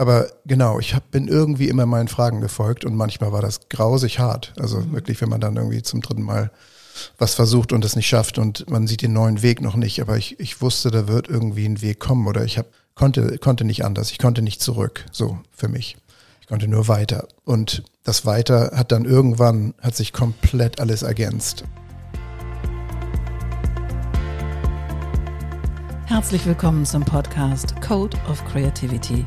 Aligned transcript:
Aber 0.00 0.30
genau, 0.46 0.78
ich 0.80 0.94
hab, 0.94 1.10
bin 1.10 1.28
irgendwie 1.28 1.68
immer 1.68 1.84
meinen 1.84 2.08
Fragen 2.08 2.40
gefolgt 2.40 2.86
und 2.86 2.96
manchmal 2.96 3.32
war 3.32 3.42
das 3.42 3.68
grausig 3.68 4.18
hart. 4.18 4.54
Also 4.58 4.78
mhm. 4.78 4.92
wirklich, 4.92 5.20
wenn 5.20 5.28
man 5.28 5.42
dann 5.42 5.56
irgendwie 5.56 5.82
zum 5.82 6.00
dritten 6.00 6.22
Mal 6.22 6.50
was 7.18 7.34
versucht 7.34 7.70
und 7.74 7.84
es 7.84 7.96
nicht 7.96 8.06
schafft 8.06 8.38
und 8.38 8.70
man 8.70 8.86
sieht 8.86 9.02
den 9.02 9.12
neuen 9.12 9.42
Weg 9.42 9.60
noch 9.60 9.76
nicht. 9.76 10.00
Aber 10.00 10.16
ich, 10.16 10.40
ich 10.40 10.62
wusste, 10.62 10.90
da 10.90 11.06
wird 11.06 11.28
irgendwie 11.28 11.66
ein 11.66 11.82
Weg 11.82 12.00
kommen 12.00 12.28
oder 12.28 12.46
ich 12.46 12.56
hab, 12.56 12.64
konnte, 12.94 13.36
konnte 13.36 13.66
nicht 13.66 13.84
anders. 13.84 14.10
Ich 14.10 14.18
konnte 14.18 14.40
nicht 14.40 14.62
zurück, 14.62 15.04
so 15.12 15.38
für 15.52 15.68
mich. 15.68 15.98
Ich 16.40 16.46
konnte 16.46 16.66
nur 16.66 16.88
weiter. 16.88 17.28
Und 17.44 17.82
das 18.02 18.24
Weiter 18.24 18.70
hat 18.74 18.92
dann 18.92 19.04
irgendwann, 19.04 19.74
hat 19.82 19.96
sich 19.96 20.14
komplett 20.14 20.80
alles 20.80 21.02
ergänzt. 21.02 21.64
Herzlich 26.06 26.46
willkommen 26.46 26.86
zum 26.86 27.04
Podcast 27.04 27.78
Code 27.82 28.16
of 28.30 28.42
Creativity. 28.46 29.26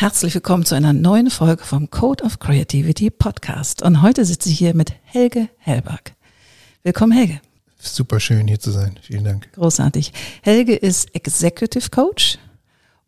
Herzlich 0.00 0.32
willkommen 0.32 0.64
zu 0.64 0.76
einer 0.76 0.92
neuen 0.92 1.28
Folge 1.28 1.64
vom 1.64 1.90
Code 1.90 2.22
of 2.22 2.38
Creativity 2.38 3.10
Podcast. 3.10 3.82
Und 3.82 4.00
heute 4.00 4.24
sitze 4.24 4.48
ich 4.48 4.56
hier 4.56 4.72
mit 4.72 4.92
Helge 5.02 5.48
Hellberg. 5.56 6.12
Willkommen, 6.84 7.10
Helge. 7.10 7.40
Super 7.80 8.20
schön 8.20 8.46
hier 8.46 8.60
zu 8.60 8.70
sein. 8.70 8.96
Vielen 9.02 9.24
Dank. 9.24 9.52
Großartig. 9.54 10.12
Helge 10.42 10.76
ist 10.76 11.12
Executive 11.16 11.90
Coach 11.90 12.38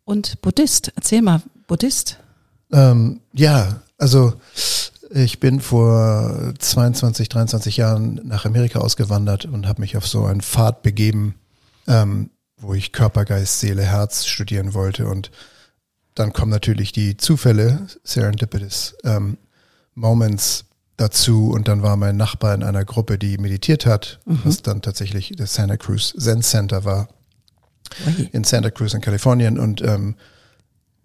und 0.05 0.43
Buddhist. 0.43 0.91
Erzähl 0.97 1.23
mal, 1.23 1.43
Buddhist? 1.69 2.19
Ähm, 2.73 3.21
ja, 3.35 3.83
also 3.97 4.33
ich 5.11 5.39
bin 5.39 5.61
vor 5.61 6.55
22, 6.59 7.29
23 7.29 7.77
Jahren 7.77 8.21
nach 8.25 8.47
Amerika 8.47 8.81
ausgewandert 8.81 9.45
und 9.45 9.69
habe 9.69 9.83
mich 9.83 9.97
auf 9.97 10.09
so 10.09 10.25
einen 10.25 10.41
Pfad 10.41 10.83
begeben, 10.83 11.37
ähm, 11.87 12.31
wo 12.57 12.75
ich 12.75 12.91
Körper, 12.91 13.25
Geist, 13.25 13.61
Seele, 13.61 13.85
Herz 13.85 14.27
studieren 14.27 14.75
wollte 14.75 15.07
und 15.07 15.31
dann 16.21 16.33
kommen 16.33 16.51
natürlich 16.51 16.93
die 16.93 17.17
Zufälle, 17.17 17.87
Serendipitous 18.05 18.95
ähm, 19.05 19.39
Moments 19.95 20.67
dazu 20.97 21.51
und 21.51 21.67
dann 21.67 21.83
war 21.83 21.97
mein 21.97 22.17
Nachbar 22.19 22.55
in 22.55 22.63
einer 22.63 22.85
Gruppe, 22.85 23.19
die 23.19 23.39
meditiert 23.39 23.87
hat, 23.87 24.21
mhm. 24.27 24.41
was 24.45 24.61
dann 24.63 24.83
tatsächlich 24.83 25.33
das 25.37 25.55
Santa 25.55 25.79
Cruz 25.79 26.15
Zen 26.17 26.43
Center 26.43 26.85
war 26.85 27.09
okay. 28.07 28.29
in 28.33 28.45
Santa 28.45 28.71
Cruz 28.71 28.93
in 28.93 29.01
Kalifornien 29.01 29.59
und 29.59 29.81
ähm, 29.81 30.17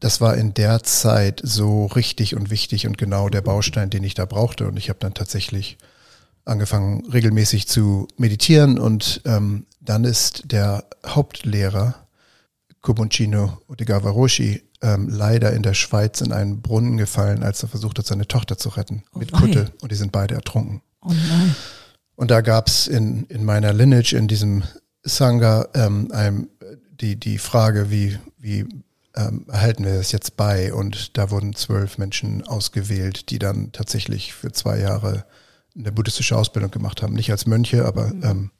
das 0.02 0.20
war 0.20 0.36
in 0.36 0.54
der 0.54 0.84
Zeit 0.84 1.42
so 1.44 1.86
richtig 1.86 2.36
und 2.36 2.50
wichtig 2.50 2.86
und 2.86 2.98
genau 2.98 3.30
der 3.30 3.42
Baustein, 3.42 3.90
den 3.90 4.04
ich 4.04 4.16
da 4.16 4.26
brauchte 4.26 4.68
und 4.68 4.78
ich 4.78 4.90
habe 4.90 5.00
dann 5.00 5.14
tatsächlich 5.14 5.78
angefangen 6.44 7.10
regelmäßig 7.10 7.68
zu 7.68 8.10
meditieren 8.18 8.78
und 8.78 9.22
ähm, 9.24 9.66
dann 9.80 10.04
ist 10.04 10.52
der 10.52 10.84
Hauptlehrer 11.06 11.96
Kobuncino 12.82 13.58
Odigavaroshi 13.68 14.62
ähm, 14.86 15.10
leider 15.10 15.52
in 15.54 15.64
der 15.64 15.74
Schweiz 15.74 16.22
in 16.22 16.32
einen 16.32 16.62
Brunnen 16.62 16.98
gefallen, 16.98 17.44
als 17.44 17.64
er 17.64 17.70
versucht 17.70 17.98
hat, 17.98 18.06
seine 18.06 18.28
Tochter 18.28 18.58
zu 18.58 18.70
retten 18.70 19.04
oh 19.14 19.20
mit 19.20 19.32
Kutte 19.32 19.72
und 19.82 19.92
die 19.92 19.96
sind 19.96 20.12
beide 20.12 20.36
ertrunken. 20.36 20.82
Oh 21.02 21.12
nein. 21.12 21.56
Und 22.16 22.32
da 22.32 22.42
gab's 22.42 22.88
in, 22.88 23.26
in 23.26 23.44
meiner 23.44 23.74
Lineage, 23.74 24.14
in 24.14 24.28
diesem 24.28 24.64
Sangha, 25.04 25.68
ähm, 25.74 26.12
einem, 26.12 26.50
die, 27.02 27.20
die 27.20 27.40
Frage, 27.40 27.90
wie, 27.90 28.18
wie 28.38 28.66
ähm, 29.16 29.46
erhalten 29.50 29.84
wir 29.84 29.96
das 29.96 30.12
jetzt 30.12 30.38
bei? 30.38 30.74
Und 30.74 31.18
da 31.18 31.32
wurden 31.32 31.56
zwölf 31.56 31.98
Menschen 31.98 32.46
ausgewählt, 32.48 33.32
die 33.32 33.40
dann 33.40 33.72
tatsächlich 33.72 34.34
für 34.34 34.52
zwei 34.52 34.80
Jahre 34.80 35.26
eine 35.78 35.92
buddhistische 35.92 36.38
Ausbildung 36.38 36.72
gemacht 36.72 37.02
haben. 37.02 37.14
Nicht 37.14 37.32
als 37.32 37.48
Mönche, 37.48 37.86
aber 37.86 38.08
mhm. 38.08 38.24
ähm, 38.24 38.52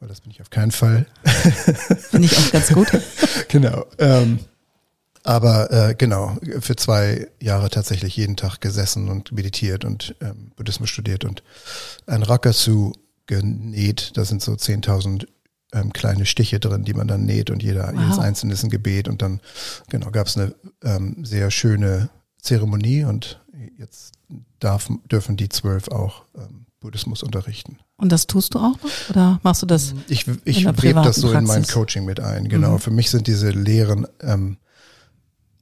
weil 0.00 0.08
das 0.08 0.20
bin 0.20 0.30
ich 0.30 0.40
auf 0.40 0.50
keinen 0.50 0.70
Fall. 0.70 1.06
Finde 2.10 2.26
ich 2.26 2.36
auch 2.36 2.52
ganz 2.52 2.68
gut. 2.68 2.88
genau. 3.48 3.86
Ähm, 3.98 4.38
aber 5.28 5.70
äh, 5.70 5.94
genau, 5.94 6.38
für 6.60 6.74
zwei 6.74 7.28
Jahre 7.38 7.68
tatsächlich 7.68 8.16
jeden 8.16 8.36
Tag 8.36 8.62
gesessen 8.62 9.10
und 9.10 9.30
meditiert 9.30 9.84
und 9.84 10.14
ähm, 10.22 10.52
Buddhismus 10.56 10.88
studiert 10.88 11.26
und 11.26 11.42
ein 12.06 12.22
Rakasu 12.22 12.92
genäht. 13.26 14.12
Da 14.14 14.24
sind 14.24 14.40
so 14.40 14.52
10.000 14.52 15.26
ähm, 15.74 15.92
kleine 15.92 16.24
Stiche 16.24 16.60
drin, 16.60 16.84
die 16.84 16.94
man 16.94 17.08
dann 17.08 17.26
näht 17.26 17.50
und 17.50 17.62
jeder, 17.62 17.92
wow. 17.92 18.00
jedes 18.00 18.18
einzelne 18.18 18.54
ist 18.54 18.64
ein 18.64 18.70
Gebet. 18.70 19.06
Und 19.06 19.20
dann, 19.20 19.42
genau, 19.90 20.10
gab 20.10 20.28
es 20.28 20.38
eine 20.38 20.54
ähm, 20.82 21.22
sehr 21.26 21.50
schöne 21.50 22.08
Zeremonie 22.40 23.04
und 23.04 23.44
jetzt 23.76 24.14
darf, 24.60 24.88
dürfen 25.10 25.36
die 25.36 25.50
zwölf 25.50 25.88
auch 25.88 26.22
ähm, 26.38 26.64
Buddhismus 26.80 27.22
unterrichten. 27.22 27.80
Und 27.98 28.12
das 28.12 28.28
tust 28.28 28.54
du 28.54 28.60
auch 28.60 28.82
noch? 28.82 29.10
Oder 29.10 29.40
machst 29.42 29.60
du 29.60 29.66
das? 29.66 29.92
Ich, 30.08 30.26
ich 30.44 30.64
webe 30.64 31.02
das 31.02 31.16
so 31.16 31.32
Praxis? 31.32 31.34
in 31.34 31.44
mein 31.44 31.66
Coaching 31.66 32.06
mit 32.06 32.18
ein, 32.18 32.48
genau. 32.48 32.72
Mhm. 32.72 32.78
Für 32.78 32.92
mich 32.92 33.10
sind 33.10 33.26
diese 33.26 33.50
Lehren, 33.50 34.06
ähm, 34.22 34.56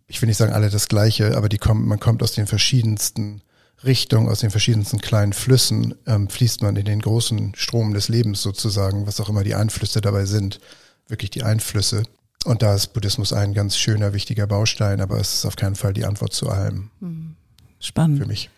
ich 0.06 0.20
will 0.20 0.28
nicht 0.28 0.36
sagen 0.36 0.52
alle 0.52 0.70
das 0.70 0.88
Gleiche, 0.88 1.36
aber 1.36 1.48
die 1.48 1.58
kommen, 1.58 1.86
man 1.86 2.00
kommt 2.00 2.22
aus 2.22 2.32
den 2.32 2.46
verschiedensten 2.46 3.42
Richtungen, 3.84 4.28
aus 4.28 4.40
den 4.40 4.50
verschiedensten 4.50 5.00
kleinen 5.00 5.32
Flüssen, 5.32 5.94
ähm, 6.06 6.28
fließt 6.28 6.62
man 6.62 6.76
in 6.76 6.84
den 6.84 7.00
großen 7.00 7.54
Strom 7.54 7.92
des 7.92 8.08
Lebens 8.08 8.42
sozusagen, 8.42 9.06
was 9.06 9.20
auch 9.20 9.28
immer 9.28 9.44
die 9.44 9.54
Einflüsse 9.54 10.00
dabei 10.00 10.24
sind, 10.24 10.60
wirklich 11.08 11.30
die 11.30 11.42
Einflüsse. 11.42 12.04
Und 12.44 12.62
da 12.62 12.74
ist 12.74 12.92
Buddhismus 12.92 13.32
ein 13.32 13.54
ganz 13.54 13.76
schöner, 13.76 14.12
wichtiger 14.12 14.46
Baustein, 14.46 15.00
aber 15.00 15.18
es 15.18 15.34
ist 15.34 15.46
auf 15.46 15.56
keinen 15.56 15.74
Fall 15.74 15.92
die 15.92 16.04
Antwort 16.04 16.32
zu 16.32 16.48
allem. 16.48 16.90
Mhm. 17.00 17.34
Spannend. 17.80 18.18
Für 18.18 18.26
mich. 18.26 18.50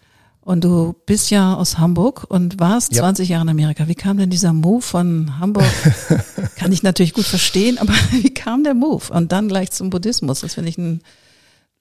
Und 0.48 0.64
du 0.64 0.94
bist 1.04 1.30
ja 1.30 1.54
aus 1.54 1.78
Hamburg 1.78 2.24
und 2.28 2.58
warst 2.58 2.94
ja. 2.94 3.02
20 3.02 3.28
Jahre 3.28 3.42
in 3.42 3.48
Amerika. 3.50 3.86
Wie 3.86 3.94
kam 3.94 4.16
denn 4.16 4.30
dieser 4.30 4.54
Move 4.54 4.80
von 4.80 5.38
Hamburg? 5.38 5.66
Kann 6.56 6.72
ich 6.72 6.82
natürlich 6.82 7.12
gut 7.12 7.26
verstehen, 7.26 7.76
aber 7.76 7.92
wie 8.12 8.32
kam 8.32 8.64
der 8.64 8.72
Move? 8.72 9.12
Und 9.12 9.32
dann 9.32 9.48
gleich 9.48 9.72
zum 9.72 9.90
Buddhismus. 9.90 10.40
Das 10.40 10.54
finde 10.54 10.70
ich 10.70 10.78
einen, 10.78 11.02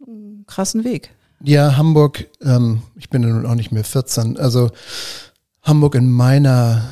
einen, 0.06 0.46
krassen 0.48 0.84
Weg. 0.84 1.12
Ja, 1.44 1.78
Hamburg, 1.78 2.28
ähm, 2.42 2.82
ich 2.96 3.10
bin 3.10 3.24
ja 3.24 3.30
nun 3.30 3.46
auch 3.46 3.56
nicht 3.56 3.72
mehr 3.72 3.84
14. 3.84 4.38
Also 4.38 4.72
Hamburg 5.62 5.96
in 5.96 6.10
meiner 6.10 6.84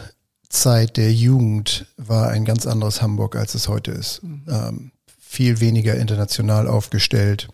Zeit 0.49 0.97
der 0.97 1.11
Jugend 1.11 1.87
war 1.97 2.29
ein 2.29 2.45
ganz 2.45 2.67
anderes 2.67 3.01
Hamburg, 3.01 3.35
als 3.35 3.55
es 3.55 3.67
heute 3.67 3.91
ist. 3.91 4.23
Mhm. 4.23 4.45
Ähm, 4.47 4.91
viel 5.17 5.59
weniger 5.59 5.95
international 5.95 6.67
aufgestellt. 6.67 7.49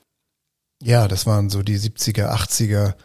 Ja, 0.84 1.08
das 1.08 1.26
waren 1.26 1.50
so 1.50 1.62
die 1.64 1.80
70er, 1.80 2.32
80er 2.32 2.96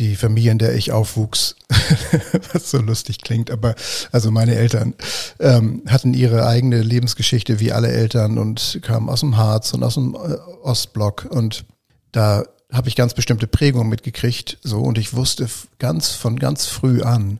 die 0.00 0.16
Familie, 0.16 0.50
in 0.50 0.58
der 0.58 0.74
ich 0.74 0.92
aufwuchs, 0.92 1.56
was 2.52 2.70
so 2.70 2.78
lustig 2.78 3.18
klingt, 3.20 3.50
aber 3.50 3.74
also 4.12 4.30
meine 4.30 4.54
Eltern 4.54 4.94
ähm, 5.38 5.82
hatten 5.86 6.14
ihre 6.14 6.46
eigene 6.46 6.82
Lebensgeschichte 6.82 7.60
wie 7.60 7.70
alle 7.70 7.88
Eltern 7.88 8.38
und 8.38 8.80
kamen 8.82 9.10
aus 9.10 9.20
dem 9.20 9.36
Harz 9.36 9.74
und 9.74 9.84
aus 9.84 9.94
dem 9.94 10.14
äh, 10.14 10.36
Ostblock. 10.62 11.26
Und 11.30 11.66
da 12.12 12.44
habe 12.72 12.88
ich 12.88 12.96
ganz 12.96 13.12
bestimmte 13.12 13.46
Prägungen 13.46 13.90
mitgekriegt, 13.90 14.58
so. 14.62 14.80
Und 14.80 14.96
ich 14.96 15.14
wusste 15.14 15.48
ganz 15.78 16.12
von 16.12 16.38
ganz 16.38 16.66
früh 16.66 17.02
an, 17.02 17.38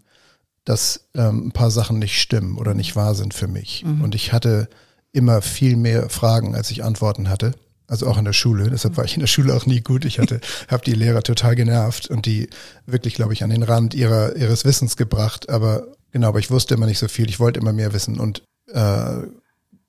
dass 0.65 1.09
ähm, 1.15 1.48
ein 1.48 1.53
paar 1.53 1.71
Sachen 1.71 1.98
nicht 1.98 2.21
stimmen 2.21 2.59
oder 2.59 2.75
nicht 2.75 2.94
wahr 2.94 3.15
sind 3.15 3.32
für 3.32 3.48
mich. 3.48 3.84
Mhm. 3.84 4.03
und 4.03 4.15
ich 4.15 4.34
hatte 4.34 4.69
immer 5.12 5.41
viel 5.41 5.77
mehr 5.77 6.10
Fragen, 6.10 6.54
als 6.54 6.71
ich 6.71 6.84
Antworten 6.84 7.31
hatte 7.31 7.54
also 7.91 8.06
auch 8.06 8.19
in 8.19 8.25
der 8.25 8.33
Schule. 8.33 8.71
Deshalb 8.71 8.97
war 8.97 9.05
ich 9.05 9.15
in 9.15 9.21
der 9.21 9.27
Schule 9.27 9.53
auch 9.55 9.67
nie 9.67 9.81
gut. 9.81 10.05
Ich 10.05 10.21
hatte, 10.21 10.41
habe 10.69 10.84
die 10.84 10.93
Lehrer 10.93 11.23
total 11.23 11.56
genervt 11.56 12.06
und 12.06 12.25
die 12.25 12.49
wirklich, 12.87 13.15
glaube 13.15 13.33
ich, 13.33 13.43
an 13.43 13.51
den 13.51 13.65
Rand 13.65 13.95
ihrer 13.95 14.37
ihres 14.37 14.65
Wissens 14.65 14.97
gebracht. 14.97 15.51
Aber 15.51 15.89
genau, 16.13 16.28
aber 16.28 16.39
ich 16.39 16.51
wusste 16.51 16.75
immer 16.75 16.87
nicht 16.87 17.01
so 17.01 17.09
viel. 17.09 17.28
Ich 17.28 17.41
wollte 17.41 17.59
immer 17.59 17.72
mehr 17.72 17.92
wissen 17.92 18.21
und 18.21 18.42
äh, 18.69 19.16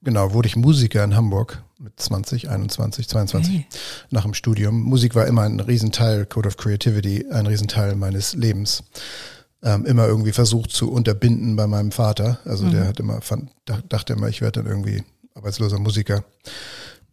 genau 0.02 0.34
wurde 0.34 0.48
ich 0.48 0.56
Musiker 0.56 1.04
in 1.04 1.16
Hamburg 1.16 1.64
mit 1.78 2.00
20, 2.00 2.50
21, 2.50 3.08
22 3.08 3.54
hey. 3.54 3.68
nach 4.10 4.24
dem 4.24 4.34
Studium. 4.34 4.82
Musik 4.82 5.14
war 5.14 5.28
immer 5.28 5.44
ein 5.44 5.60
Riesenteil 5.60 6.26
Code 6.26 6.48
of 6.48 6.58
Creativity, 6.58 7.28
ein 7.32 7.46
Riesenteil 7.46 7.96
meines 7.96 8.34
Lebens. 8.34 8.84
Ähm, 9.64 9.86
immer 9.86 10.08
irgendwie 10.08 10.32
versucht 10.32 10.72
zu 10.72 10.92
unterbinden 10.92 11.56
bei 11.56 11.68
meinem 11.68 11.92
Vater. 11.92 12.40
Also 12.46 12.66
mhm. 12.66 12.72
der 12.72 12.88
hat 12.88 13.00
immer 13.00 13.22
fand, 13.22 13.52
dachte 13.66 14.14
immer, 14.14 14.28
ich 14.28 14.42
werde 14.42 14.64
dann 14.64 14.72
irgendwie 14.72 15.04
arbeitsloser 15.36 15.78
Musiker 15.78 16.24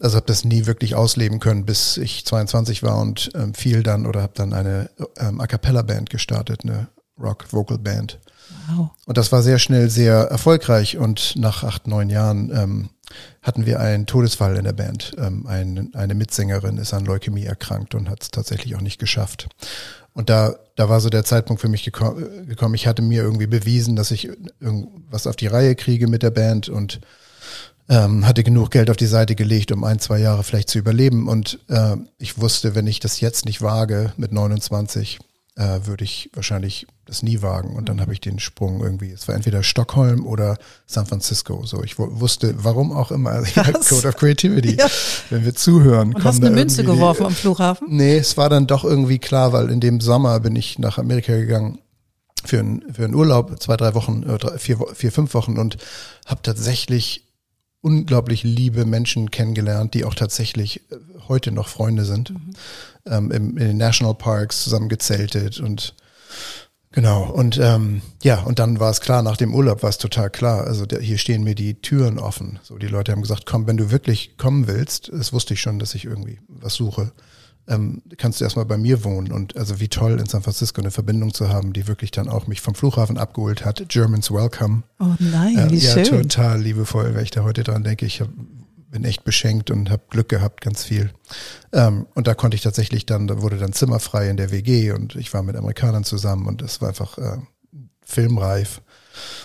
also 0.00 0.17
habe 0.17 0.27
das 0.27 0.45
nie 0.45 0.67
wirklich 0.67 0.95
ausleben 0.95 1.41
können, 1.41 1.65
bis 1.65 1.97
ich 1.97 2.25
22 2.25 2.83
war 2.83 2.99
und 2.99 3.31
ähm, 3.35 3.55
fiel 3.55 3.83
dann 3.83 4.06
oder 4.06 4.23
habe 4.23 4.33
dann 4.35 4.53
eine 4.53 4.91
ähm, 5.19 5.41
A 5.41 5.47
cappella 5.47 5.83
Band 5.83 6.11
gestartet, 6.11 6.61
eine 6.62 6.89
Rock 7.21 7.53
Vocal 7.53 7.79
Band. 7.79 8.19
Wow. 8.69 8.91
Und 9.06 9.19
das 9.19 9.33
war 9.33 9.43
sehr 9.43 9.59
schnell 9.59 9.91
sehr 9.91 10.15
erfolgreich 10.15 10.97
und 10.97 11.35
nach 11.37 11.65
acht, 11.65 11.87
neun 11.87 12.11
Jahren 12.11 12.50
ähm, 12.55 12.91
hatten 13.43 13.67
wir 13.67 13.81
einen 13.81 14.06
Todesfall 14.06 14.56
in 14.56 14.65
der 14.65 14.73
Band. 14.73 15.15
Ähm, 15.19 15.47
ein, 15.47 15.91
eine 15.95 16.15
Mitsängerin 16.15 16.79
ist 16.79 16.95
an 16.95 17.05
Leukämie 17.05 17.45
erkrankt 17.45 17.95
und 17.95 18.09
hat 18.09 18.23
es 18.23 18.31
tatsächlich 18.31 18.77
auch 18.77 18.81
nicht 18.81 18.99
geschafft. 18.99 19.49
Und 20.12 20.31
da, 20.31 20.56
da 20.77 20.89
war 20.89 21.00
so 21.00 21.11
der 21.11 21.25
Zeitpunkt 21.25 21.61
für 21.61 21.69
mich 21.69 21.85
gekommen. 21.85 22.75
Ich 22.75 22.87
hatte 22.87 23.03
mir 23.03 23.23
irgendwie 23.23 23.47
bewiesen, 23.47 23.97
dass 23.97 24.11
ich 24.11 24.29
irgendwas 24.61 25.27
auf 25.27 25.37
die 25.37 25.47
Reihe 25.47 25.75
kriege 25.77 26.09
mit 26.09 26.23
der 26.23 26.31
Band 26.31 26.69
und 26.69 27.00
ähm, 27.88 28.26
hatte 28.26 28.44
genug 28.44 28.70
Geld 28.70 28.90
auf 28.90 28.96
die 28.96 29.06
Seite 29.06 29.35
gelegt, 29.35 29.73
um 29.73 29.85
ein, 29.85 29.99
zwei 29.99 30.19
Jahre 30.19 30.44
vielleicht 30.44 30.69
zu 30.69 30.79
überleben. 30.79 31.29
Und 31.29 31.58
äh, 31.69 31.96
ich 32.19 32.38
wusste, 32.38 32.75
wenn 32.75 32.87
ich 32.87 33.00
das 33.00 33.20
jetzt 33.20 33.46
nicht 33.46 33.62
wage 33.62 34.12
mit 34.17 34.32
29, 34.32 35.19
äh, 35.56 35.81
würde 35.85 36.05
ich 36.05 36.31
wahrscheinlich 36.35 36.87
das 37.06 37.23
nie 37.23 37.40
wagen. 37.40 37.75
Und 37.75 37.88
dann 37.88 38.00
habe 38.00 38.12
ich 38.12 38.20
den 38.20 38.38
Sprung 38.38 38.82
irgendwie, 38.82 39.11
es 39.11 39.26
war 39.26 39.35
entweder 39.35 39.62
Stockholm 39.62 40.26
oder 40.26 40.58
San 40.87 41.06
Francisco. 41.06 41.64
So, 41.64 41.82
ich 41.82 41.99
wusste, 41.99 42.55
warum 42.58 42.93
auch 42.93 43.11
immer, 43.11 43.31
also, 43.31 43.50
ja, 43.56 43.73
Code 43.73 44.08
of 44.08 44.17
Creativity. 44.17 44.76
Ja. 44.76 44.87
Wenn 45.31 45.44
wir 45.44 45.55
zuhören. 45.55 46.14
Und 46.14 46.25
hast 46.25 46.44
eine 46.44 46.55
Münze 46.55 46.85
geworfen 46.85 47.26
am 47.26 47.35
Flughafen? 47.35 47.88
Nee, 47.90 48.19
es 48.19 48.37
war 48.37 48.50
dann 48.50 48.67
doch 48.67 48.85
irgendwie 48.85 49.19
klar, 49.19 49.52
weil 49.52 49.70
in 49.70 49.81
dem 49.81 50.00
Sommer 50.00 50.38
bin 50.40 50.55
ich 50.55 50.79
nach 50.79 50.99
Amerika 50.99 51.35
gegangen 51.35 51.79
für, 52.44 52.61
ein, 52.61 52.85
für 52.93 53.05
einen 53.05 53.14
Urlaub, 53.14 53.61
zwei, 53.61 53.76
drei 53.76 53.94
Wochen, 53.94 54.23
äh, 54.25 54.58
vier, 54.58 54.79
vier, 54.94 55.11
fünf 55.11 55.35
Wochen 55.35 55.58
und 55.58 55.79
habe 56.26 56.43
tatsächlich 56.43 57.27
unglaublich 57.80 58.42
liebe 58.42 58.84
Menschen 58.84 59.30
kennengelernt, 59.30 59.94
die 59.94 60.04
auch 60.04 60.14
tatsächlich 60.14 60.80
äh, 60.90 60.96
heute 61.28 61.52
noch 61.52 61.69
Freunde 61.69 62.04
sind. 62.04 62.30
Mhm. 62.30 62.50
Ähm, 63.06 63.30
im, 63.30 63.56
in 63.56 63.69
den 63.69 63.76
National 63.76 64.14
Parks 64.14 64.64
zusammen 64.64 64.88
gezeltet 64.88 65.60
und 65.60 65.94
genau. 66.90 67.30
Und 67.30 67.58
ähm, 67.58 68.02
ja, 68.22 68.42
und 68.42 68.58
dann 68.58 68.80
war 68.80 68.90
es 68.90 69.00
klar, 69.00 69.22
nach 69.22 69.36
dem 69.36 69.54
Urlaub 69.54 69.82
war 69.82 69.90
es 69.90 69.98
total 69.98 70.30
klar. 70.30 70.66
Also 70.66 70.86
der, 70.86 71.00
hier 71.00 71.19
stehen 71.19 71.44
mir 71.44 71.54
die 71.54 71.80
Türen 71.80 72.19
offen. 72.19 72.58
So, 72.62 72.78
die 72.78 72.88
Leute 72.88 73.12
haben 73.12 73.22
gesagt, 73.22 73.46
komm, 73.46 73.66
wenn 73.66 73.76
du 73.76 73.90
wirklich 73.90 74.36
kommen 74.36 74.66
willst, 74.66 75.10
das 75.12 75.32
wusste 75.32 75.54
ich 75.54 75.60
schon, 75.60 75.78
dass 75.78 75.94
ich 75.94 76.04
irgendwie 76.04 76.40
was 76.48 76.75
suche 76.75 77.12
ähm, 77.69 78.03
kannst 78.17 78.41
du 78.41 78.44
erstmal 78.44 78.65
bei 78.65 78.79
mir 78.79 79.05
wohnen. 79.05 79.31
Und 79.31 79.56
also 79.56 79.81
wie 79.81 79.88
toll 79.88 80.19
in 80.19 80.26
San 80.26 80.43
Francisco 80.43 80.81
eine 80.81 80.91
Verbindung 80.91 81.35
zu 81.35 81.49
haben, 81.50 81.73
die 81.73 81.87
wirklich 81.87 82.11
dann 82.11 82.29
auch 82.29 82.47
mich 82.47 82.61
vom 82.61 82.75
Flughafen 82.75 83.19
abgeholt 83.19 83.65
hat. 83.65 83.88
Germans 83.88 84.31
Welcome. 84.31 84.82
Oh 84.99 85.15
nein, 85.19 85.59
äh, 85.59 85.70
wie 85.70 85.79
ja, 85.79 85.93
schön. 85.93 86.05
Ja, 86.05 86.23
total 86.23 86.61
liebevoll, 86.61 87.15
wenn 87.15 87.23
ich 87.23 87.31
da 87.31 87.43
heute 87.43 87.62
dran 87.62 87.85
denke. 87.85 88.06
Ich 88.06 88.20
hab, 88.20 88.29
bin 88.91 89.05
echt 89.05 89.25
beschenkt 89.25 89.70
und 89.70 89.91
habe 89.91 90.03
Glück 90.09 90.29
gehabt, 90.29 90.62
ganz 90.62 90.82
viel. 90.82 91.11
Ähm, 91.73 92.06
und 92.15 92.26
da 92.26 92.35
konnte 92.35 92.55
ich 92.55 92.62
tatsächlich 92.62 93.05
dann, 93.05 93.26
da 93.26 93.43
wurde 93.43 93.59
dann 93.59 93.73
zimmerfrei 93.73 94.31
in 94.31 94.38
der 94.38 94.50
WG 94.50 94.93
und 94.93 95.14
ich 95.14 95.32
war 95.35 95.43
mit 95.43 95.56
Amerikanern 95.56 96.05
zusammen 96.05 96.47
und 96.47 96.62
es 96.62 96.81
war 96.81 96.88
einfach 96.88 97.19
äh, 97.19 97.37
filmreif. 98.03 98.81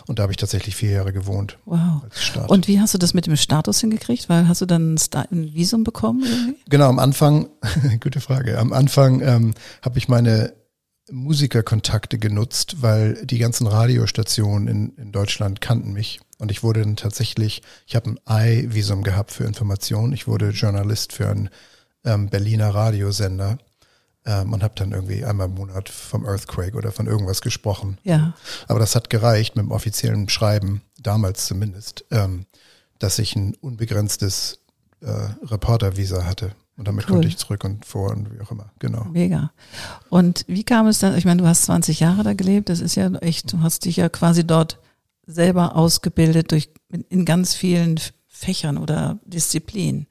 Und 0.08 0.20
da 0.20 0.24
habe 0.24 0.34
ich 0.34 0.38
tatsächlich 0.38 0.76
vier 0.76 0.92
Jahre 0.92 1.14
gewohnt. 1.14 1.58
Wow. 1.66 2.02
Und 2.48 2.68
wie 2.68 2.80
hast 2.80 2.94
du 2.94 2.98
das 2.98 3.14
mit 3.14 3.28
dem 3.28 3.36
Status 3.36 3.80
hingekriegt? 3.80 4.30
Weil 4.30 4.48
hast 4.48 4.62
du 4.62 4.66
dann 4.66 4.96
ein 4.96 5.54
Visum 5.54 5.84
bekommen? 5.84 6.24
Irgendwie? 6.24 6.58
Genau, 6.70 6.90
am 6.90 7.00
Anfang, 7.00 7.50
gute 8.02 8.22
Frage, 8.22 8.60
am 8.60 8.74
Anfang 8.74 9.22
ähm, 9.22 9.54
habe 9.82 9.98
ich 9.98 10.08
meine 10.08 10.54
Musikerkontakte 11.12 12.18
genutzt, 12.18 12.78
weil 12.82 13.26
die 13.26 13.38
ganzen 13.38 13.68
Radiostationen 13.68 14.68
in, 14.68 14.96
in 14.96 15.12
Deutschland 15.12 15.60
kannten 15.60 15.92
mich. 15.94 16.22
Und 16.40 16.50
ich 16.50 16.64
wurde 16.64 16.82
dann 16.82 16.96
tatsächlich, 16.96 17.62
ich 17.86 17.96
habe 17.96 18.16
ein 18.26 18.66
I-Visum 18.66 19.04
gehabt 19.04 19.32
für 19.32 19.44
Informationen. 19.44 20.14
Ich 20.14 20.28
wurde 20.28 20.50
Journalist 20.50 21.14
für 21.14 21.30
einen 21.30 21.50
ähm, 22.06 22.30
Berliner 22.30 22.74
Radiosender 22.74 23.58
ähm, 24.26 24.54
und 24.54 24.64
habe 24.64 24.74
dann 24.76 24.92
irgendwie 24.92 25.26
einmal 25.26 25.48
im 25.48 25.56
Monat 25.56 25.90
vom 25.90 26.26
Earthquake 26.26 26.76
oder 26.76 26.92
von 26.92 27.08
irgendwas 27.08 27.42
gesprochen. 27.42 27.98
Ja. 28.04 28.34
Aber 28.68 28.80
das 28.80 28.96
hat 28.96 29.10
gereicht 29.10 29.56
mit 29.56 29.66
dem 29.66 29.72
offiziellen 29.72 30.30
Schreiben, 30.30 30.82
damals 31.00 31.46
zumindest, 31.46 32.06
ähm, 32.12 32.46
dass 33.00 33.20
ich 33.20 33.36
ein 33.36 33.56
unbegrenztes 33.56 34.60
äh, 35.02 35.08
Reportervisa 35.46 36.26
hatte. 36.26 36.56
Und 36.76 36.88
damit 36.88 37.06
cool. 37.06 37.14
konnte 37.14 37.28
ich 37.28 37.38
zurück 37.38 37.64
und 37.66 37.86
vor 37.86 38.12
und 38.12 38.34
wie 38.34 38.42
auch 38.42 38.50
immer. 38.50 38.72
Genau. 38.80 39.04
Mega. 39.06 39.52
Und 40.10 40.44
wie 40.48 40.64
kam 40.64 40.88
es 40.88 41.00
dann, 41.00 41.16
ich 41.16 41.26
meine, 41.26 41.42
du 41.42 41.48
hast 41.48 41.64
20 41.66 42.00
Jahre 42.00 42.24
da 42.24 42.34
gelebt, 42.34 42.70
das 42.70 42.80
ist 42.80 42.96
ja 42.96 43.14
echt, 43.16 43.54
du 43.54 43.62
hast 43.62 43.86
dich 43.86 43.98
ja 43.98 44.10
quasi 44.10 44.46
dort 44.46 44.80
selber 45.28 45.76
ausgebildet 45.76 46.52
durch 46.52 46.70
in 47.10 47.26
ganz 47.26 47.54
vielen 47.54 48.00
Fächern 48.28 48.78
oder 48.78 49.20
Disziplinen. 49.26 50.08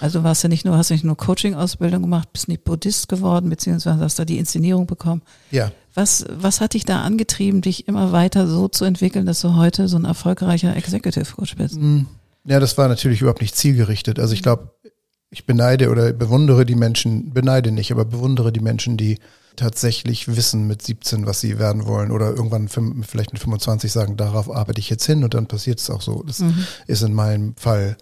Also 0.00 0.24
warst 0.24 0.44
du 0.44 0.48
nicht 0.48 0.64
nur, 0.64 0.76
hast 0.76 0.90
du 0.90 0.94
nicht 0.94 1.04
nur 1.04 1.16
Coaching-Ausbildung 1.16 2.02
gemacht, 2.02 2.32
bist 2.32 2.48
nicht 2.48 2.64
Buddhist 2.64 3.08
geworden, 3.08 3.50
beziehungsweise 3.50 4.00
hast 4.00 4.18
da 4.18 4.24
die 4.24 4.38
Inszenierung 4.38 4.86
bekommen. 4.86 5.22
Ja. 5.50 5.72
Was, 5.94 6.26
was 6.30 6.60
hat 6.60 6.74
dich 6.74 6.84
da 6.84 7.02
angetrieben, 7.02 7.62
dich 7.62 7.88
immer 7.88 8.12
weiter 8.12 8.46
so 8.46 8.68
zu 8.68 8.84
entwickeln, 8.84 9.26
dass 9.26 9.40
du 9.40 9.56
heute 9.56 9.88
so 9.88 9.96
ein 9.96 10.04
erfolgreicher 10.04 10.76
Executive 10.76 11.34
Coach 11.34 11.56
bist? 11.56 11.76
Hm. 11.76 12.06
Ja, 12.44 12.60
das 12.60 12.78
war 12.78 12.88
natürlich 12.88 13.22
überhaupt 13.22 13.40
nicht 13.40 13.56
zielgerichtet. 13.56 14.18
Also 14.18 14.34
ich 14.34 14.42
glaube, 14.42 14.70
ich 15.30 15.46
beneide 15.46 15.90
oder 15.90 16.12
bewundere 16.12 16.64
die 16.64 16.76
Menschen, 16.76 17.32
beneide 17.32 17.72
nicht, 17.72 17.90
aber 17.90 18.04
bewundere 18.04 18.52
die 18.52 18.60
Menschen, 18.60 18.96
die 18.96 19.18
tatsächlich 19.56 20.28
wissen 20.28 20.66
mit 20.66 20.82
17, 20.82 21.26
was 21.26 21.40
sie 21.40 21.58
werden 21.58 21.86
wollen 21.86 22.10
oder 22.10 22.28
irgendwann 22.28 22.68
vielleicht 22.68 23.32
mit 23.32 23.40
25 23.40 23.90
sagen, 23.90 24.16
darauf 24.16 24.50
arbeite 24.50 24.78
ich 24.78 24.90
jetzt 24.90 25.06
hin 25.06 25.24
und 25.24 25.34
dann 25.34 25.46
passiert 25.46 25.80
es 25.80 25.90
auch 25.90 26.02
so. 26.02 26.22
Das 26.22 26.40
mhm. 26.40 26.66
ist 26.86 27.02
in 27.02 27.14
meinem 27.14 27.56
Fall 27.56 27.96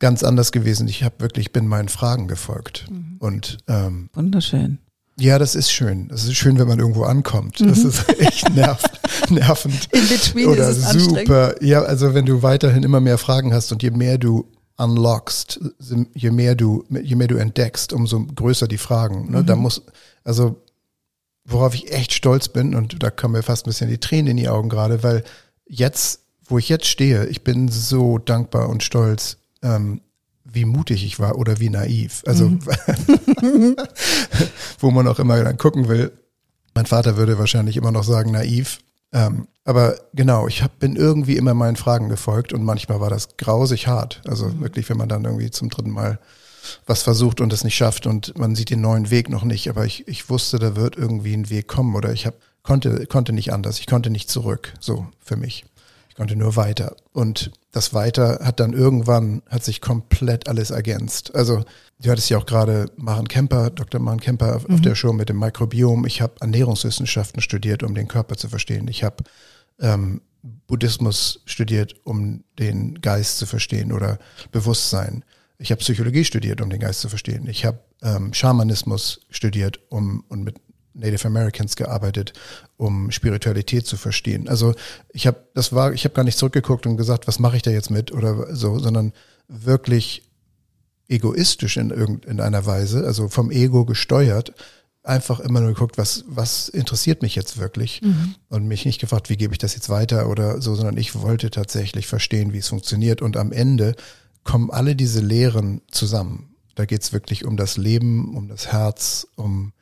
ganz 0.00 0.24
anders 0.24 0.50
gewesen. 0.50 0.88
Ich 0.88 1.04
habe 1.04 1.14
wirklich, 1.20 1.52
bin 1.52 1.68
meinen 1.68 1.88
Fragen 1.88 2.26
gefolgt. 2.26 2.86
Mhm. 2.90 3.16
Und 3.20 3.58
ähm, 3.68 4.10
wunderschön. 4.14 4.78
Ja, 5.18 5.38
das 5.38 5.54
ist 5.54 5.70
schön. 5.70 6.08
Das 6.08 6.24
ist 6.24 6.34
schön, 6.34 6.58
wenn 6.58 6.66
man 6.66 6.78
irgendwo 6.78 7.04
ankommt. 7.04 7.60
Mhm. 7.60 7.68
Das 7.68 7.84
ist 7.84 8.08
echt 8.18 8.52
nerv, 8.54 8.82
nervend. 9.30 9.88
In 9.92 10.08
between 10.08 10.48
Oder 10.48 10.70
ist 10.70 10.78
es 10.78 11.04
super. 11.04 11.62
Ja, 11.62 11.82
also 11.82 12.14
wenn 12.14 12.26
du 12.26 12.42
weiterhin 12.42 12.82
immer 12.82 13.00
mehr 13.00 13.18
Fragen 13.18 13.52
hast 13.52 13.70
und 13.70 13.82
je 13.82 13.90
mehr 13.90 14.18
du 14.18 14.50
unlockst, 14.78 15.60
je 16.14 16.30
mehr 16.30 16.54
du, 16.54 16.84
je 17.02 17.14
mehr 17.14 17.28
du 17.28 17.36
entdeckst, 17.36 17.92
umso 17.92 18.24
größer 18.24 18.66
die 18.66 18.78
Fragen. 18.78 19.30
Ne? 19.30 19.42
Mhm. 19.42 19.46
Da 19.46 19.56
muss, 19.56 19.82
also 20.24 20.62
worauf 21.44 21.74
ich 21.74 21.92
echt 21.92 22.14
stolz 22.14 22.48
bin, 22.48 22.74
und 22.74 23.02
da 23.02 23.10
kommen 23.10 23.32
mir 23.32 23.42
fast 23.42 23.66
ein 23.66 23.70
bisschen 23.70 23.90
die 23.90 23.98
Tränen 23.98 24.28
in 24.28 24.36
die 24.38 24.48
Augen 24.48 24.70
gerade, 24.70 25.02
weil 25.02 25.24
jetzt, 25.66 26.20
wo 26.46 26.56
ich 26.56 26.70
jetzt 26.70 26.86
stehe, 26.86 27.26
ich 27.26 27.44
bin 27.44 27.68
so 27.68 28.16
dankbar 28.16 28.70
und 28.70 28.82
stolz, 28.82 29.36
ähm, 29.62 30.00
wie 30.44 30.64
mutig 30.64 31.04
ich 31.04 31.18
war 31.18 31.36
oder 31.36 31.60
wie 31.60 31.70
naiv. 31.70 32.22
Also, 32.26 32.48
mhm. 32.48 32.60
wo 34.78 34.90
man 34.90 35.06
auch 35.06 35.18
immer 35.18 35.42
dann 35.42 35.58
gucken 35.58 35.88
will. 35.88 36.12
Mein 36.74 36.86
Vater 36.86 37.16
würde 37.16 37.38
wahrscheinlich 37.38 37.76
immer 37.76 37.92
noch 37.92 38.04
sagen, 38.04 38.30
naiv. 38.30 38.78
Ähm, 39.12 39.48
aber 39.64 39.96
genau, 40.14 40.46
ich 40.46 40.62
hab, 40.62 40.78
bin 40.78 40.96
irgendwie 40.96 41.36
immer 41.36 41.54
meinen 41.54 41.76
Fragen 41.76 42.08
gefolgt 42.08 42.52
und 42.52 42.64
manchmal 42.64 43.00
war 43.00 43.10
das 43.10 43.36
grausig 43.36 43.86
hart. 43.86 44.22
Also 44.26 44.46
mhm. 44.46 44.60
wirklich, 44.60 44.88
wenn 44.88 44.96
man 44.96 45.08
dann 45.08 45.24
irgendwie 45.24 45.50
zum 45.50 45.68
dritten 45.68 45.90
Mal 45.90 46.18
was 46.86 47.02
versucht 47.02 47.40
und 47.40 47.52
es 47.52 47.64
nicht 47.64 47.74
schafft 47.76 48.06
und 48.06 48.36
man 48.38 48.54
sieht 48.54 48.70
den 48.70 48.80
neuen 48.80 49.10
Weg 49.10 49.28
noch 49.28 49.44
nicht. 49.44 49.68
Aber 49.68 49.84
ich, 49.84 50.06
ich 50.08 50.28
wusste, 50.30 50.58
da 50.58 50.76
wird 50.76 50.96
irgendwie 50.96 51.34
ein 51.34 51.50
Weg 51.50 51.68
kommen 51.68 51.94
oder 51.96 52.12
ich 52.12 52.26
hab, 52.26 52.34
konnte, 52.62 53.06
konnte 53.06 53.32
nicht 53.32 53.52
anders. 53.52 53.80
Ich 53.80 53.86
konnte 53.86 54.10
nicht 54.10 54.30
zurück. 54.30 54.74
So 54.80 55.06
für 55.20 55.36
mich. 55.36 55.64
Konnte 56.20 56.36
nur 56.36 56.54
weiter. 56.54 56.96
Und 57.14 57.50
das 57.72 57.94
Weiter 57.94 58.40
hat 58.42 58.60
dann 58.60 58.74
irgendwann, 58.74 59.40
hat 59.48 59.64
sich 59.64 59.80
komplett 59.80 60.50
alles 60.50 60.70
ergänzt. 60.70 61.34
Also 61.34 61.64
du 61.98 62.10
hattest 62.10 62.28
ja 62.28 62.36
auch 62.36 62.44
gerade 62.44 62.92
Maren 62.96 63.26
Kemper, 63.26 63.70
Dr. 63.70 64.02
Maren 64.02 64.20
Kemper 64.20 64.56
auf, 64.56 64.68
mhm. 64.68 64.82
der 64.82 64.94
Show 64.96 65.14
mit 65.14 65.30
dem 65.30 65.38
Mikrobiom. 65.38 66.04
Ich 66.04 66.20
habe 66.20 66.34
Ernährungswissenschaften 66.42 67.40
studiert, 67.40 67.82
um 67.82 67.94
den 67.94 68.06
Körper 68.06 68.36
zu 68.36 68.50
verstehen. 68.50 68.86
Ich 68.88 69.02
habe 69.02 69.24
ähm, 69.80 70.20
Buddhismus 70.66 71.40
studiert, 71.46 71.94
um 72.04 72.44
den 72.58 73.00
Geist 73.00 73.38
zu 73.38 73.46
verstehen 73.46 73.90
oder 73.90 74.18
Bewusstsein. 74.52 75.24
Ich 75.56 75.70
habe 75.70 75.78
Psychologie 75.78 76.26
studiert, 76.26 76.60
um 76.60 76.68
den 76.68 76.80
Geist 76.80 77.00
zu 77.00 77.08
verstehen. 77.08 77.46
Ich 77.48 77.64
habe 77.64 77.78
ähm, 78.02 78.34
Schamanismus 78.34 79.22
studiert, 79.30 79.80
um 79.88 80.22
und 80.28 80.44
mit 80.44 80.56
Native 80.94 81.26
Americans 81.26 81.76
gearbeitet, 81.76 82.32
um 82.76 83.10
Spiritualität 83.10 83.86
zu 83.86 83.96
verstehen. 83.96 84.48
Also 84.48 84.74
ich 85.12 85.26
habe, 85.26 85.44
das 85.54 85.72
war, 85.72 85.92
ich 85.92 86.04
habe 86.04 86.14
gar 86.14 86.24
nicht 86.24 86.38
zurückgeguckt 86.38 86.86
und 86.86 86.96
gesagt, 86.96 87.28
was 87.28 87.38
mache 87.38 87.56
ich 87.56 87.62
da 87.62 87.70
jetzt 87.70 87.90
mit 87.90 88.12
oder 88.12 88.54
so, 88.54 88.78
sondern 88.78 89.12
wirklich 89.48 90.22
egoistisch 91.08 91.76
in 91.76 91.90
irgendeiner 91.90 92.66
Weise, 92.66 93.04
also 93.04 93.28
vom 93.28 93.50
Ego 93.50 93.84
gesteuert, 93.84 94.52
einfach 95.02 95.40
immer 95.40 95.60
nur 95.60 95.70
geguckt, 95.70 95.98
was, 95.98 96.24
was 96.28 96.68
interessiert 96.68 97.22
mich 97.22 97.34
jetzt 97.34 97.58
wirklich 97.58 98.02
mhm. 98.02 98.34
und 98.48 98.66
mich 98.66 98.84
nicht 98.84 99.00
gefragt, 99.00 99.30
wie 99.30 99.36
gebe 99.36 99.52
ich 99.52 99.58
das 99.58 99.74
jetzt 99.74 99.88
weiter 99.88 100.28
oder 100.28 100.60
so, 100.60 100.74
sondern 100.74 100.96
ich 100.96 101.14
wollte 101.20 101.50
tatsächlich 101.50 102.06
verstehen, 102.06 102.52
wie 102.52 102.58
es 102.58 102.68
funktioniert 102.68 103.22
und 103.22 103.36
am 103.36 103.50
Ende 103.50 103.96
kommen 104.44 104.70
alle 104.70 104.94
diese 104.94 105.20
Lehren 105.20 105.82
zusammen. 105.90 106.54
Da 106.74 106.84
geht 106.84 107.02
es 107.02 107.12
wirklich 107.12 107.44
um 107.44 107.56
das 107.56 107.76
Leben, 107.76 108.36
um 108.36 108.48
das 108.48 108.68
Herz, 108.72 109.26
um 109.36 109.72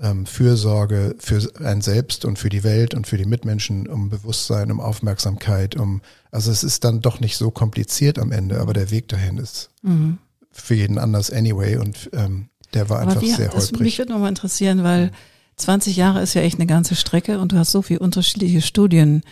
ähm, 0.00 0.26
Fürsorge 0.26 1.14
für 1.18 1.40
ein 1.62 1.80
selbst 1.80 2.24
und 2.24 2.38
für 2.38 2.48
die 2.48 2.64
Welt 2.64 2.94
und 2.94 3.06
für 3.06 3.16
die 3.16 3.26
Mitmenschen, 3.26 3.86
um 3.86 4.08
Bewusstsein, 4.08 4.70
um 4.70 4.80
Aufmerksamkeit, 4.80 5.76
um 5.76 6.00
also 6.30 6.50
es 6.50 6.64
ist 6.64 6.84
dann 6.84 7.00
doch 7.00 7.20
nicht 7.20 7.36
so 7.36 7.50
kompliziert 7.50 8.18
am 8.18 8.32
Ende, 8.32 8.60
aber 8.60 8.72
der 8.72 8.90
Weg 8.90 9.08
dahin 9.08 9.38
ist 9.38 9.70
mhm. 9.82 10.18
für 10.50 10.74
jeden 10.74 10.98
anders 10.98 11.30
anyway 11.30 11.76
und 11.76 12.10
ähm, 12.12 12.48
der 12.74 12.90
war 12.90 13.00
einfach 13.00 13.22
wie, 13.22 13.30
sehr 13.30 13.48
das, 13.48 13.66
holprig. 13.66 13.80
Mich 13.80 13.98
würde 13.98 14.12
nochmal 14.12 14.30
interessieren, 14.30 14.82
weil 14.82 15.12
20 15.56 15.96
Jahre 15.96 16.22
ist 16.22 16.34
ja 16.34 16.42
echt 16.42 16.58
eine 16.58 16.66
ganze 16.66 16.96
Strecke 16.96 17.38
und 17.38 17.52
du 17.52 17.56
hast 17.56 17.70
so 17.70 17.82
viele 17.82 18.00
unterschiedliche 18.00 18.62
Studien 18.62 19.22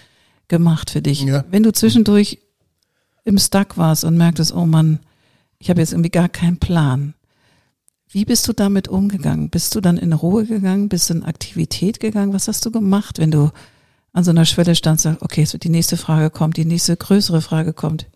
gemacht 0.47 0.90
für 0.90 1.02
dich. 1.02 1.23
Ja. 1.23 1.45
Wenn 1.50 1.64
du 1.64 1.73
zwischendurch 1.73 2.38
im 3.25 3.38
Stuck 3.38 3.76
warst 3.76 4.04
und 4.04 4.16
merktest, 4.16 4.54
oh 4.54 4.66
Mann, 4.66 5.00
ich 5.59 5.71
habe 5.71 5.81
jetzt 5.81 5.92
irgendwie 5.92 6.11
gar 6.11 6.28
keinen 6.28 6.59
Plan. 6.59 7.14
Wie 8.12 8.26
bist 8.26 8.47
du 8.47 8.52
damit 8.52 8.88
umgegangen? 8.88 9.49
Bist 9.49 9.75
du 9.75 9.81
dann 9.81 9.97
in 9.97 10.12
Ruhe 10.12 10.45
gegangen? 10.45 10.90
Bist 10.90 11.09
du 11.09 11.14
in 11.14 11.25
Aktivität 11.25 11.99
gegangen? 11.99 12.35
Was 12.35 12.47
hast 12.47 12.64
du 12.66 12.71
gemacht, 12.71 13.19
wenn 13.19 13.31
du 13.31 13.50
an 14.12 14.23
so 14.23 14.31
einer 14.31 14.45
Schwelle 14.45 14.75
standst, 14.75 15.04
sagst, 15.04 15.23
okay, 15.23 15.47
so 15.47 15.57
die 15.57 15.71
nächste 15.71 15.97
Frage 15.97 16.28
kommt, 16.28 16.59
die 16.59 16.66
nächste 16.66 16.95
größere 16.95 17.40
Frage 17.40 17.73
kommt? 17.73 18.07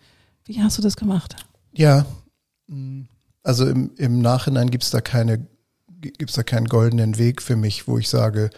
Wie 0.44 0.62
hast 0.62 0.76
du 0.76 0.82
das 0.82 0.96
gemacht? 0.96 1.36
Ja, 1.72 2.04
also 3.42 3.66
im, 3.66 3.92
im 3.96 4.20
Nachhinein 4.20 4.70
gibt's 4.70 4.90
da 4.90 5.00
keine, 5.00 5.46
gibt's 6.00 6.34
da 6.34 6.42
keinen 6.42 6.66
goldenen 6.66 7.16
Weg 7.16 7.40
für 7.40 7.56
mich, 7.56 7.88
wo 7.88 7.96
ich 7.96 8.10
sage, 8.10 8.50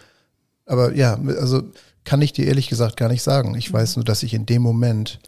aber 0.65 0.93
ja, 0.93 1.13
also 1.39 1.63
kann 2.03 2.21
ich 2.21 2.33
dir 2.33 2.47
ehrlich 2.47 2.69
gesagt 2.69 2.97
gar 2.97 3.09
nicht 3.09 3.23
sagen. 3.23 3.55
Ich 3.55 3.71
weiß 3.71 3.95
nur, 3.95 4.05
dass 4.05 4.23
ich 4.23 4.33
in 4.33 4.45
dem 4.45 4.61
Moment 4.61 5.19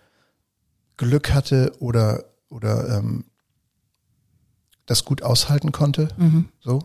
Glück 0.98 1.34
hatte 1.34 1.74
oder, 1.80 2.26
oder 2.50 2.98
ähm, 2.98 3.26
das 4.86 5.06
gut 5.06 5.24
aushalten 5.24 5.72
konnte. 5.72 6.10
Mhm. 6.18 6.50
So. 6.60 6.80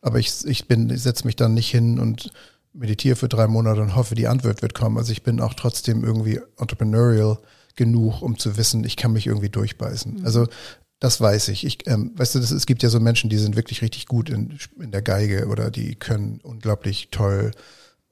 Aber 0.00 0.18
ich, 0.18 0.44
ich 0.44 0.68
bin, 0.68 0.90
ich 0.90 1.02
setze 1.02 1.26
mich 1.26 1.36
dann 1.36 1.54
nicht 1.54 1.70
hin 1.70 1.98
und 1.98 2.30
meditiere 2.72 3.16
für 3.16 3.28
drei 3.28 3.46
Monate 3.46 3.80
und 3.80 3.96
hoffe, 3.96 4.14
die 4.14 4.26
Antwort 4.26 4.60
wird 4.60 4.74
kommen. 4.74 4.98
Also 4.98 5.12
ich 5.12 5.22
bin 5.22 5.40
auch 5.40 5.54
trotzdem 5.54 6.04
irgendwie 6.04 6.40
entrepreneurial 6.58 7.38
genug, 7.76 8.20
um 8.22 8.38
zu 8.38 8.56
wissen, 8.56 8.84
ich 8.84 8.96
kann 8.96 9.12
mich 9.12 9.26
irgendwie 9.26 9.48
durchbeißen. 9.48 10.18
Mhm. 10.18 10.24
Also 10.24 10.46
das 11.00 11.20
weiß 11.20 11.48
ich. 11.48 11.64
ich 11.64 11.86
ähm, 11.86 12.12
weißt 12.16 12.34
du, 12.34 12.40
das, 12.40 12.50
es 12.50 12.66
gibt 12.66 12.82
ja 12.82 12.88
so 12.88 13.00
Menschen, 13.00 13.30
die 13.30 13.38
sind 13.38 13.56
wirklich 13.56 13.82
richtig 13.82 14.06
gut 14.06 14.30
in, 14.30 14.58
in 14.80 14.90
der 14.90 15.02
Geige 15.02 15.48
oder 15.48 15.70
die 15.70 15.94
können 15.94 16.40
unglaublich 16.42 17.08
toll 17.10 17.50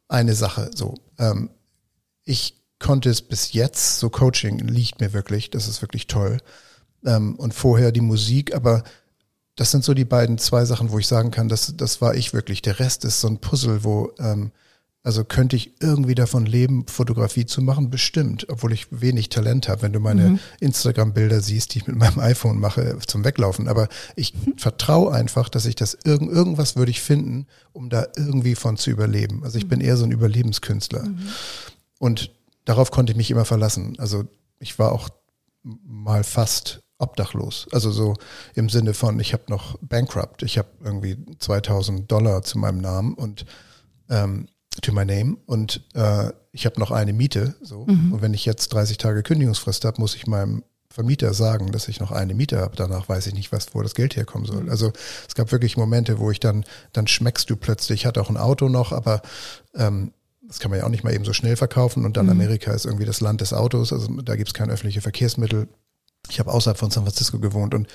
eine 0.08 0.34
Sache 0.34 0.70
so. 0.74 0.94
Ähm, 1.18 1.50
ich 2.24 2.62
konnte 2.78 3.08
es 3.10 3.22
bis 3.22 3.52
jetzt, 3.52 3.98
so 3.98 4.10
Coaching 4.10 4.58
liegt 4.58 5.00
mir 5.00 5.12
wirklich, 5.12 5.50
das 5.50 5.68
ist 5.68 5.82
wirklich 5.82 6.06
toll. 6.06 6.38
Ähm, 7.04 7.36
und 7.36 7.54
vorher 7.54 7.92
die 7.92 8.00
Musik, 8.00 8.54
aber 8.54 8.82
das 9.56 9.70
sind 9.70 9.84
so 9.84 9.94
die 9.94 10.04
beiden 10.04 10.38
zwei 10.38 10.64
Sachen, 10.64 10.90
wo 10.90 10.98
ich 10.98 11.06
sagen 11.06 11.30
kann, 11.30 11.48
das, 11.48 11.74
das 11.76 12.00
war 12.00 12.14
ich 12.14 12.32
wirklich. 12.32 12.62
Der 12.62 12.78
Rest 12.78 13.04
ist 13.04 13.20
so 13.20 13.28
ein 13.28 13.38
Puzzle, 13.38 13.84
wo, 13.84 14.12
ähm, 14.18 14.50
also 15.04 15.24
könnte 15.24 15.56
ich 15.56 15.74
irgendwie 15.80 16.14
davon 16.14 16.46
leben, 16.46 16.86
Fotografie 16.86 17.44
zu 17.44 17.60
machen? 17.60 17.90
Bestimmt, 17.90 18.46
obwohl 18.48 18.72
ich 18.72 18.86
wenig 18.90 19.28
Talent 19.30 19.68
habe, 19.68 19.82
wenn 19.82 19.92
du 19.92 19.98
meine 20.00 20.30
Mhm. 20.30 20.38
Instagram-Bilder 20.60 21.40
siehst, 21.40 21.74
die 21.74 21.78
ich 21.78 21.86
mit 21.86 21.96
meinem 21.96 22.20
iPhone 22.20 22.58
mache 22.60 22.96
zum 23.06 23.24
Weglaufen. 23.24 23.66
Aber 23.68 23.88
ich 24.14 24.32
vertraue 24.56 25.12
einfach, 25.12 25.48
dass 25.48 25.66
ich 25.66 25.74
das 25.74 25.98
irgend, 26.04 26.30
irgendwas 26.30 26.76
würde 26.76 26.92
ich 26.92 27.02
finden, 27.02 27.46
um 27.72 27.90
da 27.90 28.06
irgendwie 28.16 28.54
von 28.54 28.76
zu 28.76 28.90
überleben. 28.90 29.42
Also 29.44 29.58
ich 29.58 29.68
bin 29.68 29.80
eher 29.80 29.96
so 29.96 30.04
ein 30.04 30.12
Überlebenskünstler. 30.12 31.08
Und 31.98 32.30
darauf 32.64 32.90
konnte 32.92 33.12
ich 33.12 33.16
mich 33.16 33.30
immer 33.30 33.44
verlassen. 33.44 33.96
Also 33.98 34.24
ich 34.60 34.78
war 34.78 34.92
auch 34.92 35.08
mal 35.62 36.22
fast 36.24 36.80
obdachlos. 37.02 37.66
Also 37.72 37.90
so 37.90 38.14
im 38.54 38.68
Sinne 38.68 38.94
von, 38.94 39.18
ich 39.20 39.32
habe 39.32 39.44
noch 39.48 39.78
bankrupt. 39.80 40.42
Ich 40.42 40.58
habe 40.58 40.68
irgendwie 40.82 41.16
2000 41.38 42.10
Dollar 42.10 42.42
zu 42.42 42.58
meinem 42.58 42.78
Namen 42.78 43.14
und 43.14 43.44
ähm, 44.08 44.48
to 44.80 44.92
my 44.92 45.04
name 45.04 45.36
und 45.46 45.82
äh, 45.94 46.30
ich 46.52 46.66
habe 46.66 46.78
noch 46.80 46.90
eine 46.90 47.12
Miete. 47.12 47.54
So. 47.62 47.80
Und 48.12 48.22
wenn 48.22 48.34
ich 48.34 48.44
jetzt 48.44 48.72
30 48.72 48.98
Tage 48.98 49.22
Kündigungsfrist 49.22 49.84
habe, 49.84 50.00
muss 50.00 50.14
ich 50.14 50.26
meinem 50.26 50.62
Vermieter 50.92 51.32
sagen, 51.32 51.72
dass 51.72 51.88
ich 51.88 52.00
noch 52.00 52.12
eine 52.12 52.34
Miete 52.34 52.58
habe. 52.58 52.76
Danach 52.76 53.08
weiß 53.08 53.26
ich 53.26 53.34
nicht, 53.34 53.50
was, 53.50 53.74
wo 53.74 53.82
das 53.82 53.94
Geld 53.94 54.14
herkommen 54.16 54.46
soll. 54.46 54.70
Also 54.70 54.92
es 55.26 55.34
gab 55.34 55.50
wirklich 55.50 55.76
Momente, 55.76 56.18
wo 56.18 56.30
ich 56.30 56.40
dann, 56.40 56.64
dann 56.92 57.06
schmeckst 57.06 57.48
du 57.48 57.56
plötzlich, 57.56 58.02
ich 58.02 58.06
hatte 58.06 58.20
auch 58.20 58.28
ein 58.28 58.36
Auto 58.36 58.68
noch, 58.68 58.92
aber 58.92 59.22
ähm, 59.74 60.12
das 60.42 60.58
kann 60.58 60.70
man 60.70 60.80
ja 60.80 60.84
auch 60.84 60.90
nicht 60.90 61.02
mal 61.02 61.14
eben 61.14 61.24
so 61.24 61.32
schnell 61.32 61.56
verkaufen. 61.56 62.04
Und 62.04 62.18
dann 62.18 62.28
Amerika 62.28 62.72
ist 62.72 62.84
irgendwie 62.84 63.06
das 63.06 63.20
Land 63.20 63.40
des 63.40 63.54
Autos, 63.54 63.92
also 63.92 64.08
da 64.20 64.36
gibt 64.36 64.48
es 64.48 64.54
keine 64.54 64.72
öffentliche 64.72 65.00
Verkehrsmittel. 65.00 65.68
Ich 66.28 66.38
habe 66.40 66.52
außerhalb 66.52 66.78
von 66.78 66.90
San 66.90 67.04
Francisco 67.04 67.38
gewohnt 67.38 67.74
und 67.74 67.88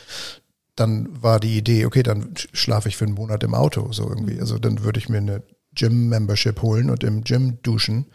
dann 0.76 1.22
war 1.24 1.40
die 1.40 1.58
Idee, 1.58 1.86
okay, 1.86 2.04
dann 2.04 2.34
sch- 2.36 2.50
schlafe 2.54 2.88
ich 2.90 2.98
für 2.98 3.06
einen 3.06 3.16
Monat 3.16 3.44
im 3.44 3.56
Auto, 3.56 3.92
so 3.92 4.08
irgendwie. 4.08 4.40
Also 4.40 4.60
dann 4.60 4.84
würde 4.84 5.00
ich 5.00 5.10
mir 5.10 5.18
eine 5.18 5.44
Gym-Membership 5.74 6.62
holen 6.62 6.90
und 6.90 7.04
im 7.04 7.24
Gym 7.24 7.60
duschen. 7.64 8.08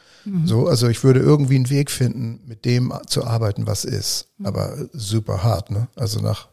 So, 0.47 0.69
also 0.69 0.89
ich 0.89 1.03
würde 1.03 1.21
irgendwie 1.21 1.57
einen 1.57 1.71
Weg 1.71 1.91
finden, 1.91 2.41
mit 2.47 2.65
dem 2.65 2.93
zu 3.07 3.25
arbeiten, 3.25 3.67
was 3.67 3.85
ist. 3.85 4.29
Aber 4.45 4.77
super 4.93 5.43
hart, 5.43 5.71
ne? 5.71 5.89
Also 5.97 6.21
nach 6.21 6.49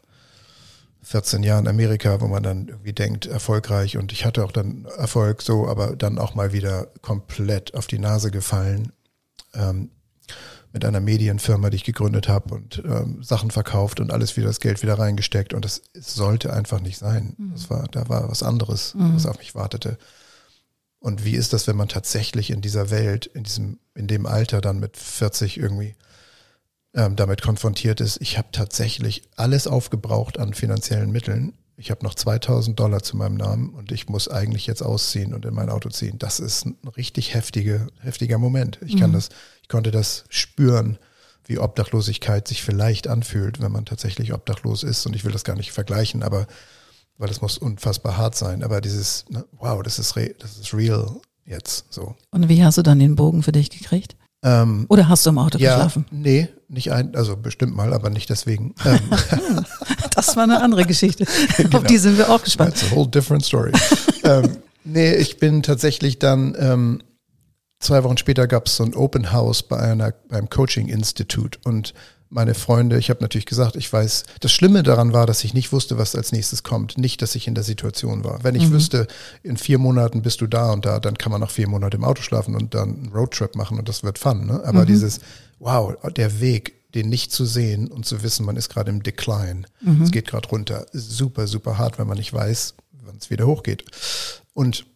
14 1.02 1.42
Jahren 1.42 1.66
Amerika, 1.68 2.20
wo 2.20 2.26
man 2.28 2.42
dann 2.42 2.68
irgendwie 2.68 2.92
denkt, 2.92 3.26
erfolgreich 3.26 3.96
und 3.96 4.12
ich 4.12 4.24
hatte 4.24 4.44
auch 4.44 4.52
dann 4.52 4.86
Erfolg 4.98 5.42
so, 5.42 5.66
aber 5.68 5.96
dann 5.96 6.18
auch 6.18 6.34
mal 6.34 6.52
wieder 6.52 6.88
komplett 7.02 7.74
auf 7.74 7.86
die 7.86 7.98
Nase 7.98 8.30
gefallen. 8.30 8.92
Ähm, 9.54 9.90
mit 10.72 10.84
einer 10.84 11.00
Medienfirma, 11.00 11.70
die 11.70 11.76
ich 11.76 11.84
gegründet 11.84 12.28
habe 12.28 12.54
und 12.54 12.82
ähm, 12.84 13.22
Sachen 13.22 13.50
verkauft 13.50 14.00
und 14.00 14.12
alles 14.12 14.36
wieder 14.36 14.46
das 14.46 14.60
Geld 14.60 14.82
wieder 14.82 14.98
reingesteckt 14.98 15.52
und 15.52 15.64
das 15.64 15.82
sollte 15.94 16.52
einfach 16.52 16.80
nicht 16.80 16.98
sein. 16.98 17.34
Das 17.52 17.70
war, 17.70 17.88
da 17.88 18.08
war 18.08 18.28
was 18.28 18.42
anderes, 18.42 18.94
was 18.96 19.26
auf 19.26 19.38
mich 19.38 19.54
wartete. 19.54 19.98
Und 21.00 21.24
wie 21.24 21.34
ist 21.34 21.52
das, 21.54 21.66
wenn 21.66 21.76
man 21.76 21.88
tatsächlich 21.88 22.50
in 22.50 22.60
dieser 22.60 22.90
Welt, 22.90 23.26
in 23.26 23.42
diesem, 23.42 23.78
in 23.94 24.06
dem 24.06 24.26
Alter 24.26 24.60
dann 24.60 24.78
mit 24.78 24.98
40 24.98 25.56
irgendwie 25.58 25.96
ähm, 26.94 27.16
damit 27.16 27.40
konfrontiert 27.40 28.00
ist, 28.00 28.18
ich 28.20 28.36
habe 28.36 28.48
tatsächlich 28.52 29.22
alles 29.36 29.66
aufgebraucht 29.66 30.38
an 30.38 30.52
finanziellen 30.52 31.10
Mitteln. 31.10 31.54
Ich 31.76 31.90
habe 31.90 32.04
noch 32.04 32.14
2000 32.14 32.78
Dollar 32.78 33.02
zu 33.02 33.16
meinem 33.16 33.36
Namen 33.36 33.70
und 33.70 33.90
ich 33.92 34.10
muss 34.10 34.28
eigentlich 34.28 34.66
jetzt 34.66 34.82
ausziehen 34.82 35.32
und 35.32 35.46
in 35.46 35.54
mein 35.54 35.70
Auto 35.70 35.88
ziehen. 35.88 36.18
Das 36.18 36.38
ist 36.38 36.66
ein 36.66 36.76
richtig 36.96 37.32
heftige, 37.32 37.86
heftiger 38.00 38.36
Moment. 38.36 38.78
Ich 38.84 38.98
kann 38.98 39.14
das, 39.14 39.30
konnte 39.70 39.90
das 39.90 40.24
spüren, 40.28 40.98
wie 41.46 41.58
Obdachlosigkeit 41.58 42.46
sich 42.46 42.62
vielleicht 42.62 43.08
anfühlt, 43.08 43.60
wenn 43.60 43.72
man 43.72 43.86
tatsächlich 43.86 44.34
obdachlos 44.34 44.82
ist. 44.82 45.06
Und 45.06 45.16
ich 45.16 45.24
will 45.24 45.32
das 45.32 45.44
gar 45.44 45.56
nicht 45.56 45.72
vergleichen, 45.72 46.22
aber 46.22 46.46
weil 47.16 47.28
das 47.28 47.40
muss 47.40 47.58
unfassbar 47.58 48.16
hart 48.16 48.36
sein. 48.36 48.62
Aber 48.62 48.80
dieses, 48.80 49.24
ne, 49.30 49.44
wow, 49.52 49.82
das 49.82 49.98
ist, 49.98 50.16
re, 50.16 50.34
das 50.38 50.58
ist 50.58 50.74
real 50.74 51.20
jetzt 51.44 51.92
so. 51.92 52.14
Und 52.30 52.48
wie 52.48 52.62
hast 52.62 52.78
du 52.78 52.82
dann 52.82 52.98
den 52.98 53.16
Bogen 53.16 53.42
für 53.42 53.52
dich 53.52 53.70
gekriegt? 53.70 54.16
Ähm, 54.42 54.86
Oder 54.88 55.08
hast 55.08 55.26
du 55.26 55.30
im 55.30 55.38
Auto 55.38 55.58
ja, 55.58 55.74
geschlafen? 55.74 56.06
nee, 56.10 56.48
nicht 56.68 56.92
ein, 56.92 57.14
also 57.14 57.36
bestimmt 57.36 57.74
mal, 57.74 57.92
aber 57.92 58.10
nicht 58.10 58.30
deswegen. 58.30 58.74
Ähm, 58.84 59.00
Das 60.14 60.36
war 60.36 60.42
eine 60.44 60.62
andere 60.62 60.84
Geschichte. 60.84 61.24
Genau. 61.56 61.78
Auf 61.78 61.84
die 61.84 61.98
sind 61.98 62.18
wir 62.18 62.30
auch 62.30 62.42
gespannt. 62.42 62.74
That's 62.74 62.92
a 62.92 62.94
whole 62.94 63.08
different 63.08 63.44
story. 63.44 63.72
ähm, 64.24 64.58
nee, 64.84 65.14
ich 65.14 65.38
bin 65.38 65.62
tatsächlich 65.62 66.18
dann, 66.18 66.54
ähm, 66.58 67.02
zwei 67.80 68.04
Wochen 68.04 68.18
später 68.18 68.46
gab 68.46 68.66
es 68.66 68.76
so 68.76 68.84
ein 68.84 68.94
Open 68.94 69.32
House 69.32 69.62
bei 69.62 69.78
einer, 69.78 70.12
beim 70.28 70.48
Coaching 70.48 70.88
Institute 70.88 71.58
und 71.64 71.94
meine 72.32 72.54
Freunde, 72.54 72.96
ich 72.96 73.10
habe 73.10 73.20
natürlich 73.22 73.46
gesagt, 73.46 73.74
ich 73.74 73.92
weiß, 73.92 74.22
das 74.38 74.52
Schlimme 74.52 74.84
daran 74.84 75.12
war, 75.12 75.26
dass 75.26 75.42
ich 75.42 75.52
nicht 75.52 75.72
wusste, 75.72 75.98
was 75.98 76.14
als 76.14 76.30
nächstes 76.30 76.62
kommt. 76.62 76.96
Nicht, 76.96 77.22
dass 77.22 77.34
ich 77.34 77.48
in 77.48 77.56
der 77.56 77.64
Situation 77.64 78.22
war. 78.22 78.44
Wenn 78.44 78.54
ich 78.54 78.70
wüsste, 78.70 79.08
in 79.42 79.56
vier 79.56 79.78
Monaten 79.78 80.22
bist 80.22 80.40
du 80.40 80.46
da 80.46 80.70
und 80.70 80.86
da, 80.86 81.00
dann 81.00 81.18
kann 81.18 81.32
man 81.32 81.40
noch 81.40 81.50
vier 81.50 81.68
Monate 81.68 81.96
im 81.96 82.04
Auto 82.04 82.22
schlafen 82.22 82.54
und 82.54 82.72
dann 82.72 82.94
einen 82.94 83.12
Roadtrip 83.12 83.56
machen 83.56 83.80
und 83.80 83.88
das 83.88 84.04
wird 84.04 84.16
fun. 84.16 84.46
Ne? 84.46 84.62
Aber 84.64 84.86
dieses, 84.86 85.18
wow, 85.58 85.96
der 86.16 86.40
Weg, 86.40 86.92
den 86.94 87.08
nicht 87.08 87.32
zu 87.32 87.44
sehen 87.44 87.88
und 87.88 88.06
zu 88.06 88.22
wissen, 88.22 88.46
man 88.46 88.56
ist 88.56 88.68
gerade 88.68 88.90
im 88.90 89.02
Decline. 89.02 89.64
Es 90.04 90.12
geht 90.12 90.28
gerade 90.28 90.48
runter. 90.48 90.86
Super, 90.92 91.48
super 91.48 91.78
hart, 91.78 91.98
wenn 91.98 92.06
man 92.06 92.16
nicht 92.16 92.32
weiß, 92.32 92.74
wann 93.04 93.16
es 93.16 93.30
wieder 93.30 93.46
hochgeht. 93.46 93.84
Und 94.54 94.86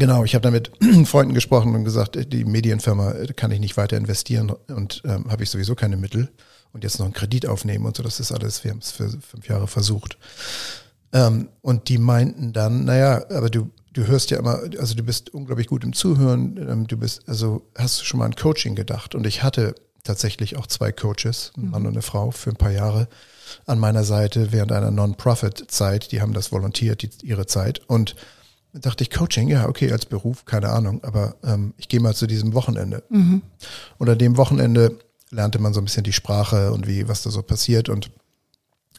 Genau, 0.00 0.24
ich 0.24 0.34
habe 0.34 0.40
da 0.40 0.50
mit 0.50 0.72
Freunden 1.04 1.34
gesprochen 1.34 1.74
und 1.74 1.84
gesagt, 1.84 2.16
äh, 2.16 2.24
die 2.24 2.46
Medienfirma 2.46 3.12
äh, 3.12 3.26
kann 3.34 3.50
ich 3.50 3.60
nicht 3.60 3.76
weiter 3.76 3.98
investieren 3.98 4.50
und 4.68 5.02
ähm, 5.04 5.30
habe 5.30 5.42
ich 5.42 5.50
sowieso 5.50 5.74
keine 5.74 5.98
Mittel 5.98 6.30
und 6.72 6.84
jetzt 6.84 6.98
noch 6.98 7.04
einen 7.04 7.12
Kredit 7.12 7.44
aufnehmen 7.44 7.84
und 7.84 7.98
so, 7.98 8.02
das 8.02 8.18
ist 8.18 8.32
alles, 8.32 8.64
wir 8.64 8.70
haben 8.70 8.78
es 8.78 8.92
für 8.92 9.10
fünf 9.10 9.46
Jahre 9.46 9.66
versucht. 9.66 10.16
Ähm, 11.12 11.50
und 11.60 11.90
die 11.90 11.98
meinten 11.98 12.54
dann, 12.54 12.86
naja, 12.86 13.26
aber 13.28 13.50
du, 13.50 13.72
du 13.92 14.06
hörst 14.06 14.30
ja 14.30 14.38
immer, 14.38 14.60
also 14.78 14.94
du 14.94 15.02
bist 15.02 15.34
unglaublich 15.34 15.66
gut 15.66 15.84
im 15.84 15.92
Zuhören, 15.92 16.56
ähm, 16.56 16.86
du 16.86 16.96
bist, 16.96 17.28
also 17.28 17.68
hast 17.76 18.00
du 18.00 18.04
schon 18.06 18.20
mal 18.20 18.24
an 18.24 18.36
Coaching 18.36 18.76
gedacht? 18.76 19.14
Und 19.14 19.26
ich 19.26 19.42
hatte 19.42 19.74
tatsächlich 20.02 20.56
auch 20.56 20.66
zwei 20.66 20.92
Coaches, 20.92 21.52
ein 21.58 21.68
Mann 21.68 21.84
und 21.84 21.92
eine 21.92 22.02
Frau, 22.02 22.30
für 22.30 22.48
ein 22.48 22.56
paar 22.56 22.72
Jahre 22.72 23.06
an 23.66 23.78
meiner 23.78 24.04
Seite 24.04 24.50
während 24.50 24.72
einer 24.72 24.92
Non-Profit-Zeit, 24.92 26.10
die 26.10 26.22
haben 26.22 26.32
das 26.32 26.52
volontiert, 26.52 27.02
die, 27.02 27.10
ihre 27.22 27.44
Zeit 27.44 27.82
und 27.86 28.14
dann 28.14 28.24
dachte 28.72 29.02
ich, 29.02 29.10
Coaching, 29.10 29.48
ja, 29.48 29.68
okay, 29.68 29.90
als 29.92 30.06
Beruf, 30.06 30.44
keine 30.44 30.70
Ahnung, 30.70 31.02
aber 31.04 31.36
ähm, 31.42 31.74
ich 31.76 31.88
gehe 31.88 32.00
mal 32.00 32.14
zu 32.14 32.26
diesem 32.26 32.54
Wochenende. 32.54 33.02
Und 33.98 34.08
an 34.08 34.18
dem 34.18 34.36
Wochenende 34.36 34.98
lernte 35.30 35.58
man 35.58 35.72
so 35.72 35.80
ein 35.80 35.84
bisschen 35.84 36.04
die 36.04 36.12
Sprache 36.12 36.72
und 36.72 36.86
wie, 36.86 37.08
was 37.08 37.22
da 37.22 37.30
so 37.30 37.42
passiert 37.42 37.88
und 37.88 38.10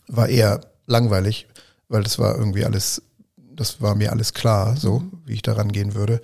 war 0.08 0.28
eher 0.28 0.62
langweilig, 0.88 1.48
weil 1.88 2.04
das 2.04 2.20
war 2.20 2.38
irgendwie 2.38 2.66
alles, 2.66 3.02
das 3.38 3.82
war 3.82 3.96
mir 3.96 4.12
alles 4.12 4.34
klar, 4.34 4.76
so 4.76 5.04
wie 5.26 5.34
ich 5.34 5.42
daran 5.42 5.72
gehen 5.72 5.94
würde. 5.94 6.22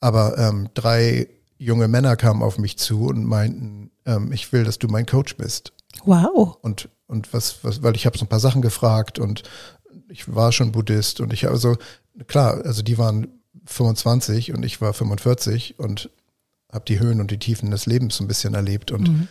Aber 0.00 0.38
ähm, 0.38 0.68
drei 0.74 1.28
junge 1.58 1.88
Männer 1.88 2.16
kamen 2.16 2.42
auf 2.42 2.58
mich 2.58 2.78
zu 2.78 3.06
und 3.06 3.24
meinten, 3.24 3.90
ähm, 4.06 4.32
ich 4.32 4.52
will, 4.52 4.64
dass 4.64 4.78
du 4.78 4.88
mein 4.88 5.06
Coach 5.06 5.36
bist. 5.36 5.72
Wow. 6.04 6.58
Und, 6.62 6.88
und 7.06 7.32
was, 7.32 7.62
was, 7.62 7.82
weil 7.82 7.96
ich 7.96 8.06
habe 8.06 8.18
so 8.18 8.24
ein 8.24 8.28
paar 8.28 8.40
Sachen 8.40 8.62
gefragt 8.62 9.18
und 9.18 9.42
ich 10.08 10.34
war 10.34 10.52
schon 10.52 10.72
Buddhist 10.72 11.20
und 11.20 11.32
ich 11.32 11.48
also, 11.48 11.76
klar, 12.26 12.62
also 12.64 12.82
die 12.82 12.98
waren 12.98 13.28
25 13.66 14.52
und 14.52 14.64
ich 14.64 14.80
war 14.80 14.92
45 14.92 15.78
und 15.78 16.10
habe 16.72 16.84
die 16.86 17.00
Höhen 17.00 17.20
und 17.20 17.30
die 17.30 17.38
Tiefen 17.38 17.70
des 17.70 17.86
Lebens 17.86 18.16
so 18.16 18.24
ein 18.24 18.28
bisschen 18.28 18.54
erlebt 18.54 18.92
und, 18.92 19.28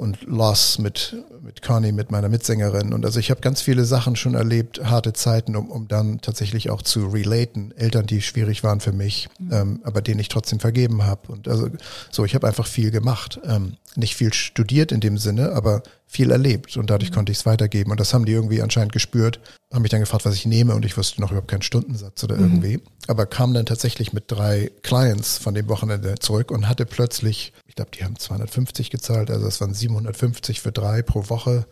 und 0.00 0.22
Loss 0.22 0.78
mit, 0.78 1.14
mit 1.42 1.60
Connie, 1.60 1.92
mit 1.92 2.10
meiner 2.10 2.30
Mitsängerin. 2.30 2.94
Und 2.94 3.04
also 3.04 3.20
ich 3.20 3.30
habe 3.30 3.42
ganz 3.42 3.60
viele 3.60 3.84
Sachen 3.84 4.16
schon 4.16 4.34
erlebt, 4.34 4.80
harte 4.82 5.12
Zeiten, 5.12 5.54
um, 5.56 5.70
um 5.70 5.88
dann 5.88 6.22
tatsächlich 6.22 6.70
auch 6.70 6.80
zu 6.80 7.08
relaten. 7.08 7.72
Eltern, 7.76 8.06
die 8.06 8.22
schwierig 8.22 8.64
waren 8.64 8.80
für 8.80 8.92
mich, 8.92 9.28
mhm. 9.38 9.52
ähm, 9.52 9.80
aber 9.84 10.00
denen 10.00 10.18
ich 10.18 10.28
trotzdem 10.28 10.58
vergeben 10.58 11.04
habe. 11.04 11.30
Und 11.30 11.48
also 11.48 11.68
so, 12.10 12.24
ich 12.24 12.34
habe 12.34 12.46
einfach 12.48 12.66
viel 12.66 12.90
gemacht. 12.90 13.40
Ähm, 13.44 13.76
nicht 13.94 14.16
viel 14.16 14.32
studiert 14.32 14.90
in 14.90 15.00
dem 15.00 15.18
Sinne, 15.18 15.52
aber 15.52 15.82
viel 16.06 16.30
erlebt 16.30 16.76
und 16.76 16.90
dadurch 16.90 17.10
mhm. 17.10 17.14
konnte 17.14 17.32
ich 17.32 17.38
es 17.38 17.46
weitergeben. 17.46 17.90
Und 17.90 18.00
das 18.00 18.14
haben 18.14 18.24
die 18.24 18.32
irgendwie 18.32 18.62
anscheinend 18.62 18.92
gespürt, 18.92 19.38
haben 19.72 19.82
mich 19.82 19.90
dann 19.90 20.00
gefragt, 20.00 20.24
was 20.24 20.34
ich 20.34 20.46
nehme 20.46 20.74
und 20.74 20.84
ich 20.84 20.96
wusste 20.96 21.20
noch 21.20 21.30
überhaupt 21.30 21.50
keinen 21.50 21.62
Stundensatz 21.62 22.24
oder 22.24 22.36
mhm. 22.36 22.42
irgendwie. 22.42 22.80
Aber 23.06 23.26
kam 23.26 23.54
dann 23.54 23.66
tatsächlich 23.66 24.12
mit 24.12 24.24
drei 24.26 24.70
Clients 24.82 25.38
von 25.38 25.54
dem 25.54 25.68
Wochenende 25.68 26.16
zurück 26.18 26.50
und 26.50 26.68
hatte 26.68 26.86
plötzlich, 26.86 27.52
ich 27.70 27.76
glaube, 27.76 27.92
die 27.96 28.04
haben 28.04 28.16
250 28.18 28.90
gezahlt, 28.90 29.30
also 29.30 29.44
das 29.44 29.60
waren 29.60 29.72
750 29.72 30.60
für 30.60 30.72
drei 30.72 31.02
pro 31.02 31.28
Woche. 31.28 31.66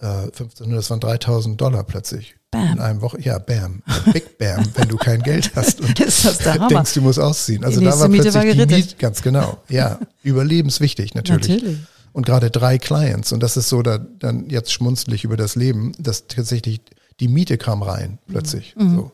Äh, 0.00 0.06
1500, 0.06 0.78
das 0.78 0.90
waren 0.90 0.98
3000 0.98 1.60
Dollar 1.60 1.84
plötzlich. 1.84 2.34
Bam. 2.50 2.72
In 2.72 2.80
einem 2.80 3.00
Woche, 3.02 3.20
ja, 3.20 3.38
bam. 3.38 3.84
Big 4.12 4.36
Bam, 4.38 4.64
wenn 4.74 4.88
du 4.88 4.96
kein 4.96 5.22
Geld 5.22 5.52
hast 5.54 5.80
und 5.80 5.96
denkst, 5.96 6.94
du 6.94 7.02
musst 7.02 7.20
ausziehen. 7.20 7.64
Also 7.64 7.80
da 7.80 7.98
war 8.00 8.08
plötzlich 8.08 8.34
war 8.34 8.42
die 8.42 8.66
Miete, 8.66 8.96
ganz 8.96 9.22
genau. 9.22 9.58
Ja, 9.68 10.00
überlebenswichtig 10.24 11.14
natürlich. 11.14 11.48
Natürlich 11.48 11.78
und 12.12 12.26
gerade 12.26 12.50
drei 12.50 12.78
Clients. 12.78 13.30
Und 13.30 13.44
das 13.44 13.56
ist 13.56 13.68
so, 13.68 13.82
da, 13.82 13.98
dann 13.98 14.50
jetzt 14.50 14.72
schmunzlig 14.72 15.22
über 15.22 15.36
das 15.36 15.54
Leben, 15.54 15.92
dass 16.00 16.26
tatsächlich 16.26 16.80
die 17.20 17.28
Miete 17.28 17.58
kam 17.58 17.82
rein 17.82 18.18
plötzlich. 18.26 18.74
Mhm. 18.76 18.96
So. 18.96 19.12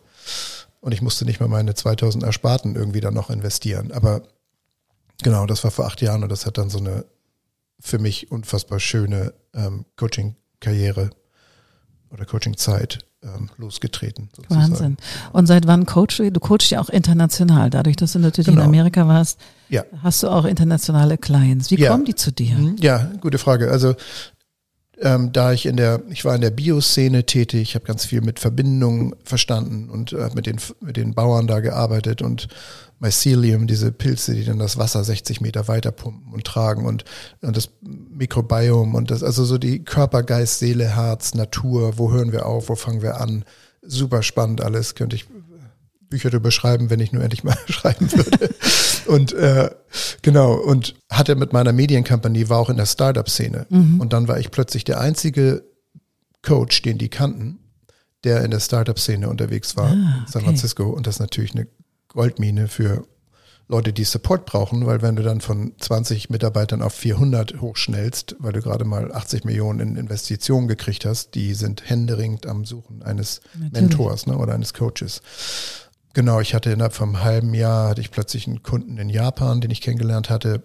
Und 0.80 0.92
ich 0.92 1.02
musste 1.02 1.26
nicht 1.26 1.40
mehr 1.40 1.48
meine 1.50 1.74
2000 1.74 2.24
Ersparten 2.24 2.76
irgendwie 2.76 3.00
dann 3.00 3.12
noch 3.12 3.28
investieren. 3.28 3.92
Aber 3.92 4.22
genau, 5.22 5.46
das 5.46 5.64
war 5.64 5.70
vor 5.70 5.86
acht 5.86 6.00
Jahren 6.00 6.22
und 6.22 6.30
das 6.30 6.46
hat 6.46 6.58
dann 6.58 6.70
so 6.70 6.78
eine 6.78 7.04
für 7.80 7.98
mich 7.98 8.30
unfassbar 8.30 8.80
schöne 8.80 9.34
ähm, 9.52 9.84
Coaching-Karriere 9.96 11.10
oder 12.10 12.24
Coaching-Zeit 12.24 13.04
ähm, 13.22 13.50
losgetreten. 13.56 14.28
Sozusagen. 14.34 14.70
Wahnsinn. 14.70 14.96
Und 15.32 15.46
seit 15.46 15.66
wann 15.66 15.86
coachst 15.86 16.18
du? 16.18 16.30
Du 16.30 16.40
coachst 16.40 16.70
ja 16.70 16.80
auch 16.80 16.88
international. 16.88 17.70
Dadurch, 17.70 17.96
dass 17.96 18.12
du 18.12 18.18
natürlich 18.18 18.46
genau. 18.46 18.62
in 18.62 18.68
Amerika 18.68 19.06
warst, 19.08 19.38
ja. 19.68 19.84
hast 20.02 20.22
du 20.22 20.28
auch 20.28 20.44
internationale 20.44 21.18
Clients. 21.18 21.70
Wie 21.70 21.76
ja. 21.76 21.90
kommen 21.90 22.04
die 22.04 22.14
zu 22.14 22.32
dir? 22.32 22.54
Mhm. 22.54 22.76
Ja, 22.80 23.10
gute 23.20 23.38
Frage. 23.38 23.70
Also 23.70 23.94
ähm, 25.00 25.32
da 25.32 25.52
ich 25.52 25.66
in 25.66 25.76
der, 25.76 26.02
ich 26.10 26.24
war 26.24 26.34
in 26.34 26.40
der 26.40 26.50
Bioszene 26.50 27.26
tätig, 27.26 27.62
ich 27.62 27.74
habe 27.74 27.84
ganz 27.84 28.04
viel 28.04 28.20
mit 28.20 28.38
Verbindungen 28.38 29.14
verstanden 29.24 29.90
und 29.90 30.12
äh, 30.12 30.30
mit 30.34 30.46
den 30.46 30.58
mit 30.80 30.96
den 30.96 31.14
Bauern 31.14 31.46
da 31.46 31.60
gearbeitet 31.60 32.22
und 32.22 32.48
Mycelium, 33.04 33.66
diese 33.66 33.92
Pilze, 33.92 34.34
die 34.34 34.44
dann 34.44 34.58
das 34.58 34.78
Wasser 34.78 35.04
60 35.04 35.42
Meter 35.42 35.68
weiter 35.68 35.92
pumpen 35.92 36.32
und 36.32 36.44
tragen 36.44 36.86
und, 36.86 37.04
und 37.42 37.54
das 37.56 37.68
Mikrobiom 37.82 38.94
und 38.94 39.10
das, 39.10 39.22
also 39.22 39.44
so 39.44 39.58
die 39.58 39.84
Körper, 39.84 40.22
Geist, 40.22 40.58
Seele, 40.58 40.96
Herz, 40.96 41.34
Natur, 41.34 41.98
wo 41.98 42.10
hören 42.10 42.32
wir 42.32 42.46
auf, 42.46 42.70
wo 42.70 42.74
fangen 42.74 43.02
wir 43.02 43.20
an? 43.20 43.44
Super 43.82 44.22
spannend 44.22 44.62
alles, 44.62 44.94
könnte 44.94 45.16
ich 45.16 45.26
Bücher 46.08 46.30
darüber 46.30 46.50
schreiben, 46.50 46.88
wenn 46.88 47.00
ich 47.00 47.12
nur 47.12 47.22
endlich 47.22 47.44
mal 47.44 47.58
schreiben 47.68 48.10
würde. 48.10 48.54
und 49.06 49.32
äh, 49.34 49.70
genau, 50.22 50.54
und 50.54 50.94
hatte 51.10 51.34
mit 51.34 51.52
meiner 51.52 51.72
Medienkampagne, 51.72 52.48
war 52.48 52.58
auch 52.58 52.70
in 52.70 52.78
der 52.78 52.86
Startup-Szene. 52.86 53.66
Mhm. 53.68 54.00
Und 54.00 54.14
dann 54.14 54.28
war 54.28 54.38
ich 54.38 54.50
plötzlich 54.50 54.84
der 54.84 55.00
einzige 55.00 55.64
Coach, 56.42 56.80
den 56.82 56.96
die 56.96 57.08
kannten, 57.10 57.58
der 58.22 58.44
in 58.44 58.50
der 58.50 58.60
Startup-Szene 58.60 59.28
unterwegs 59.28 59.76
war, 59.76 59.90
ah, 59.90 60.20
okay. 60.22 60.30
San 60.30 60.42
Francisco. 60.42 60.84
Und 60.84 61.06
das 61.06 61.16
ist 61.16 61.20
natürlich 61.20 61.54
eine 61.54 61.66
Goldmine 62.14 62.68
für 62.68 63.06
Leute, 63.66 63.92
die 63.92 64.04
Support 64.04 64.44
brauchen, 64.44 64.86
weil 64.86 65.00
wenn 65.00 65.16
du 65.16 65.22
dann 65.22 65.40
von 65.40 65.72
20 65.78 66.28
Mitarbeitern 66.28 66.82
auf 66.82 66.92
400 66.94 67.60
hochschnellst, 67.60 68.36
weil 68.38 68.52
du 68.52 68.60
gerade 68.60 68.84
mal 68.84 69.12
80 69.12 69.44
Millionen 69.44 69.80
in 69.80 69.96
Investitionen 69.96 70.68
gekriegt 70.68 71.04
hast, 71.04 71.34
die 71.34 71.54
sind 71.54 71.88
händeringend 71.88 72.46
am 72.46 72.64
Suchen 72.64 73.02
eines 73.02 73.40
Natürlich. 73.54 73.72
Mentors 73.72 74.26
ne, 74.26 74.36
oder 74.36 74.54
eines 74.54 74.74
Coaches. 74.74 75.22
Genau, 76.12 76.40
ich 76.40 76.54
hatte 76.54 76.70
innerhalb 76.70 76.92
vom 76.92 77.24
halben 77.24 77.54
Jahr 77.54 77.88
hatte 77.88 78.00
ich 78.02 78.10
plötzlich 78.10 78.46
einen 78.46 78.62
Kunden 78.62 78.98
in 78.98 79.08
Japan, 79.08 79.60
den 79.60 79.70
ich 79.70 79.80
kennengelernt 79.80 80.30
hatte, 80.30 80.62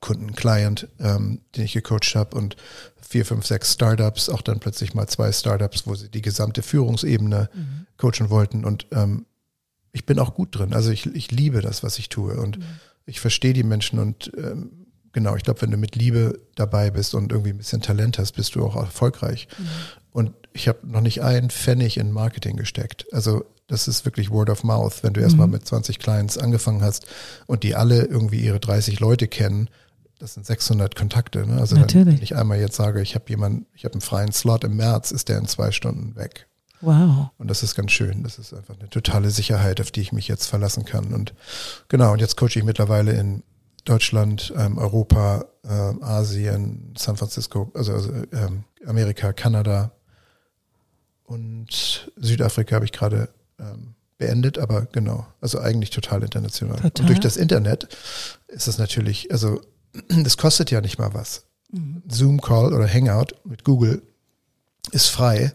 Kunden, 0.00 0.34
Client, 0.34 0.88
ähm, 0.98 1.42
den 1.54 1.64
ich 1.64 1.74
gecoacht 1.74 2.14
habe 2.14 2.36
und 2.36 2.56
vier, 3.00 3.26
fünf, 3.26 3.44
sechs 3.44 3.74
Startups, 3.74 4.30
auch 4.30 4.40
dann 4.40 4.60
plötzlich 4.60 4.94
mal 4.94 5.06
zwei 5.08 5.30
Startups, 5.30 5.86
wo 5.86 5.94
sie 5.94 6.08
die 6.08 6.22
gesamte 6.22 6.62
Führungsebene 6.62 7.50
mhm. 7.52 7.86
coachen 7.98 8.30
wollten 8.30 8.64
und 8.64 8.86
ähm, 8.92 9.26
ich 9.92 10.06
bin 10.06 10.18
auch 10.18 10.34
gut 10.34 10.56
drin. 10.56 10.72
Also 10.72 10.90
ich, 10.90 11.06
ich 11.06 11.30
liebe 11.30 11.60
das, 11.60 11.82
was 11.82 11.98
ich 11.98 12.08
tue 12.08 12.34
und 12.34 12.58
mhm. 12.58 12.64
ich 13.06 13.20
verstehe 13.20 13.52
die 13.52 13.64
Menschen 13.64 13.98
und 13.98 14.30
ähm, 14.36 14.86
genau, 15.12 15.36
ich 15.36 15.42
glaube, 15.42 15.62
wenn 15.62 15.70
du 15.70 15.76
mit 15.76 15.96
Liebe 15.96 16.40
dabei 16.54 16.90
bist 16.90 17.14
und 17.14 17.32
irgendwie 17.32 17.50
ein 17.50 17.58
bisschen 17.58 17.82
Talent 17.82 18.18
hast, 18.18 18.32
bist 18.32 18.54
du 18.54 18.64
auch 18.64 18.76
erfolgreich. 18.76 19.48
Mhm. 19.58 19.64
Und 20.12 20.32
ich 20.52 20.68
habe 20.68 20.78
noch 20.84 21.00
nicht 21.00 21.22
einen 21.22 21.50
Pfennig 21.50 21.96
in 21.96 22.10
Marketing 22.10 22.56
gesteckt. 22.56 23.06
Also 23.12 23.44
das 23.68 23.86
ist 23.86 24.04
wirklich 24.04 24.30
Word 24.30 24.50
of 24.50 24.64
Mouth, 24.64 25.02
wenn 25.02 25.12
du 25.12 25.20
mhm. 25.20 25.24
erstmal 25.24 25.46
mit 25.46 25.66
20 25.66 25.98
Clients 25.98 26.38
angefangen 26.38 26.82
hast 26.82 27.06
und 27.46 27.62
die 27.62 27.74
alle 27.74 28.04
irgendwie 28.04 28.40
ihre 28.40 28.60
30 28.60 29.00
Leute 29.00 29.28
kennen. 29.28 29.68
Das 30.18 30.34
sind 30.34 30.44
600 30.44 30.96
Kontakte. 30.96 31.46
Ne? 31.46 31.58
Also 31.60 31.76
Natürlich. 31.76 32.16
wenn 32.16 32.22
ich 32.22 32.36
einmal 32.36 32.58
jetzt 32.58 32.76
sage, 32.76 33.00
ich 33.00 33.14
habe 33.14 33.24
jemanden, 33.28 33.66
ich 33.74 33.84
habe 33.84 33.94
einen 33.94 34.02
freien 34.02 34.32
Slot 34.32 34.64
im 34.64 34.76
März, 34.76 35.12
ist 35.12 35.28
der 35.28 35.38
in 35.38 35.46
zwei 35.46 35.70
Stunden 35.70 36.16
weg. 36.16 36.46
Wow. 36.80 37.30
Und 37.38 37.48
das 37.48 37.62
ist 37.62 37.74
ganz 37.74 37.92
schön. 37.92 38.22
Das 38.22 38.38
ist 38.38 38.54
einfach 38.54 38.78
eine 38.78 38.88
totale 38.88 39.30
Sicherheit, 39.30 39.80
auf 39.80 39.90
die 39.90 40.00
ich 40.00 40.12
mich 40.12 40.28
jetzt 40.28 40.46
verlassen 40.46 40.84
kann. 40.84 41.12
Und 41.12 41.34
genau, 41.88 42.12
und 42.12 42.20
jetzt 42.20 42.36
coache 42.36 42.56
ich 42.56 42.64
mittlerweile 42.64 43.12
in 43.12 43.42
Deutschland, 43.84 44.52
ähm, 44.56 44.78
Europa, 44.78 45.46
ähm, 45.64 46.02
Asien, 46.02 46.94
San 46.96 47.16
Francisco, 47.16 47.70
also, 47.74 47.92
also 47.92 48.12
ähm, 48.32 48.64
Amerika, 48.86 49.32
Kanada 49.32 49.92
und 51.24 52.10
Südafrika 52.16 52.76
habe 52.76 52.84
ich 52.84 52.92
gerade 52.92 53.28
ähm, 53.58 53.94
beendet, 54.18 54.58
aber 54.58 54.86
genau, 54.86 55.26
also 55.40 55.60
eigentlich 55.60 55.90
total 55.90 56.22
international. 56.22 56.76
Total. 56.76 57.00
Und 57.00 57.08
durch 57.08 57.20
das 57.20 57.36
Internet 57.36 57.88
ist 58.48 58.68
es 58.68 58.78
natürlich, 58.78 59.30
also 59.30 59.60
das 60.08 60.36
kostet 60.36 60.70
ja 60.70 60.80
nicht 60.80 60.98
mal 60.98 61.14
was. 61.14 61.44
Mhm. 61.72 62.02
Zoom-Call 62.08 62.72
oder 62.74 62.86
Hangout 62.86 63.34
mit 63.44 63.64
Google 63.64 64.02
ist 64.92 65.08
frei 65.08 65.52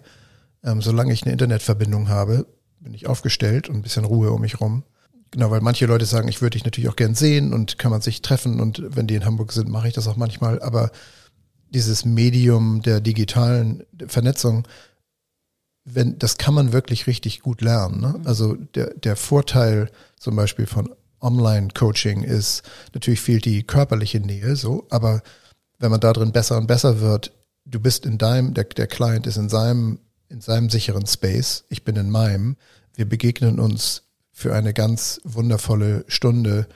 ähm, 0.65 0.82
solange 0.82 1.13
ich 1.13 1.23
eine 1.23 1.32
Internetverbindung 1.32 2.10
habe, 2.10 2.47
bin 2.80 2.93
ich 2.93 3.08
aufgestellt 3.08 3.69
und 3.69 3.75
ein 3.78 3.82
bisschen 3.82 4.06
Ruhe 4.06 4.32
um 4.32 4.41
mich 4.41 4.60
rum. 4.60 4.84
Genau, 5.32 5.51
weil 5.51 5.62
manche 5.62 5.86
Leute 5.86 6.06
sagen, 6.06 6.28
ich 6.28 6.41
würde 6.41 6.56
dich 6.56 6.65
natürlich 6.65 6.89
auch 6.89 6.95
gern 6.95 7.15
sehen 7.15 7.54
und 7.54 7.78
kann 7.78 7.91
man 7.91 8.01
sich 8.01 8.21
treffen 8.21 8.60
und 8.60 8.82
wenn 8.95 9.08
die 9.08 9.15
in 9.15 9.25
Hamburg 9.25 9.51
sind, 9.51 9.69
mache 9.69 9.88
ich 9.88 9.93
das 9.93 10.08
auch 10.08 10.15
manchmal. 10.15 10.62
Aber 10.62 10.91
dieses 11.69 12.06
Medium 12.06 12.82
der 12.82 13.01
digitalen 13.01 13.84
Vernetzung, 14.08 14.67
wenn, 15.84 16.17
das 16.19 16.38
kann 16.38 16.54
man 16.54 16.73
wirklich 16.73 17.06
richtig 17.08 17.41
gut 17.41 17.62
lernen. 17.62 18.01
Ne? 18.01 18.21
Also 18.23 18.56
der, 18.56 18.93
der 18.93 19.15
Vorteil 19.15 19.91
zum 20.17 20.36
Beispiel 20.36 20.65
von 20.65 20.93
Online-Coaching 21.21 22.23
ist, 22.23 22.63
natürlich 22.93 23.21
fehlt 23.21 23.45
die 23.45 23.63
körperliche 23.63 24.19
Nähe 24.19 24.56
so, 24.56 24.88
aber 24.89 25.21
wenn 25.80 25.91
man 25.91 25.99
da 25.99 26.13
drin 26.13 26.32
besser 26.32 26.58
und 26.58 26.67
besser 26.67 27.01
wird, 27.01 27.34
du 27.65 27.80
bist 27.80 28.06
in 28.06 28.17
deinem, 28.17 28.54
der, 28.54 28.65
der 28.65 28.88
Client 28.88 29.28
ist 29.28 29.38
in 29.38 29.49
seinem 29.49 29.99
in 30.36 30.41
seinem 30.41 30.69
sicheren 30.69 31.06
Space, 31.06 31.63
ich 31.69 31.86
bin 31.86 31.95
in 31.95 32.10
meinem. 32.10 32.58
Wir 32.93 33.08
begegnen 33.08 33.58
uns 33.58 34.04
für 34.34 34.54
eine 34.54 34.74
ganz 34.74 35.21
wundervolle 35.24 36.04
Stunde 36.10 36.67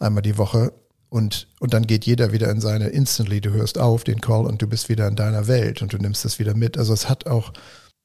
einmal 0.00 0.22
die 0.22 0.38
Woche 0.38 0.72
und, 1.10 1.46
und 1.60 1.74
dann 1.74 1.86
geht 1.86 2.06
jeder 2.06 2.32
wieder 2.32 2.50
in 2.50 2.62
seine 2.62 2.88
instantly, 2.88 3.42
du 3.42 3.50
hörst 3.50 3.76
auf 3.76 4.02
den 4.04 4.22
Call 4.22 4.46
und 4.46 4.62
du 4.62 4.66
bist 4.66 4.88
wieder 4.88 5.06
in 5.08 5.16
deiner 5.16 5.46
Welt 5.46 5.82
und 5.82 5.92
du 5.92 5.98
nimmst 5.98 6.24
das 6.24 6.38
wieder 6.38 6.54
mit. 6.54 6.78
Also 6.78 6.94
es 6.94 7.10
hat 7.10 7.26
auch, 7.26 7.52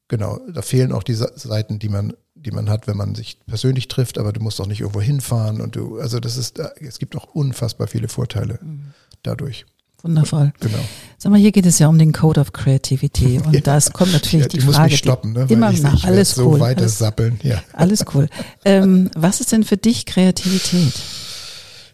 genau, 0.10 0.42
da 0.52 0.62
fehlen 0.62 0.92
auch 0.92 1.04
die 1.04 1.14
Seiten, 1.14 1.80
die 1.80 1.88
man, 1.88 2.14
die 2.36 2.52
man 2.52 2.70
hat, 2.70 2.86
wenn 2.86 2.98
man 2.98 3.16
sich 3.16 3.40
persönlich 3.48 3.88
trifft, 3.88 4.18
aber 4.18 4.34
du 4.34 4.42
musst 4.42 4.60
auch 4.60 4.68
nicht 4.68 4.82
irgendwo 4.82 5.00
hinfahren 5.00 5.62
und 5.62 5.78
du, 5.78 6.00
also 6.00 6.20
das 6.20 6.36
ist, 6.36 6.60
es 6.60 7.00
gibt 7.00 7.16
auch 7.16 7.34
unfassbar 7.34 7.88
viele 7.88 8.10
Vorteile 8.10 8.60
mhm. 8.62 8.92
dadurch. 9.24 9.66
Wundervoll. 10.04 10.54
Genau. 10.60 10.78
Sag 11.18 11.32
mal, 11.32 11.40
hier 11.40 11.52
geht 11.52 11.66
es 11.66 11.80
ja 11.80 11.88
um 11.88 11.98
den 11.98 12.14
Code 12.14 12.40
of 12.40 12.54
Creativity 12.54 13.40
und 13.46 13.54
ja. 13.54 13.62
das 13.62 13.92
kommt 13.94 14.14
natürlich 14.14 14.46
ja, 14.46 14.50
die, 14.50 14.58
die 14.58 14.64
Frage. 14.64 14.82
Muss 14.84 14.92
mich 14.92 15.00
stoppen, 15.00 15.34
ne? 15.34 15.46
Immer 15.50 15.72
ich, 15.72 15.82
nach, 15.82 15.96
ich 15.96 16.06
alles 16.06 16.32
so 16.32 16.52
cool. 16.52 16.60
weiter 16.60 16.82
alles, 16.82 16.98
sappeln, 17.00 17.40
ja. 17.44 17.62
Alles 17.74 18.06
cool. 18.14 18.28
ähm, 18.66 19.10
was 19.16 19.42
ist 19.42 19.52
denn 19.52 19.64
für 19.64 19.78
dich 19.78 20.06
Kreativität? 20.06 20.94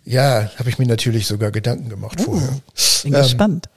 Ja, 0.05 0.51
habe 0.57 0.69
ich 0.69 0.79
mir 0.79 0.87
natürlich 0.87 1.27
sogar 1.27 1.51
Gedanken 1.51 1.89
gemacht 1.89 2.17
oh, 2.21 2.23
vorher. 2.23 2.59
Bin 3.03 3.13
ähm, 3.13 3.21
gespannt. 3.21 3.69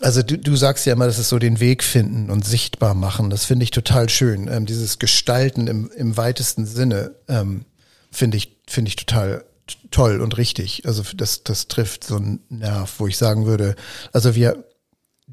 Also 0.00 0.22
du, 0.22 0.36
du 0.36 0.56
sagst 0.56 0.86
ja 0.86 0.92
immer, 0.92 1.06
das 1.06 1.20
ist 1.20 1.28
so 1.28 1.38
den 1.38 1.60
Weg 1.60 1.84
finden 1.84 2.30
und 2.30 2.44
sichtbar 2.44 2.94
machen. 2.94 3.30
Das 3.30 3.44
finde 3.44 3.62
ich 3.62 3.70
total 3.70 4.08
schön. 4.08 4.48
Ähm, 4.48 4.66
dieses 4.66 4.98
Gestalten 4.98 5.68
im, 5.68 5.90
im 5.96 6.16
weitesten 6.16 6.66
Sinne 6.66 7.12
ähm, 7.28 7.64
finde 8.10 8.36
ich, 8.36 8.56
finde 8.66 8.88
ich 8.88 8.96
total 8.96 9.44
toll 9.90 10.20
und 10.20 10.36
richtig. 10.36 10.86
Also 10.86 11.02
das, 11.14 11.44
das 11.44 11.68
trifft 11.68 12.04
so 12.04 12.16
einen 12.16 12.40
Nerv, 12.48 12.94
wo 12.98 13.06
ich 13.06 13.16
sagen 13.16 13.46
würde, 13.46 13.74
also 14.12 14.34
wir, 14.34 14.64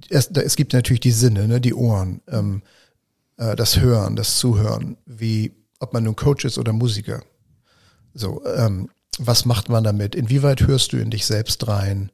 es, 0.10 0.28
es 0.28 0.56
gibt 0.56 0.74
natürlich 0.74 1.02
die 1.02 1.12
Sinne, 1.12 1.48
ne, 1.48 1.62
die 1.62 1.74
Ohren, 1.74 2.22
ähm, 2.28 2.62
äh, 3.38 3.56
das 3.56 3.80
Hören, 3.80 4.16
das 4.16 4.38
Zuhören, 4.38 4.98
wie, 5.06 5.54
ob 5.80 5.94
man 5.94 6.04
nun 6.04 6.16
Coach 6.16 6.46
ist 6.46 6.58
oder 6.58 6.74
Musiker. 6.74 7.24
So, 8.14 8.46
ähm, 8.46 8.90
was 9.18 9.46
macht 9.46 9.70
man 9.70 9.84
damit? 9.84 10.16
Inwieweit 10.16 10.62
hörst 10.68 10.94
du 10.94 10.98
in 10.98 11.12
dich 11.12 11.26
selbst 11.26 11.68
rein? 11.68 12.12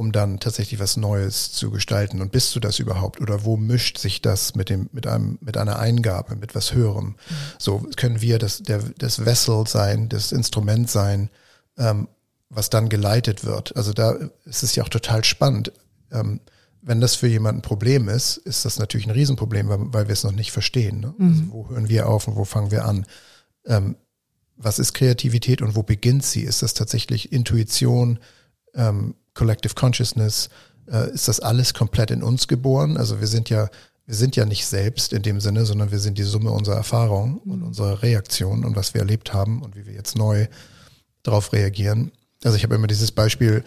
um 0.00 0.12
dann 0.12 0.40
tatsächlich 0.40 0.80
was 0.80 0.96
Neues 0.96 1.52
zu 1.52 1.70
gestalten. 1.70 2.22
Und 2.22 2.32
bist 2.32 2.56
du 2.56 2.60
das 2.60 2.78
überhaupt? 2.78 3.20
Oder 3.20 3.44
wo 3.44 3.58
mischt 3.58 3.98
sich 3.98 4.22
das 4.22 4.54
mit 4.54 4.70
dem, 4.70 4.88
mit 4.92 5.06
einem, 5.06 5.36
mit 5.42 5.58
einer 5.58 5.78
Eingabe, 5.78 6.36
mit 6.36 6.54
was 6.54 6.72
Höherem? 6.72 7.08
Mhm. 7.08 7.16
So 7.58 7.86
können 7.96 8.22
wir 8.22 8.38
das, 8.38 8.62
der, 8.62 8.78
das 8.96 9.26
Vessel 9.26 9.66
sein, 9.66 10.08
das 10.08 10.32
Instrument 10.32 10.88
sein, 10.88 11.28
ähm, 11.80 12.06
was 12.50 12.70
dann 12.70 12.88
geleitet 12.88 13.44
wird. 13.44 13.74
Also 13.76 13.92
da 13.92 14.16
ist 14.44 14.62
es 14.62 14.74
ja 14.74 14.84
auch 14.84 14.88
total 14.88 15.24
spannend. 15.24 15.72
Ähm, 16.12 16.40
wenn 16.82 17.00
das 17.00 17.14
für 17.14 17.26
jemanden 17.26 17.60
ein 17.60 17.62
Problem 17.62 18.08
ist, 18.08 18.36
ist 18.38 18.64
das 18.64 18.78
natürlich 18.78 19.06
ein 19.06 19.12
Riesenproblem, 19.12 19.68
weil, 19.68 19.78
weil 19.92 20.08
wir 20.08 20.12
es 20.12 20.24
noch 20.24 20.32
nicht 20.32 20.52
verstehen. 20.52 21.00
Ne? 21.00 21.14
Mhm. 21.16 21.28
Also 21.28 21.52
wo 21.52 21.68
hören 21.68 21.88
wir 21.88 22.08
auf 22.08 22.28
und 22.28 22.36
wo 22.36 22.44
fangen 22.44 22.70
wir 22.70 22.84
an? 22.84 23.06
Ähm, 23.66 23.96
was 24.56 24.78
ist 24.78 24.92
Kreativität 24.92 25.62
und 25.62 25.74
wo 25.74 25.82
beginnt 25.82 26.24
sie? 26.24 26.42
Ist 26.42 26.62
das 26.62 26.74
tatsächlich 26.74 27.32
Intuition, 27.32 28.18
ähm, 28.74 29.14
Collective 29.34 29.74
Consciousness? 29.74 30.50
Äh, 30.90 31.12
ist 31.12 31.28
das 31.28 31.40
alles 31.40 31.72
komplett 31.72 32.10
in 32.10 32.22
uns 32.22 32.48
geboren? 32.48 32.96
Also 32.96 33.20
wir 33.20 33.26
sind 33.26 33.48
ja, 33.48 33.68
wir 34.06 34.14
sind 34.14 34.36
ja 34.36 34.44
nicht 34.44 34.66
selbst 34.66 35.12
in 35.12 35.22
dem 35.22 35.40
Sinne, 35.40 35.64
sondern 35.64 35.92
wir 35.92 35.98
sind 35.98 36.18
die 36.18 36.24
Summe 36.24 36.50
unserer 36.50 36.76
Erfahrungen 36.76 37.40
mhm. 37.44 37.52
und 37.52 37.62
unserer 37.62 38.02
Reaktionen 38.02 38.64
und 38.64 38.74
was 38.74 38.92
wir 38.92 39.00
erlebt 39.02 39.32
haben 39.32 39.62
und 39.62 39.76
wie 39.76 39.86
wir 39.86 39.94
jetzt 39.94 40.16
neu 40.16 40.46
darauf 41.22 41.52
reagieren. 41.52 42.12
Also 42.44 42.56
ich 42.56 42.62
habe 42.62 42.74
immer 42.74 42.86
dieses 42.86 43.12
Beispiel, 43.12 43.64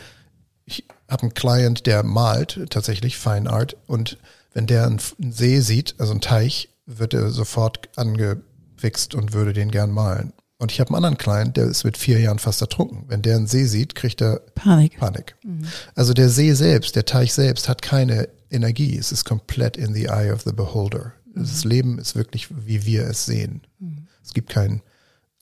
ich 0.66 0.86
habe 1.10 1.24
einen 1.24 1.34
Client, 1.34 1.86
der 1.86 2.04
malt 2.04 2.66
tatsächlich 2.70 3.18
Fine 3.18 3.50
Art 3.50 3.78
und 3.88 4.18
wenn 4.54 4.68
der 4.68 4.86
einen 4.86 5.00
See 5.32 5.60
sieht, 5.60 5.96
also 5.98 6.12
einen 6.12 6.22
Teich, 6.22 6.70
wird 6.86 7.14
er 7.14 7.30
sofort 7.32 7.90
angefixt 7.96 9.16
und 9.16 9.34
würde 9.34 9.54
den 9.54 9.72
gern 9.72 9.92
malen. 9.92 10.34
Und 10.60 10.72
ich 10.72 10.80
habe 10.80 10.90
einen 10.90 10.98
anderen 10.98 11.18
Client, 11.18 11.58
der 11.58 11.66
ist 11.66 11.84
mit 11.84 11.98
vier 11.98 12.20
Jahren 12.20 12.40
fast 12.40 12.62
ertrunken. 12.62 13.06
Wenn 13.08 13.22
der 13.22 13.36
einen 13.36 13.48
See 13.48 13.66
sieht, 13.66 13.96
kriegt 13.96 14.22
er 14.22 14.40
Panik. 14.56 14.98
Panik. 14.98 15.36
Mhm. 15.44 15.66
Also 15.96 16.14
der 16.14 16.30
See 16.30 16.54
selbst, 16.54 16.96
der 16.96 17.06
Teich 17.06 17.34
selbst 17.34 17.68
hat 17.68 17.82
keine 17.82 18.30
Energie. 18.50 18.98
Es 18.98 19.12
ist 19.12 19.26
komplett 19.26 19.76
in 19.76 19.94
the 19.94 20.06
eye 20.06 20.32
of 20.32 20.44
the 20.44 20.54
beholder. 20.54 21.14
Mhm. 21.34 21.42
Das 21.42 21.64
Leben 21.66 22.00
ist 22.00 22.16
wirklich, 22.16 22.48
wie 22.66 22.86
wir 22.86 23.08
es 23.08 23.26
sehen. 23.26 23.64
Mhm. 23.80 24.08
Es 24.24 24.34
gibt 24.34 24.50
kein 24.50 24.82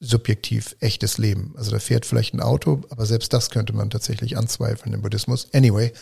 subjektiv 0.02 0.76
echtes 0.80 1.18
Leben. 1.20 1.54
Also 1.56 1.72
da 1.72 1.80
fährt 1.80 2.06
vielleicht 2.06 2.34
ein 2.34 2.42
Auto, 2.42 2.82
aber 2.90 3.06
selbst 3.06 3.32
das 3.34 3.52
könnte 3.52 3.72
man 3.72 3.92
tatsächlich 3.92 4.36
anzweifeln 4.38 4.94
im 4.94 5.04
Buddhismus. 5.04 5.48
Anyway, 5.54 5.94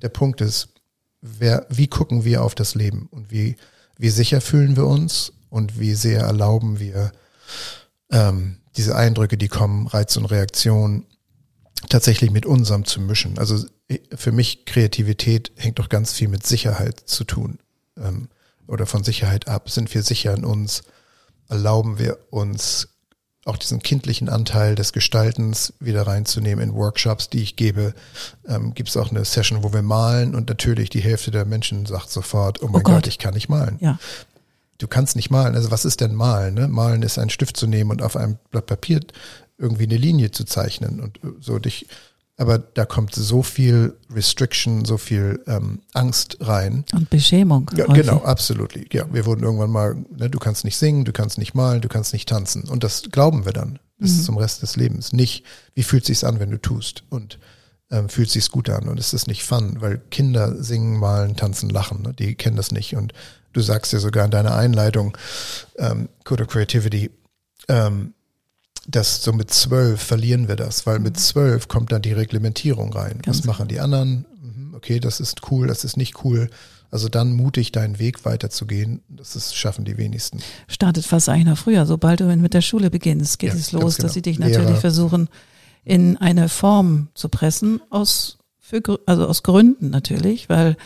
der 0.00 0.08
Punkt 0.08 0.40
ist, 0.40 0.68
wer, 1.20 1.66
wie 1.68 1.88
gucken 1.88 2.24
wir 2.24 2.42
auf 2.44 2.54
das 2.54 2.76
Leben 2.76 3.08
und 3.10 3.32
wie, 3.32 3.56
wie 3.98 4.10
sicher 4.10 4.40
fühlen 4.40 4.76
wir 4.76 4.86
uns 4.86 5.32
und 5.50 5.78
wie 5.80 5.94
sehr 5.94 6.20
erlauben 6.20 6.78
wir 6.78 7.10
ähm, 8.10 8.58
diese 8.76 8.94
Eindrücke, 8.94 9.36
die 9.36 9.48
kommen, 9.48 9.88
Reiz 9.88 10.16
und 10.16 10.26
Reaktion, 10.26 11.04
tatsächlich 11.88 12.30
mit 12.30 12.46
unserem 12.46 12.84
zu 12.84 13.00
mischen. 13.00 13.38
Also 13.38 13.66
für 14.14 14.30
mich 14.30 14.66
Kreativität 14.66 15.50
hängt 15.56 15.80
doch 15.80 15.88
ganz 15.88 16.12
viel 16.12 16.28
mit 16.28 16.46
Sicherheit 16.46 17.00
zu 17.06 17.24
tun 17.24 17.58
ähm, 17.96 18.28
oder 18.68 18.86
von 18.86 19.02
Sicherheit 19.02 19.48
ab. 19.48 19.68
Sind 19.68 19.92
wir 19.92 20.02
sicher 20.04 20.32
in 20.34 20.44
uns? 20.44 20.82
Erlauben 21.48 21.98
wir 21.98 22.18
uns 22.30 22.88
auch 23.48 23.56
diesen 23.56 23.80
kindlichen 23.80 24.28
Anteil 24.28 24.74
des 24.74 24.92
Gestaltens 24.92 25.72
wieder 25.80 26.06
reinzunehmen 26.06 26.62
in 26.62 26.74
Workshops, 26.74 27.28
die 27.28 27.42
ich 27.42 27.56
gebe. 27.56 27.94
Ähm, 28.46 28.74
Gibt 28.74 28.90
es 28.90 28.96
auch 28.96 29.10
eine 29.10 29.24
Session, 29.24 29.62
wo 29.62 29.72
wir 29.72 29.82
malen 29.82 30.34
und 30.34 30.48
natürlich 30.48 30.90
die 30.90 31.00
Hälfte 31.00 31.30
der 31.30 31.44
Menschen 31.44 31.86
sagt 31.86 32.10
sofort, 32.10 32.62
oh 32.62 32.66
mein 32.66 32.76
oh 32.76 32.84
Gott. 32.84 32.94
Gott. 32.94 33.06
ich 33.06 33.18
kann 33.18 33.34
nicht 33.34 33.48
malen. 33.48 33.78
Ja. 33.80 33.98
Du 34.78 34.86
kannst 34.86 35.16
nicht 35.16 35.30
malen. 35.30 35.56
Also 35.56 35.70
was 35.70 35.84
ist 35.84 36.00
denn 36.00 36.14
malen? 36.14 36.54
Ne? 36.54 36.68
Malen 36.68 37.02
ist 37.02 37.18
einen 37.18 37.30
Stift 37.30 37.56
zu 37.56 37.66
nehmen 37.66 37.90
und 37.90 38.02
auf 38.02 38.16
einem 38.16 38.38
Blatt 38.50 38.66
Papier 38.66 39.00
irgendwie 39.56 39.84
eine 39.84 39.96
Linie 39.96 40.30
zu 40.30 40.44
zeichnen 40.44 41.00
und 41.00 41.18
so 41.40 41.58
dich 41.58 41.88
aber 42.38 42.58
da 42.58 42.84
kommt 42.84 43.14
so 43.14 43.42
viel 43.42 43.96
Restriction, 44.10 44.84
so 44.84 44.96
viel 44.96 45.42
ähm, 45.48 45.80
Angst 45.92 46.38
rein. 46.40 46.84
Und 46.94 47.10
Beschämung. 47.10 47.68
Ja, 47.76 47.86
genau, 47.86 48.18
absolut. 48.22 48.74
Ja, 48.92 49.12
wir 49.12 49.26
wurden 49.26 49.42
irgendwann 49.42 49.70
mal, 49.70 49.96
ne, 50.16 50.30
du 50.30 50.38
kannst 50.38 50.64
nicht 50.64 50.78
singen, 50.78 51.04
du 51.04 51.12
kannst 51.12 51.36
nicht 51.36 51.54
malen, 51.54 51.80
du 51.80 51.88
kannst 51.88 52.12
nicht 52.12 52.28
tanzen. 52.28 52.62
Und 52.62 52.84
das 52.84 53.02
glauben 53.10 53.44
wir 53.44 53.52
dann 53.52 53.80
bis 53.98 54.18
mhm. 54.18 54.22
zum 54.22 54.36
Rest 54.38 54.62
des 54.62 54.76
Lebens. 54.76 55.12
Nicht, 55.12 55.44
wie 55.74 55.82
fühlt 55.82 56.04
sich's 56.04 56.22
an, 56.22 56.38
wenn 56.38 56.52
du 56.52 56.60
tust? 56.60 57.02
Und 57.10 57.40
ähm, 57.90 58.08
fühlt 58.08 58.30
sich's 58.30 58.52
gut 58.52 58.70
an 58.70 58.88
und 58.88 59.00
es 59.00 59.12
ist 59.12 59.26
nicht 59.26 59.42
fun, 59.42 59.78
weil 59.80 59.98
Kinder 60.10 60.62
singen, 60.62 60.96
malen, 60.96 61.34
tanzen, 61.34 61.70
lachen. 61.70 62.02
Ne? 62.02 62.14
Die 62.14 62.36
kennen 62.36 62.56
das 62.56 62.70
nicht. 62.70 62.94
Und 62.94 63.14
du 63.52 63.60
sagst 63.60 63.92
ja 63.92 63.98
sogar 63.98 64.24
in 64.24 64.30
deiner 64.30 64.54
Einleitung, 64.54 65.16
ähm, 65.76 66.08
Code 66.22 66.44
of 66.44 66.50
Creativity, 66.50 67.10
ähm, 67.68 68.14
dass 68.88 69.22
so 69.22 69.32
mit 69.34 69.52
zwölf 69.52 70.00
verlieren 70.00 70.48
wir 70.48 70.56
das, 70.56 70.86
weil 70.86 70.98
mit 70.98 71.14
mhm. 71.14 71.20
zwölf 71.20 71.68
kommt 71.68 71.92
dann 71.92 72.02
die 72.02 72.12
Reglementierung 72.12 72.92
rein. 72.92 73.20
Ganz 73.22 73.40
Was 73.40 73.44
machen 73.44 73.68
die 73.68 73.80
anderen? 73.80 74.24
Mhm, 74.40 74.74
okay, 74.74 74.98
das 74.98 75.20
ist 75.20 75.50
cool, 75.50 75.66
das 75.66 75.84
ist 75.84 75.96
nicht 75.96 76.24
cool. 76.24 76.48
Also 76.90 77.10
dann 77.10 77.34
mutig 77.34 77.70
deinen 77.70 77.98
Weg 77.98 78.24
weiterzugehen, 78.24 79.02
das 79.10 79.36
ist, 79.36 79.54
schaffen 79.54 79.84
die 79.84 79.98
wenigsten. 79.98 80.38
Startet 80.68 81.04
fast 81.04 81.28
eigentlich 81.28 81.44
noch 81.44 81.58
früher. 81.58 81.84
Sobald 81.84 82.20
du 82.20 82.34
mit 82.34 82.54
der 82.54 82.62
Schule 82.62 82.88
beginnst, 82.88 83.38
geht 83.38 83.50
ja, 83.50 83.56
es 83.56 83.72
los, 83.72 83.96
genau. 83.96 84.06
dass 84.06 84.14
sie 84.14 84.22
dich 84.22 84.38
natürlich 84.38 84.68
Lehrer. 84.68 84.80
versuchen, 84.80 85.28
in 85.84 86.16
eine 86.16 86.48
Form 86.48 87.08
zu 87.12 87.28
pressen, 87.28 87.82
aus, 87.90 88.38
für, 88.58 88.80
also 89.04 89.26
aus 89.26 89.42
Gründen 89.42 89.90
natürlich, 89.90 90.48
weil 90.48 90.78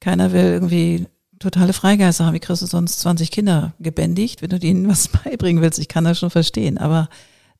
keiner 0.00 0.32
will 0.32 0.44
irgendwie 0.44 1.06
totale 1.38 1.72
Freigeister 1.72 2.26
haben. 2.26 2.34
Wie 2.34 2.40
kriegst 2.40 2.62
du 2.62 2.66
sonst 2.66 2.98
20 2.98 3.30
Kinder 3.30 3.74
gebändigt, 3.78 4.42
wenn 4.42 4.50
du 4.50 4.58
denen 4.58 4.88
was 4.88 5.06
beibringen 5.24 5.62
willst? 5.62 5.78
Ich 5.78 5.88
kann 5.88 6.02
das 6.02 6.18
schon 6.18 6.30
verstehen, 6.30 6.78
aber 6.78 7.08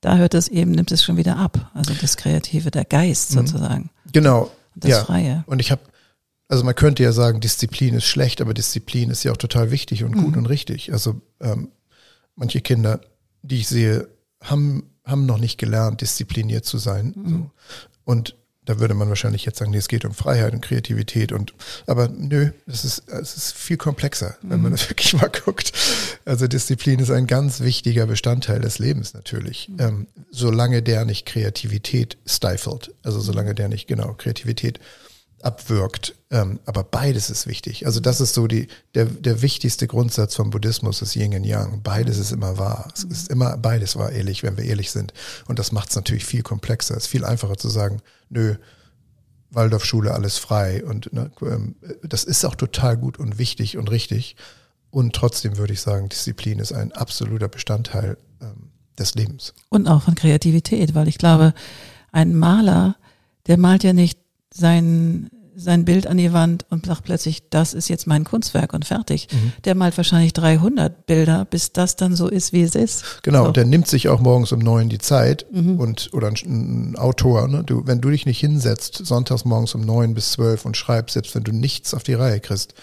da 0.05 0.17
hört 0.17 0.35
es 0.35 0.49
eben, 0.49 0.73
nimmt 0.73 0.93
es 0.93 1.03
schon 1.03 1.17
wieder 1.17 1.37
ab. 1.37 1.71
Also 1.75 1.95
das 1.95 2.17
Kreative, 2.17 2.71
der 2.71 2.85
Geist 2.85 3.31
mhm. 3.31 3.47
sozusagen. 3.47 3.91
Genau. 4.13 4.51
Das 4.75 4.91
ja. 4.91 5.05
Freie. 5.05 5.45
Und 5.47 5.61
ich 5.61 5.71
habe, 5.71 5.81
also 6.49 6.65
man 6.65 6.75
könnte 6.75 7.03
ja 7.03 7.13
sagen, 7.13 7.41
Disziplin 7.41 7.95
ist 7.95 8.05
schlecht, 8.05 8.41
aber 8.41 8.53
Disziplin 8.53 9.11
ist 9.11 9.25
ja 9.25 9.33
auch 9.33 9.37
total 9.37 9.71
wichtig 9.71 10.05
und 10.05 10.13
gut 10.13 10.33
mhm. 10.33 10.39
und 10.39 10.47
richtig. 10.47 10.93
Also 10.93 11.21
ähm, 11.41 11.69
manche 12.37 12.61
Kinder, 12.61 13.01
die 13.43 13.61
ich 13.61 13.69
sehe, 13.69 14.09
haben, 14.43 14.91
haben 15.05 15.27
noch 15.27 15.39
nicht 15.39 15.59
gelernt, 15.59 16.01
diszipliniert 16.01 16.65
zu 16.65 16.79
sein. 16.79 17.15
Mhm. 17.17 17.31
So. 17.31 17.51
Und 18.05 18.37
da 18.65 18.81
würde 18.81 18.95
man 18.95 19.09
wahrscheinlich 19.09 19.45
jetzt 19.45 19.59
sagen, 19.59 19.71
nee, 19.71 19.79
es 19.79 19.89
geht 19.89 20.05
um 20.05 20.15
Freiheit 20.15 20.53
und 20.53 20.63
Kreativität 20.63 21.33
und 21.33 21.53
aber 21.87 22.09
nö, 22.09 22.51
es 22.67 22.85
ist, 22.85 23.09
es 23.09 23.37
ist 23.37 23.53
viel 23.53 23.77
komplexer, 23.77 24.37
wenn 24.43 24.63
man 24.63 24.73
mhm. 24.73 24.77
das 24.77 24.89
wirklich 24.91 25.13
mal 25.15 25.31
guckt. 25.31 25.73
Also 26.25 26.47
Disziplin 26.47 26.99
ist 27.01 27.11
ein 27.11 27.27
ganz 27.27 27.61
wichtiger 27.61 28.07
Bestandteil 28.07 28.61
des 28.61 28.79
Lebens 28.79 29.15
natürlich. 29.15 29.69
Mhm. 29.69 29.81
Ähm, 29.81 30.07
solange 30.31 30.83
der 30.83 31.05
nicht 31.05 31.27
Kreativität 31.27 32.17
stifelt, 32.27 32.93
also 33.03 33.21
solange 33.21 33.55
der 33.55 33.69
nicht 33.69 33.87
genau 33.87 34.15
Kreativität 34.15 34.81
abwirkt. 35.45 36.15
Ähm, 36.31 36.59
aber 36.65 36.85
beides 36.85 37.31
ist 37.31 37.47
wichtig. 37.47 37.87
Also 37.87 38.01
das 38.01 38.21
ist 38.21 38.35
so 38.35 38.47
die, 38.47 38.69
der, 38.95 39.05
der 39.05 39.43
wichtigste 39.43 39.87
Grundsatz 39.87 40.35
vom 40.35 40.51
Buddhismus 40.51 41.03
ist 41.03 41.15
Yin 41.15 41.35
und 41.35 41.45
Yang. 41.45 41.83
Beides 41.83 42.19
ist 42.19 42.33
immer 42.33 42.59
wahr. 42.59 42.91
Es 42.95 43.05
ist 43.05 43.31
immer 43.31 43.57
beides 43.57 43.97
wahr, 43.97 44.11
ehrlich, 44.11 44.43
wenn 44.43 44.57
wir 44.57 44.65
ehrlich 44.65 44.91
sind. 44.91 45.13
Und 45.47 45.59
das 45.59 45.71
macht 45.71 45.91
es 45.91 45.97
natürlich 45.97 46.25
viel 46.25 46.43
komplexer. 46.43 46.97
Es 46.97 47.05
ist 47.05 47.11
viel 47.11 47.25
einfacher 47.25 47.57
zu 47.57 47.69
sagen, 47.69 48.01
nö, 48.31 48.57
Waldorfschule, 49.51 50.13
alles 50.13 50.39
frei. 50.39 50.85
Und 50.85 51.13
ne, 51.13 51.31
ähm, 51.43 51.77
das 52.03 52.25
ist 52.25 52.45
auch 52.45 52.55
total 52.55 52.97
gut 52.97 53.19
und 53.19 53.39
wichtig 53.39 53.77
und 53.77 53.91
richtig. 53.91 54.37
Und 54.91 55.15
trotzdem 55.15 55.57
würde 55.57 55.73
ich 55.73 55.81
sagen, 55.81 56.09
Disziplin 56.09 56.59
ist 56.59 56.73
ein 56.73 56.93
absoluter 56.93 57.49
Bestandteil 57.49 58.17
ähm, 58.41 58.71
des 58.99 59.15
Lebens. 59.15 59.53
Und 59.69 59.89
auch 59.89 60.03
von 60.03 60.15
Kreativität, 60.15 60.95
weil 60.95 61.09
ich 61.09 61.19
glaube, 61.19 61.53
ein 62.13 62.35
Maler, 62.35 62.97
der 63.47 63.59
malt 63.59 63.85
ja 63.85 63.93
nicht 63.93 64.24
sein, 64.57 65.29
sein 65.57 65.85
Bild 65.85 66.07
an 66.07 66.17
die 66.17 66.33
Wand 66.33 66.65
und 66.71 66.87
sagt 66.87 67.05
plötzlich, 67.05 67.49
das 67.51 67.75
ist 67.75 67.89
jetzt 67.89 68.07
mein 68.07 68.25
Kunstwerk 68.25 68.73
und 68.73 68.85
fertig. 68.85 69.29
Mhm. 69.31 69.53
Der 69.65 69.75
malt 69.75 69.97
wahrscheinlich 69.97 70.33
300 70.33 71.07
Bilder, 71.07 71.45
bis 71.45 71.73
das 71.73 71.97
dann 71.97 72.17
so 72.17 72.29
ist, 72.29 72.53
wie 72.53 72.63
es 72.63 72.75
ist. 72.75 73.23
Genau, 73.23 73.43
so. 73.43 73.49
und 73.49 73.57
der 73.57 73.65
nimmt 73.65 73.89
sich 73.89 74.09
auch 74.09 74.21
morgens 74.21 74.53
um 74.53 74.61
neun 74.61 74.89
die 74.89 74.99
Zeit 74.99 75.47
mhm. 75.53 75.79
und 75.79 76.11
oder 76.13 76.29
ein, 76.29 76.37
ein 76.47 76.97
Autor, 76.97 77.49
ne? 77.49 77.65
du, 77.65 77.87
wenn 77.87 78.01
du 78.01 78.11
dich 78.11 78.27
nicht 78.27 78.41
hinsetzt, 78.41 79.05
sonntags 79.05 79.45
morgens 79.45 79.75
um 79.75 79.83
neun 79.83 80.15
bis 80.15 80.33
zwölf 80.33 80.65
und 80.65 80.77
schreibst, 80.77 81.15
selbst 81.15 81.35
wenn 81.35 81.45
du 81.45 81.53
nichts 81.53 81.95
auf 81.95 82.03
die 82.03 82.15
Reihe 82.15 82.41
kriegst, 82.41 82.75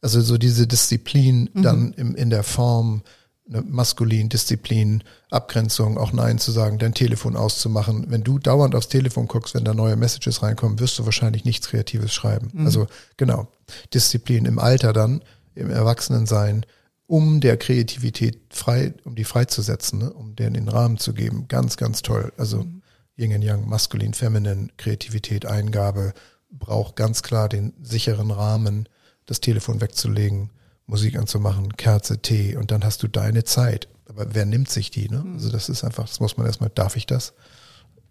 also 0.00 0.20
so 0.20 0.38
diese 0.38 0.66
Disziplin 0.66 1.50
mhm. 1.52 1.62
dann 1.62 1.92
im, 1.94 2.14
in 2.14 2.30
der 2.30 2.42
Form, 2.42 3.02
eine 3.48 3.62
maskulin, 3.62 4.28
Disziplin, 4.28 5.02
Abgrenzung, 5.30 5.98
auch 5.98 6.12
Nein 6.12 6.38
zu 6.38 6.52
sagen, 6.52 6.78
dein 6.78 6.94
Telefon 6.94 7.36
auszumachen. 7.36 8.06
Wenn 8.08 8.22
du 8.22 8.38
dauernd 8.38 8.74
aufs 8.74 8.88
Telefon 8.88 9.26
guckst, 9.26 9.54
wenn 9.54 9.64
da 9.64 9.74
neue 9.74 9.96
Messages 9.96 10.42
reinkommen, 10.42 10.80
wirst 10.80 10.98
du 10.98 11.04
wahrscheinlich 11.04 11.44
nichts 11.44 11.68
Kreatives 11.68 12.12
schreiben. 12.12 12.50
Mhm. 12.52 12.66
Also 12.66 12.86
genau, 13.16 13.48
Disziplin 13.94 14.44
im 14.44 14.58
Alter 14.58 14.92
dann, 14.92 15.22
im 15.54 15.70
Erwachsenensein, 15.70 16.66
um 17.06 17.40
der 17.40 17.56
Kreativität 17.56 18.38
frei, 18.50 18.92
um 19.04 19.14
die 19.14 19.24
freizusetzen, 19.24 20.00
ne? 20.00 20.12
um 20.12 20.36
denen 20.36 20.54
den 20.54 20.68
Rahmen 20.68 20.98
zu 20.98 21.14
geben. 21.14 21.46
Ganz, 21.48 21.76
ganz 21.76 22.02
toll. 22.02 22.32
Also 22.36 22.64
mhm. 22.64 22.82
Yin 23.16 23.34
und 23.34 23.42
Yang, 23.42 23.68
maskulin, 23.68 24.14
feminin, 24.14 24.70
Kreativität, 24.76 25.46
Eingabe, 25.46 26.12
braucht 26.50 26.96
ganz 26.96 27.22
klar 27.22 27.48
den 27.48 27.72
sicheren 27.82 28.30
Rahmen, 28.30 28.88
das 29.26 29.40
Telefon 29.40 29.80
wegzulegen 29.80 30.50
Musik 30.88 31.16
anzumachen, 31.16 31.76
Kerze, 31.76 32.20
Tee 32.20 32.56
und 32.56 32.70
dann 32.70 32.82
hast 32.82 33.02
du 33.02 33.08
deine 33.08 33.44
Zeit. 33.44 33.88
Aber 34.08 34.34
wer 34.34 34.46
nimmt 34.46 34.70
sich 34.70 34.90
die? 34.90 35.08
Ne? 35.08 35.24
Also 35.34 35.50
das 35.50 35.68
ist 35.68 35.84
einfach, 35.84 36.08
das 36.08 36.18
muss 36.18 36.36
man 36.38 36.46
erstmal, 36.46 36.70
darf 36.70 36.96
ich 36.96 37.06
das? 37.06 37.34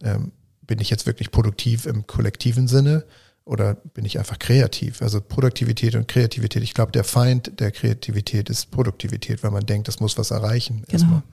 Ähm, 0.04 0.32
bin 0.62 0.80
ich 0.80 0.90
jetzt 0.90 1.08
wirklich 1.08 1.32
produktiv 1.32 1.88
im 1.88 2.06
kollektiven 2.06 2.68
Sinne 2.68 3.04
oder 3.46 3.74
bin 3.74 4.06
ich 4.06 4.20
einfach 4.20 4.38
kreativ? 4.38 5.02
Also 5.02 5.20
Produktivität 5.22 5.96
und 5.96 6.08
Kreativität. 6.08 6.62
Ich 6.62 6.76
glaube, 6.76 6.92
der 6.92 7.04
Feind 7.04 7.60
der 7.60 7.72
Kreativität 7.72 8.50
ist 8.50 8.70
Produktivität, 8.70 9.42
weil 9.42 9.52
man 9.52 9.66
denkt, 9.66 9.88
das 9.88 10.00
muss 10.00 10.18
was 10.20 10.30
erreichen. 10.30 10.84
Genau. 10.88 11.24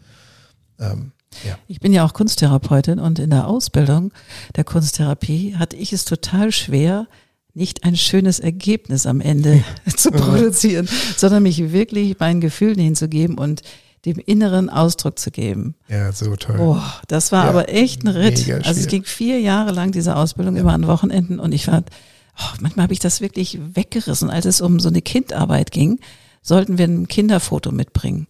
Ähm, 0.80 1.12
ja. 1.46 1.58
Ich 1.68 1.80
bin 1.80 1.92
ja 1.92 2.06
auch 2.06 2.14
Kunsttherapeutin 2.14 2.98
und 2.98 3.18
in 3.18 3.30
der 3.30 3.48
Ausbildung 3.48 4.12
der 4.56 4.64
Kunsttherapie 4.64 5.56
hatte 5.56 5.76
ich 5.76 5.92
es 5.92 6.06
total 6.06 6.52
schwer, 6.52 7.06
nicht 7.54 7.84
ein 7.84 7.96
schönes 7.96 8.40
Ergebnis 8.40 9.06
am 9.06 9.20
Ende 9.20 9.64
zu 9.96 10.10
produzieren, 10.10 10.88
sondern 11.16 11.44
mich 11.44 11.72
wirklich 11.72 12.18
meinen 12.18 12.40
Gefühlen 12.40 12.78
hinzugeben 12.78 13.38
und 13.38 13.62
dem 14.04 14.18
inneren 14.18 14.68
Ausdruck 14.68 15.18
zu 15.18 15.30
geben. 15.30 15.76
Ja, 15.88 16.12
so 16.12 16.36
toll. 16.36 16.56
Oh, 16.58 16.82
das 17.08 17.32
war 17.32 17.44
ja, 17.44 17.50
aber 17.50 17.70
echt 17.70 18.04
ein 18.04 18.08
Ritt. 18.08 18.50
Also 18.66 18.80
es 18.80 18.86
ging 18.88 19.04
vier 19.04 19.40
Jahre 19.40 19.72
lang 19.72 19.92
diese 19.92 20.16
Ausbildung 20.16 20.56
ja. 20.56 20.62
immer 20.62 20.74
an 20.74 20.86
Wochenenden 20.86 21.38
und 21.38 21.52
ich 21.52 21.64
fand, 21.64 21.88
oh, 22.38 22.56
manchmal 22.60 22.84
habe 22.84 22.92
ich 22.92 22.98
das 22.98 23.20
wirklich 23.20 23.58
weggerissen. 23.74 24.28
Als 24.28 24.44
es 24.44 24.60
um 24.60 24.78
so 24.78 24.88
eine 24.88 25.00
Kindarbeit 25.00 25.70
ging, 25.70 26.00
sollten 26.42 26.76
wir 26.76 26.86
ein 26.86 27.08
Kinderfoto 27.08 27.72
mitbringen. 27.72 28.26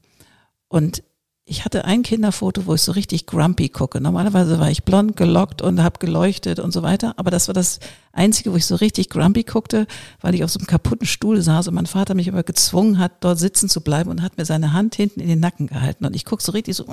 Und 0.69 1.03
ich 1.47 1.67
hatte 1.67 1.85
ein 1.85 2.03
Kinderfoto, 2.03 2.65
wo 2.65 2.75
ich 2.75 2.81
so 2.81 2.93
richtig 2.93 3.27
grumpy 3.27 3.69
gucke. 3.69 4.01
Normalerweise 4.01 4.59
war 4.59 4.71
ich 4.71 4.85
blond, 4.85 5.15
gelockt 5.15 5.61
und 5.61 5.83
habe 5.83 5.99
geleuchtet 5.99 6.59
und 6.59 6.73
so 6.73 6.83
weiter. 6.83 7.15
Aber 7.19 7.31
das 7.31 7.49
war 7.49 7.53
das 7.53 7.81
Einzige, 8.13 8.53
wo 8.53 8.57
ich 8.57 8.65
so 8.65 8.77
richtig 8.77 9.11
grumpy 9.11 9.43
guckte, 9.43 9.87
weil 10.23 10.35
ich 10.35 10.43
auf 10.43 10.51
so 10.51 10.59
einem 10.59 10.67
kaputten 10.67 11.07
Stuhl 11.07 11.43
saß 11.43 11.69
und 11.69 11.75
mein 11.75 11.85
Vater 11.85 12.15
mich 12.15 12.31
aber 12.31 12.45
gezwungen 12.45 12.99
hat, 12.99 13.13
dort 13.21 13.39
sitzen 13.39 13.69
zu 13.69 13.83
bleiben 13.83 14.09
und 14.09 14.23
hat 14.23 14.39
mir 14.39 14.47
seine 14.47 14.73
Hand 14.73 14.95
hinten 14.95 15.21
in 15.21 15.29
den 15.29 15.41
Nacken 15.41 15.67
gehalten. 15.67 16.07
Und 16.07 16.17
ich 16.17 16.25
guck 16.25 16.41
so 16.41 16.53
richtig 16.53 16.77
so, 16.77 16.87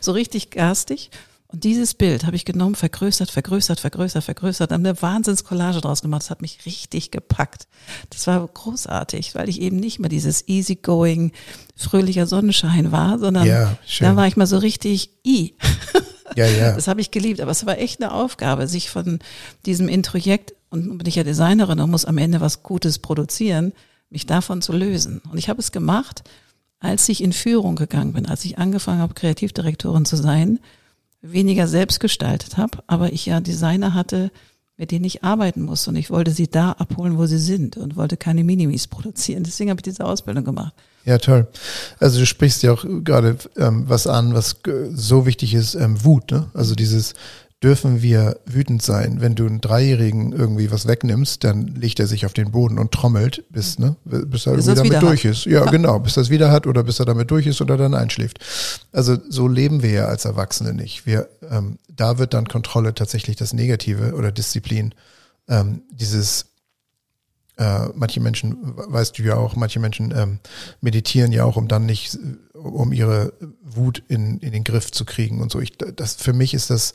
so 0.00 0.12
richtig 0.12 0.50
garstig. 0.50 1.10
Und 1.50 1.64
dieses 1.64 1.94
Bild 1.94 2.26
habe 2.26 2.36
ich 2.36 2.44
genommen, 2.44 2.74
vergrößert, 2.74 3.30
vergrößert, 3.30 3.80
vergrößert, 3.80 4.22
vergrößert, 4.22 4.70
habe 4.70 4.86
eine 4.86 5.00
Wahnsinns-Collage 5.00 5.80
draus 5.80 6.02
gemacht. 6.02 6.22
Das 6.22 6.30
hat 6.30 6.42
mich 6.42 6.66
richtig 6.66 7.10
gepackt. 7.10 7.66
Das 8.10 8.26
war 8.26 8.46
großartig, 8.46 9.34
weil 9.34 9.48
ich 9.48 9.62
eben 9.62 9.76
nicht 9.76 9.98
mehr 9.98 10.10
dieses 10.10 10.46
easygoing, 10.46 11.32
fröhlicher 11.74 12.26
Sonnenschein 12.26 12.92
war, 12.92 13.18
sondern 13.18 13.46
ja, 13.46 13.78
da 14.00 14.14
war 14.14 14.26
ich 14.26 14.36
mal 14.36 14.46
so 14.46 14.58
richtig 14.58 15.10
i. 15.24 15.54
Ja, 16.36 16.46
ja. 16.46 16.72
Das 16.76 16.86
habe 16.86 17.00
ich 17.00 17.10
geliebt, 17.10 17.40
aber 17.40 17.50
es 17.50 17.64
war 17.64 17.78
echt 17.78 18.02
eine 18.02 18.12
Aufgabe, 18.12 18.68
sich 18.68 18.90
von 18.90 19.18
diesem 19.64 19.88
Introjekt, 19.88 20.54
und 20.68 20.98
bin 20.98 21.08
ich 21.08 21.14
ja 21.14 21.24
Designerin 21.24 21.80
und 21.80 21.90
muss 21.90 22.04
am 22.04 22.18
Ende 22.18 22.42
was 22.42 22.62
Gutes 22.62 22.98
produzieren, 22.98 23.72
mich 24.10 24.26
davon 24.26 24.60
zu 24.60 24.72
lösen. 24.72 25.22
Und 25.30 25.38
ich 25.38 25.48
habe 25.48 25.60
es 25.60 25.72
gemacht, 25.72 26.24
als 26.78 27.08
ich 27.08 27.22
in 27.22 27.32
Führung 27.32 27.74
gegangen 27.74 28.12
bin, 28.12 28.26
als 28.26 28.44
ich 28.44 28.58
angefangen 28.58 29.00
habe, 29.00 29.14
Kreativdirektorin 29.14 30.04
zu 30.04 30.16
sein, 30.16 30.60
weniger 31.20 31.66
selbst 31.66 32.00
gestaltet 32.00 32.56
habe, 32.56 32.78
aber 32.86 33.12
ich 33.12 33.26
ja 33.26 33.40
Designer 33.40 33.94
hatte, 33.94 34.30
mit 34.76 34.92
denen 34.92 35.04
ich 35.04 35.24
arbeiten 35.24 35.62
muss 35.62 35.88
und 35.88 35.96
ich 35.96 36.10
wollte 36.10 36.30
sie 36.30 36.48
da 36.48 36.72
abholen, 36.72 37.18
wo 37.18 37.26
sie 37.26 37.38
sind 37.38 37.76
und 37.76 37.96
wollte 37.96 38.16
keine 38.16 38.44
Minimis 38.44 38.86
produzieren. 38.86 39.42
Deswegen 39.42 39.70
habe 39.70 39.80
ich 39.80 39.82
diese 39.82 40.04
Ausbildung 40.04 40.44
gemacht. 40.44 40.72
Ja, 41.04 41.18
toll. 41.18 41.48
Also 41.98 42.20
du 42.20 42.26
sprichst 42.26 42.62
ja 42.62 42.72
auch 42.72 42.84
gerade 43.02 43.38
ähm, 43.56 43.84
was 43.88 44.06
an, 44.06 44.34
was 44.34 44.56
so 44.92 45.26
wichtig 45.26 45.54
ist, 45.54 45.74
ähm, 45.74 46.04
Wut. 46.04 46.30
Ne? 46.30 46.50
Also 46.54 46.76
dieses 46.76 47.14
dürfen 47.62 48.02
wir 48.02 48.38
wütend 48.46 48.82
sein. 48.82 49.20
Wenn 49.20 49.34
du 49.34 49.44
einen 49.44 49.60
Dreijährigen 49.60 50.32
irgendwie 50.32 50.70
was 50.70 50.86
wegnimmst, 50.86 51.42
dann 51.42 51.66
legt 51.66 51.98
er 51.98 52.06
sich 52.06 52.24
auf 52.24 52.32
den 52.32 52.52
Boden 52.52 52.78
und 52.78 52.92
trommelt, 52.92 53.44
bis, 53.50 53.80
ne, 53.80 53.96
bis 54.04 54.46
er 54.46 54.54
bis 54.54 54.68
irgendwie 54.68 54.90
damit 54.90 55.02
durch 55.02 55.24
hat. 55.24 55.32
ist. 55.32 55.44
Ja, 55.44 55.64
ja, 55.64 55.70
genau, 55.70 55.98
bis 55.98 56.16
er 56.16 56.22
es 56.22 56.30
wieder 56.30 56.52
hat 56.52 56.68
oder 56.68 56.84
bis 56.84 57.00
er 57.00 57.06
damit 57.06 57.30
durch 57.30 57.46
ist 57.46 57.60
oder 57.60 57.76
dann 57.76 57.94
einschläft. 57.94 58.38
Also 58.92 59.18
so 59.28 59.48
leben 59.48 59.82
wir 59.82 59.90
ja 59.90 60.04
als 60.06 60.24
Erwachsene 60.24 60.72
nicht. 60.72 61.04
Wir, 61.04 61.28
ähm, 61.50 61.78
da 61.88 62.18
wird 62.18 62.32
dann 62.32 62.46
Kontrolle 62.46 62.94
tatsächlich 62.94 63.34
das 63.34 63.52
Negative 63.52 64.14
oder 64.14 64.30
Disziplin. 64.30 64.94
Ähm, 65.48 65.82
dieses 65.90 66.46
äh, 67.58 67.88
manche 67.94 68.20
Menschen, 68.20 68.56
weißt 68.62 69.18
du 69.18 69.24
ja 69.24 69.34
auch, 69.34 69.56
manche 69.56 69.80
Menschen 69.80 70.14
ähm, 70.16 70.38
meditieren 70.80 71.32
ja 71.32 71.42
auch, 71.42 71.56
um 71.56 71.66
dann 71.66 71.86
nicht, 71.86 72.16
um 72.54 72.92
ihre 72.92 73.32
Wut 73.62 74.00
in, 74.06 74.38
in 74.38 74.52
den 74.52 74.62
Griff 74.62 74.92
zu 74.92 75.04
kriegen 75.04 75.40
und 75.40 75.50
so. 75.50 75.60
Ich, 75.60 75.76
das, 75.76 76.14
für 76.14 76.32
mich 76.32 76.54
ist 76.54 76.70
das 76.70 76.92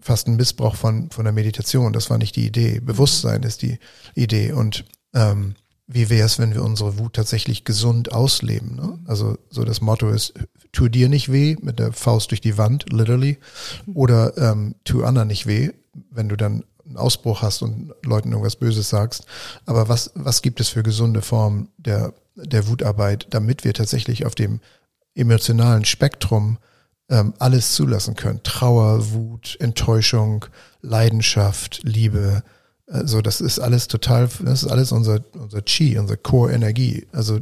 fast 0.00 0.26
ein 0.26 0.36
Missbrauch 0.36 0.76
von, 0.76 1.10
von 1.10 1.24
der 1.24 1.32
Meditation. 1.32 1.92
Das 1.92 2.10
war 2.10 2.18
nicht 2.18 2.36
die 2.36 2.46
Idee. 2.46 2.80
Bewusstsein 2.80 3.42
ist 3.42 3.62
die 3.62 3.78
Idee. 4.14 4.52
Und 4.52 4.84
ähm, 5.14 5.54
wie 5.86 6.08
wäre 6.08 6.26
es, 6.26 6.38
wenn 6.38 6.54
wir 6.54 6.62
unsere 6.62 6.98
Wut 6.98 7.14
tatsächlich 7.14 7.64
gesund 7.64 8.12
ausleben? 8.12 8.76
Ne? 8.76 8.98
Also 9.06 9.36
so 9.50 9.64
das 9.64 9.80
Motto 9.80 10.08
ist, 10.10 10.34
tu 10.72 10.88
dir 10.88 11.08
nicht 11.08 11.32
weh 11.32 11.56
mit 11.60 11.78
der 11.78 11.92
Faust 11.92 12.30
durch 12.30 12.40
die 12.40 12.56
Wand, 12.56 12.92
literally, 12.92 13.38
oder 13.92 14.36
ähm, 14.38 14.76
tu 14.84 15.02
anderen 15.02 15.28
nicht 15.28 15.46
weh, 15.46 15.70
wenn 16.10 16.28
du 16.28 16.36
dann 16.36 16.64
einen 16.86 16.96
Ausbruch 16.96 17.42
hast 17.42 17.62
und 17.62 17.92
Leuten 18.04 18.30
irgendwas 18.30 18.56
Böses 18.56 18.88
sagst. 18.88 19.26
Aber 19.66 19.88
was, 19.88 20.12
was 20.14 20.42
gibt 20.42 20.60
es 20.60 20.68
für 20.68 20.82
gesunde 20.82 21.22
Formen 21.22 21.68
der, 21.76 22.14
der 22.36 22.68
Wutarbeit, 22.68 23.26
damit 23.30 23.64
wir 23.64 23.74
tatsächlich 23.74 24.26
auf 24.26 24.34
dem 24.34 24.60
emotionalen 25.14 25.84
Spektrum 25.84 26.58
ähm, 27.10 27.34
alles 27.38 27.74
zulassen 27.74 28.14
können. 28.14 28.40
Trauer, 28.42 29.12
Wut, 29.12 29.56
Enttäuschung, 29.60 30.46
Leidenschaft, 30.80 31.80
Liebe. 31.82 32.42
Also 32.86 33.20
das 33.20 33.40
ist 33.40 33.58
alles 33.58 33.88
total, 33.88 34.28
das 34.44 34.62
ist 34.62 34.68
alles 34.68 34.92
unser, 34.92 35.20
unser 35.34 35.62
Chi, 35.62 35.98
unsere 35.98 36.16
Core-Energie. 36.16 37.06
Also 37.12 37.40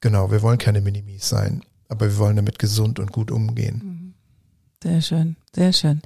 genau, 0.00 0.30
wir 0.30 0.42
wollen 0.42 0.58
keine 0.58 0.80
Minimis 0.80 1.28
sein, 1.28 1.62
aber 1.88 2.06
wir 2.06 2.18
wollen 2.18 2.36
damit 2.36 2.58
gesund 2.58 2.98
und 2.98 3.12
gut 3.12 3.30
umgehen. 3.30 3.82
Mhm. 3.84 4.00
Sehr 4.82 5.02
schön, 5.02 5.36
sehr 5.54 5.72
schön. 5.72 6.00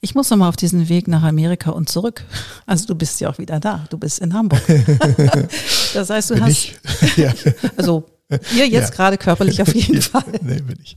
Ich 0.00 0.14
muss 0.14 0.30
nochmal 0.30 0.48
auf 0.48 0.56
diesen 0.56 0.88
Weg 0.88 1.08
nach 1.08 1.22
Amerika 1.22 1.70
und 1.70 1.88
zurück. 1.88 2.24
Also 2.64 2.86
du 2.86 2.94
bist 2.94 3.20
ja 3.20 3.28
auch 3.28 3.38
wieder 3.38 3.60
da. 3.60 3.84
Du 3.90 3.98
bist 3.98 4.20
in 4.20 4.32
Hamburg. 4.32 4.62
das 5.94 6.08
heißt, 6.08 6.30
du 6.30 6.34
Bin 6.34 6.44
hast. 6.44 6.50
Ich? 6.50 6.76
Ja. 7.16 7.34
Also 7.76 8.06
Ihr 8.56 8.68
jetzt 8.68 8.90
ja. 8.90 8.96
gerade 8.96 9.18
körperlich 9.18 9.62
auf 9.62 9.74
jeden 9.74 10.02
Fall. 10.02 10.24
Nee, 10.42 10.60
bin 10.60 10.78
ich. 10.82 10.96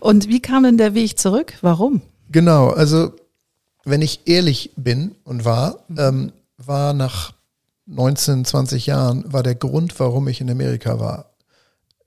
Und 0.00 0.28
wie 0.28 0.40
kam 0.40 0.62
denn 0.64 0.78
der 0.78 0.94
Weg 0.94 1.18
zurück? 1.18 1.54
Warum? 1.60 2.02
Genau, 2.30 2.70
also 2.70 3.12
wenn 3.84 4.02
ich 4.02 4.20
ehrlich 4.26 4.72
bin 4.76 5.14
und 5.24 5.44
war, 5.44 5.84
ähm, 5.96 6.32
war 6.56 6.92
nach 6.92 7.34
19, 7.86 8.44
20 8.44 8.86
Jahren, 8.86 9.32
war 9.32 9.42
der 9.42 9.54
Grund, 9.54 9.98
warum 9.98 10.28
ich 10.28 10.40
in 10.40 10.50
Amerika 10.50 11.00
war, 11.00 11.32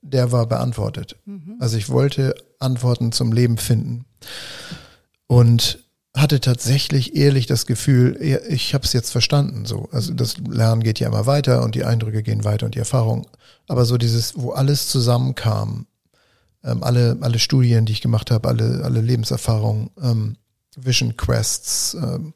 der 0.02 0.32
war 0.32 0.46
beantwortet. 0.46 1.16
Mhm. 1.26 1.56
Also 1.58 1.76
ich 1.76 1.90
wollte 1.90 2.34
Antworten 2.58 3.12
zum 3.12 3.32
Leben 3.32 3.58
finden. 3.58 4.06
Und 5.26 5.80
hatte 6.16 6.40
tatsächlich 6.40 7.14
ehrlich 7.14 7.46
das 7.46 7.66
Gefühl, 7.66 8.16
ich 8.48 8.72
habe 8.72 8.84
es 8.84 8.94
jetzt 8.94 9.10
verstanden. 9.10 9.66
So, 9.66 9.88
also 9.92 10.14
das 10.14 10.38
Lernen 10.38 10.82
geht 10.82 10.98
ja 10.98 11.08
immer 11.08 11.26
weiter 11.26 11.62
und 11.62 11.74
die 11.74 11.84
Eindrücke 11.84 12.22
gehen 12.22 12.42
weiter 12.44 12.66
und 12.66 12.74
die 12.74 12.78
Erfahrung. 12.78 13.26
Aber 13.68 13.84
so 13.84 13.98
dieses, 13.98 14.36
wo 14.36 14.52
alles 14.52 14.88
zusammenkam, 14.88 15.86
ähm, 16.64 16.82
alle 16.82 17.16
alle 17.20 17.38
Studien, 17.38 17.86
die 17.86 17.92
ich 17.92 18.00
gemacht 18.00 18.30
habe, 18.30 18.48
alle 18.48 18.82
alle 18.84 19.00
Lebenserfahrungen, 19.00 19.90
ähm, 20.02 20.36
Vision 20.76 21.16
Quests, 21.16 21.94
ähm, 21.94 22.34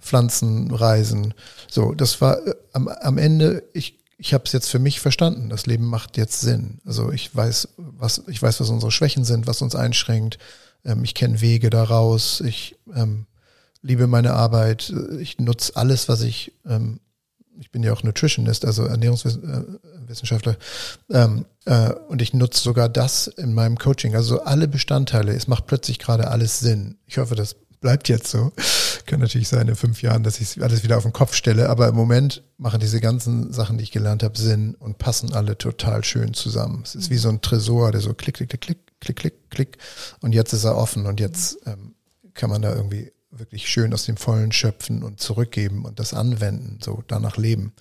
Pflanzenreisen, 0.00 1.34
so, 1.68 1.92
das 1.94 2.20
war 2.20 2.46
äh, 2.46 2.54
am, 2.72 2.88
am 2.88 3.18
Ende. 3.18 3.64
Ich 3.72 3.98
ich 4.16 4.34
habe 4.34 4.44
es 4.44 4.52
jetzt 4.52 4.68
für 4.68 4.78
mich 4.78 5.00
verstanden. 5.00 5.48
Das 5.48 5.66
Leben 5.66 5.86
macht 5.86 6.16
jetzt 6.18 6.40
Sinn. 6.40 6.80
Also 6.84 7.10
ich 7.10 7.34
weiß, 7.34 7.68
was 7.76 8.22
ich 8.26 8.40
weiß, 8.40 8.60
was 8.60 8.68
unsere 8.68 8.92
Schwächen 8.92 9.24
sind, 9.24 9.46
was 9.46 9.62
uns 9.62 9.74
einschränkt 9.74 10.38
ähm, 10.84 11.04
ich 11.04 11.14
kenne 11.14 11.40
Wege 11.40 11.70
daraus. 11.70 12.40
Ich 12.40 12.76
ähm, 12.94 13.26
liebe 13.82 14.06
meine 14.06 14.34
Arbeit. 14.34 14.92
Ich 15.20 15.38
nutze 15.38 15.76
alles, 15.76 16.08
was 16.08 16.22
ich, 16.22 16.52
ähm, 16.66 17.00
ich 17.58 17.70
bin 17.70 17.82
ja 17.82 17.92
auch 17.92 18.02
Nutritionist, 18.02 18.64
also 18.64 18.86
Ernährungswissenschaftler, 20.10 20.56
ähm, 21.10 21.46
äh, 21.66 21.92
und 22.08 22.22
ich 22.22 22.34
nutze 22.34 22.62
sogar 22.62 22.88
das 22.88 23.26
in 23.26 23.54
meinem 23.54 23.78
Coaching. 23.78 24.14
Also 24.14 24.42
alle 24.42 24.68
Bestandteile. 24.68 25.32
Es 25.32 25.46
macht 25.46 25.66
plötzlich 25.66 25.98
gerade 25.98 26.28
alles 26.28 26.58
Sinn. 26.58 26.98
Ich 27.06 27.18
hoffe, 27.18 27.34
das 27.34 27.56
bleibt 27.80 28.08
jetzt 28.08 28.28
so. 28.28 28.52
Kann 29.06 29.20
natürlich 29.20 29.48
sein 29.48 29.68
in 29.68 29.76
fünf 29.76 30.02
Jahren, 30.02 30.22
dass 30.22 30.40
ich 30.40 30.62
alles 30.62 30.82
wieder 30.84 30.96
auf 30.96 31.04
den 31.04 31.12
Kopf 31.12 31.34
stelle, 31.34 31.68
aber 31.68 31.88
im 31.88 31.94
Moment 31.94 32.42
machen 32.58 32.80
diese 32.80 33.00
ganzen 33.00 33.52
Sachen, 33.52 33.78
die 33.78 33.84
ich 33.84 33.92
gelernt 33.92 34.22
habe, 34.22 34.38
Sinn 34.38 34.74
und 34.74 34.98
passen 34.98 35.32
alle 35.32 35.56
total 35.56 36.04
schön 36.04 36.34
zusammen. 36.34 36.82
Es 36.84 36.94
ist 36.94 37.10
wie 37.10 37.16
so 37.16 37.28
ein 37.28 37.40
Tresor, 37.40 37.92
der 37.92 38.00
so 38.00 38.12
klick, 38.14 38.36
klick, 38.36 38.50
klick, 38.50 38.60
klick, 38.60 38.78
klick, 39.00 39.16
klick, 39.16 39.50
klick 39.50 39.78
und 40.20 40.32
jetzt 40.32 40.52
ist 40.52 40.64
er 40.64 40.76
offen 40.76 41.06
und 41.06 41.18
jetzt 41.18 41.58
ähm, 41.66 41.94
kann 42.34 42.50
man 42.50 42.62
da 42.62 42.74
irgendwie 42.74 43.10
wirklich 43.30 43.68
schön 43.68 43.94
aus 43.94 44.04
dem 44.04 44.16
Vollen 44.16 44.52
schöpfen 44.52 45.02
und 45.02 45.20
zurückgeben 45.20 45.84
und 45.84 45.98
das 45.98 46.14
anwenden, 46.14 46.78
so 46.82 47.02
danach 47.06 47.36
leben. 47.36 47.72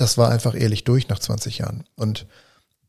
Das 0.00 0.16
war 0.16 0.30
einfach 0.30 0.54
ehrlich 0.54 0.84
durch 0.84 1.08
nach 1.08 1.18
20 1.18 1.58
Jahren 1.58 1.84
und 1.94 2.26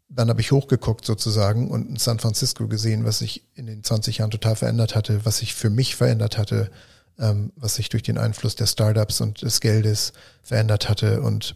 dann 0.08 0.30
habe 0.30 0.42
ich 0.42 0.52
hochgeguckt 0.52 1.06
sozusagen 1.06 1.70
und 1.70 1.90
in 1.90 1.96
San 1.98 2.20
Francisco 2.20 2.68
gesehen, 2.68 3.06
was 3.06 3.20
sich 3.20 3.46
in 3.56 3.66
den 3.66 3.84
20 3.84 4.20
Jahren 4.20 4.32
total 4.32 4.56
verändert 4.56 4.96
hatte, 4.96 5.26
was 5.26 5.38
sich 5.38 5.54
für 5.54 5.70
mich 5.70 5.96
verändert 5.96 6.38
hatte, 6.38 6.70
ähm, 7.18 7.52
was 7.56 7.76
sich 7.76 7.90
durch 7.90 8.04
den 8.04 8.18
Einfluss 8.18 8.56
der 8.56 8.66
Startups 8.66 9.22
und 9.22 9.42
des 9.42 9.62
Geldes 9.62 10.12
verändert 10.44 10.90
hatte. 10.90 11.22
Und 11.22 11.56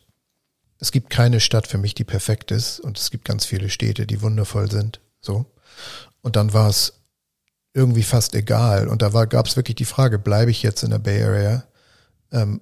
es 0.79 0.91
gibt 0.91 1.09
keine 1.09 1.39
Stadt 1.41 1.67
für 1.67 1.77
mich, 1.77 1.95
die 1.95 2.05
perfekt 2.05 2.51
ist. 2.51 2.79
Und 2.79 2.97
es 2.97 3.11
gibt 3.11 3.25
ganz 3.25 3.45
viele 3.45 3.69
Städte, 3.69 4.07
die 4.07 4.21
wundervoll 4.21 4.71
sind. 4.71 5.01
So. 5.19 5.45
Und 6.21 6.37
dann 6.37 6.53
war 6.53 6.69
es 6.69 6.93
irgendwie 7.73 8.03
fast 8.03 8.35
egal. 8.35 8.87
Und 8.87 9.01
da 9.01 9.09
gab 9.25 9.47
es 9.47 9.57
wirklich 9.57 9.75
die 9.75 9.85
Frage, 9.85 10.17
bleibe 10.17 10.51
ich 10.51 10.63
jetzt 10.63 10.83
in 10.83 10.91
der 10.91 10.99
Bay 10.99 11.21
Area? 11.21 11.65
Ähm, 12.31 12.61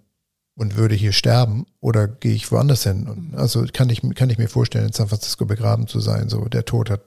und 0.55 0.75
würde 0.75 0.95
hier 0.95 1.11
sterben 1.11 1.65
oder 1.79 2.07
gehe 2.07 2.33
ich 2.33 2.51
woanders 2.51 2.83
hin? 2.83 3.07
Und 3.07 3.35
also 3.35 3.65
kann 3.71 3.89
ich, 3.89 4.01
kann 4.15 4.29
ich 4.29 4.37
mir 4.37 4.47
vorstellen, 4.47 4.87
in 4.87 4.93
San 4.93 5.07
Francisco 5.07 5.45
begraben 5.45 5.87
zu 5.87 5.99
sein. 5.99 6.29
So 6.29 6.45
der 6.45 6.65
Tod 6.65 6.89
hat, 6.89 7.01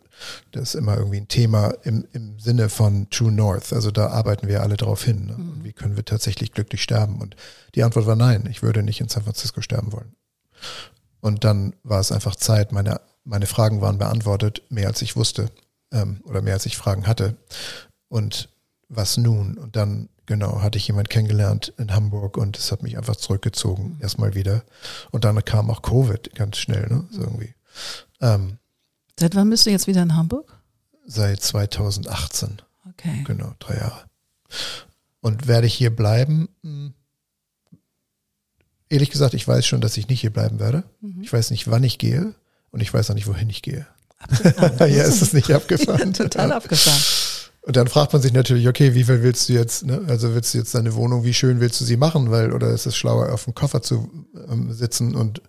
das 0.52 0.70
ist 0.70 0.74
immer 0.74 0.96
irgendwie 0.96 1.18
ein 1.18 1.28
Thema 1.28 1.74
im, 1.84 2.06
im 2.12 2.38
Sinne 2.38 2.68
von 2.68 3.08
True 3.10 3.32
North. 3.32 3.72
Also 3.72 3.90
da 3.90 4.08
arbeiten 4.08 4.48
wir 4.48 4.62
alle 4.62 4.76
drauf 4.76 5.04
hin. 5.04 5.26
Ne? 5.26 5.36
Wie 5.62 5.72
können 5.72 5.96
wir 5.96 6.04
tatsächlich 6.04 6.52
glücklich 6.52 6.82
sterben? 6.82 7.20
Und 7.20 7.36
die 7.74 7.82
Antwort 7.82 8.06
war 8.06 8.16
nein, 8.16 8.48
ich 8.50 8.62
würde 8.62 8.82
nicht 8.82 9.00
in 9.00 9.08
San 9.08 9.22
Francisco 9.22 9.60
sterben 9.60 9.92
wollen. 9.92 10.14
Und 11.20 11.44
dann 11.44 11.74
war 11.82 12.00
es 12.00 12.12
einfach 12.12 12.36
Zeit, 12.36 12.72
meine, 12.72 13.00
meine 13.24 13.46
Fragen 13.46 13.80
waren 13.80 13.98
beantwortet, 13.98 14.62
mehr 14.70 14.88
als 14.88 15.02
ich 15.02 15.16
wusste 15.16 15.50
ähm, 15.92 16.20
oder 16.24 16.42
mehr 16.42 16.54
als 16.54 16.66
ich 16.66 16.76
Fragen 16.76 17.06
hatte. 17.06 17.36
Und 18.08 18.48
was 18.88 19.16
nun? 19.16 19.58
Und 19.58 19.76
dann 19.76 20.08
Genau, 20.26 20.60
hatte 20.60 20.76
ich 20.76 20.88
jemand 20.88 21.08
kennengelernt 21.08 21.72
in 21.78 21.94
Hamburg 21.94 22.36
und 22.36 22.58
es 22.58 22.72
hat 22.72 22.82
mich 22.82 22.98
einfach 22.98 23.14
zurückgezogen, 23.14 23.94
mhm. 23.94 24.02
erstmal 24.02 24.34
wieder. 24.34 24.64
Und 25.12 25.24
dann 25.24 25.42
kam 25.44 25.70
auch 25.70 25.82
Covid 25.82 26.34
ganz 26.34 26.58
schnell, 26.58 26.88
ne? 26.88 27.06
So 27.10 27.20
irgendwie. 27.20 27.54
Ähm, 28.20 28.58
seit 29.18 29.36
wann 29.36 29.48
bist 29.48 29.66
du 29.66 29.70
jetzt 29.70 29.86
wieder 29.86 30.02
in 30.02 30.16
Hamburg? 30.16 30.52
Seit 31.06 31.40
2018. 31.40 32.60
Okay. 32.90 33.22
Genau, 33.24 33.54
drei 33.60 33.76
Jahre. 33.76 34.04
Und 35.20 35.46
werde 35.46 35.68
ich 35.68 35.74
hier 35.74 35.94
bleiben? 35.94 36.48
Hm. 36.62 36.92
Ehrlich 38.88 39.10
gesagt, 39.10 39.34
ich 39.34 39.46
weiß 39.46 39.64
schon, 39.64 39.80
dass 39.80 39.96
ich 39.96 40.08
nicht 40.08 40.20
hier 40.20 40.32
bleiben 40.32 40.58
werde. 40.58 40.82
Mhm. 41.00 41.22
Ich 41.22 41.32
weiß 41.32 41.52
nicht, 41.52 41.70
wann 41.70 41.84
ich 41.84 41.98
gehe 41.98 42.34
und 42.70 42.80
ich 42.80 42.92
weiß 42.92 43.10
auch 43.10 43.14
nicht, 43.14 43.26
wohin 43.28 43.50
ich 43.50 43.62
gehe. 43.62 43.86
ja, 44.80 44.86
ist 44.86 45.22
es 45.22 45.32
nicht 45.32 45.50
abgefahren? 45.52 46.12
ja, 46.12 46.24
total 46.24 46.52
abgefahren. 46.52 47.02
Und 47.66 47.76
dann 47.76 47.88
fragt 47.88 48.12
man 48.12 48.22
sich 48.22 48.32
natürlich, 48.32 48.68
okay, 48.68 48.94
wie 48.94 49.02
viel 49.02 49.24
willst 49.24 49.48
du 49.48 49.52
jetzt, 49.52 49.84
ne? 49.84 50.00
also 50.06 50.32
willst 50.36 50.54
du 50.54 50.58
jetzt 50.58 50.72
deine 50.76 50.94
Wohnung, 50.94 51.24
wie 51.24 51.34
schön 51.34 51.58
willst 51.58 51.80
du 51.80 51.84
sie 51.84 51.96
machen, 51.96 52.30
weil, 52.30 52.52
oder 52.52 52.70
ist 52.70 52.86
es 52.86 52.96
schlauer, 52.96 53.32
auf 53.32 53.42
dem 53.42 53.56
Koffer 53.56 53.82
zu 53.82 54.08
ähm, 54.48 54.72
sitzen 54.72 55.16
und, 55.16 55.42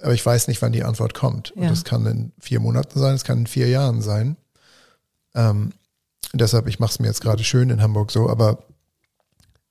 aber 0.00 0.14
ich 0.14 0.24
weiß 0.24 0.46
nicht, 0.46 0.62
wann 0.62 0.70
die 0.70 0.84
Antwort 0.84 1.12
kommt. 1.12 1.52
Ja. 1.56 1.62
Und 1.62 1.70
das 1.70 1.82
kann 1.82 2.06
in 2.06 2.32
vier 2.38 2.60
Monaten 2.60 3.00
sein, 3.00 3.16
es 3.16 3.24
kann 3.24 3.38
in 3.38 3.46
vier 3.48 3.66
Jahren 3.66 4.00
sein. 4.00 4.36
Ähm, 5.34 5.72
deshalb, 6.32 6.68
ich 6.68 6.78
mache 6.78 6.92
es 6.92 7.00
mir 7.00 7.08
jetzt 7.08 7.20
gerade 7.20 7.42
schön 7.42 7.70
in 7.70 7.82
Hamburg 7.82 8.12
so, 8.12 8.30
aber 8.30 8.62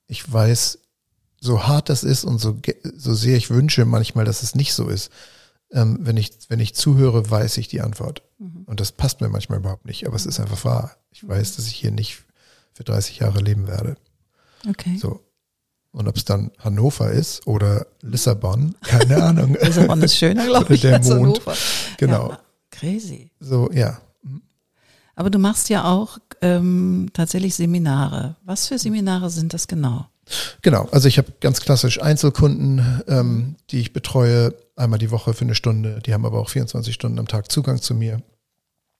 ich 0.06 0.30
weiß, 0.30 0.78
so 1.40 1.66
hart 1.66 1.88
das 1.88 2.04
ist 2.04 2.24
und 2.24 2.38
so, 2.38 2.58
so 2.94 3.14
sehr 3.14 3.38
ich 3.38 3.48
wünsche 3.48 3.86
manchmal, 3.86 4.26
dass 4.26 4.42
es 4.42 4.54
nicht 4.54 4.74
so 4.74 4.88
ist. 4.88 5.10
Ähm, 5.72 5.98
wenn 6.00 6.16
ich, 6.16 6.30
wenn 6.48 6.60
ich 6.60 6.74
zuhöre, 6.74 7.28
weiß 7.28 7.56
ich 7.58 7.68
die 7.68 7.80
Antwort. 7.80 8.22
Mhm. 8.38 8.62
Und 8.66 8.80
das 8.80 8.92
passt 8.92 9.20
mir 9.20 9.28
manchmal 9.28 9.58
überhaupt 9.58 9.84
nicht, 9.84 10.06
aber 10.06 10.16
es 10.16 10.26
ist 10.26 10.38
einfach 10.40 10.64
wahr. 10.64 10.96
Ich 11.10 11.26
weiß, 11.26 11.56
dass 11.56 11.66
ich 11.66 11.74
hier 11.74 11.90
nicht 11.90 12.22
für 12.72 12.84
30 12.84 13.18
Jahre 13.18 13.40
leben 13.40 13.66
werde. 13.66 13.96
Okay. 14.68 14.96
So. 14.96 15.20
Und 15.92 16.08
ob 16.08 16.16
es 16.16 16.24
dann 16.24 16.50
Hannover 16.58 17.10
ist 17.10 17.46
oder 17.46 17.86
Lissabon, 18.02 18.74
keine 18.82 19.22
Ahnung. 19.22 19.56
Lissabon 19.60 20.02
ist 20.02 20.16
schöner, 20.16 20.46
glaube 20.46 20.74
ich, 20.74 20.82
der 20.82 21.02
Mond. 21.02 21.40
Hannover. 21.40 21.54
Genau. 21.96 22.30
Ja, 22.30 22.40
crazy. 22.70 23.30
So, 23.40 23.70
ja. 23.72 24.00
Aber 25.14 25.30
du 25.30 25.38
machst 25.38 25.70
ja 25.70 25.84
auch 25.84 26.18
ähm, 26.42 27.08
tatsächlich 27.14 27.54
Seminare. 27.54 28.36
Was 28.44 28.68
für 28.68 28.78
Seminare 28.78 29.30
sind 29.30 29.54
das 29.54 29.66
genau? 29.66 30.06
Genau, 30.60 30.88
also 30.90 31.08
ich 31.08 31.18
habe 31.18 31.32
ganz 31.40 31.60
klassisch 31.60 32.02
Einzelkunden, 32.02 33.02
ähm, 33.08 33.56
die 33.70 33.80
ich 33.80 33.92
betreue, 33.92 34.54
einmal 34.76 34.98
die 34.98 35.10
Woche 35.10 35.34
für 35.34 35.44
eine 35.44 35.54
Stunde. 35.54 36.00
Die 36.04 36.14
haben 36.14 36.24
aber 36.24 36.38
auch 36.38 36.50
24 36.50 36.94
Stunden 36.94 37.18
am 37.18 37.28
Tag 37.28 37.50
Zugang 37.50 37.80
zu 37.80 37.94
mir 37.94 38.22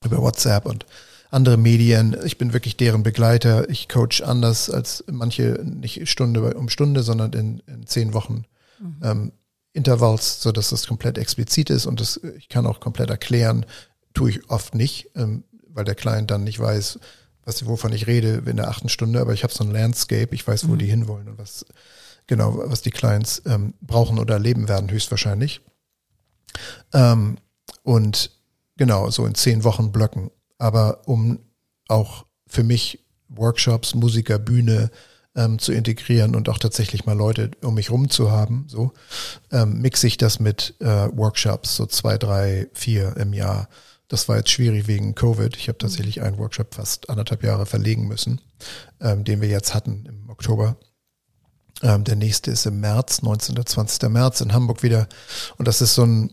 über 0.05 0.19
WhatsApp 0.19 0.67
und 0.67 0.87
andere 1.31 1.57
Medien. 1.57 2.17
Ich 2.25 2.39
bin 2.39 2.53
wirklich 2.53 2.77
deren 2.77 3.03
Begleiter. 3.03 3.69
Ich 3.69 3.89
coach 3.89 4.23
anders 4.23 4.71
als 4.71 5.05
manche, 5.11 5.61
nicht 5.65 6.09
Stunde 6.09 6.55
um 6.55 6.69
Stunde, 6.69 7.03
sondern 7.03 7.33
in, 7.33 7.63
in 7.67 7.87
zehn 7.87 8.15
Wochen 8.15 8.45
mhm. 8.79 8.97
ähm, 9.03 9.33
Intervalls, 9.73 10.41
so 10.41 10.53
dass 10.53 10.71
das 10.71 10.87
komplett 10.87 11.19
explizit 11.19 11.69
ist 11.69 11.85
und 11.85 12.01
das, 12.01 12.19
ich 12.39 12.49
kann 12.49 12.67
auch 12.67 12.81
komplett 12.81 13.11
erklären, 13.11 13.67
tue 14.15 14.31
ich 14.31 14.49
oft 14.49 14.75
nicht, 14.75 15.11
ähm, 15.15 15.45
weil 15.69 15.85
der 15.85 15.95
Client 15.95 16.31
dann 16.31 16.45
nicht 16.45 16.59
weiß, 16.59 16.99
was, 17.45 17.67
wovon 17.67 17.93
ich 17.93 18.07
rede 18.07 18.43
in 18.47 18.57
der 18.57 18.69
achten 18.69 18.89
Stunde, 18.89 19.21
aber 19.21 19.35
ich 19.35 19.43
habe 19.43 19.53
so 19.53 19.63
ein 19.63 19.71
Landscape, 19.71 20.35
ich 20.35 20.47
weiß, 20.47 20.69
wo 20.69 20.73
mhm. 20.73 20.79
die 20.79 20.87
hinwollen 20.87 21.29
und 21.29 21.39
was 21.39 21.67
genau, 22.27 22.59
was 22.67 22.83
die 22.83 22.91
Clients 22.91 23.43
ähm, 23.47 23.75
brauchen 23.81 24.19
oder 24.19 24.35
erleben 24.35 24.69
werden, 24.69 24.91
höchstwahrscheinlich. 24.91 25.61
Ähm, 26.93 27.39
und 27.83 28.31
genau, 28.77 29.11
so 29.11 29.27
in 29.27 29.35
zehn 29.35 29.65
Wochen 29.65 29.93
Blöcken 29.93 30.31
aber 30.59 31.07
um 31.07 31.39
auch 31.89 32.27
für 32.47 32.63
mich 32.63 33.05
Workshops, 33.29 33.95
Musiker, 33.95 34.39
Bühne 34.39 34.91
ähm, 35.35 35.59
zu 35.59 35.73
integrieren 35.73 36.35
und 36.35 36.49
auch 36.49 36.59
tatsächlich 36.59 37.05
mal 37.05 37.17
Leute 37.17 37.51
um 37.63 37.75
mich 37.75 37.91
rum 37.91 38.09
zu 38.09 38.31
haben, 38.31 38.65
so 38.69 38.93
ähm, 39.51 39.81
mixe 39.81 40.07
ich 40.07 40.17
das 40.17 40.41
mit 40.41 40.75
äh, 40.81 41.09
Workshops, 41.13 41.77
so 41.77 41.87
zwei, 41.87 42.17
drei, 42.19 42.69
vier 42.73 43.17
im 43.17 43.33
Jahr. 43.33 43.69
Das 44.09 44.29
war 44.29 44.37
jetzt 44.37 44.51
schwierig 44.51 44.87
wegen 44.87 45.17
Covid. 45.17 45.57
Ich 45.57 45.69
habe 45.69 45.79
tatsächlich 45.79 46.23
einen 46.23 46.39
Workshop 46.39 46.75
fast 46.75 47.11
anderthalb 47.11 47.43
Jahre 47.43 47.67
verlegen 47.67 48.07
müssen, 48.07 48.41
ähm, 49.01 49.25
den 49.25 49.41
wir 49.41 49.49
jetzt 49.49 49.75
hatten 49.75 50.07
im 50.07 50.31
Oktober. 50.31 50.77
Ähm, 51.83 52.05
der 52.05 52.17
nächste 52.17 52.51
ist 52.51 52.67
im 52.67 52.81
März, 52.81 53.23
19. 53.23 53.65
20. 53.65 54.09
März 54.09 54.41
in 54.41 54.53
Hamburg 54.53 54.83
wieder. 54.83 55.09
Und 55.59 55.69
das 55.69 55.81
ist 55.81 55.95
so 55.95 56.05
ein 56.05 56.31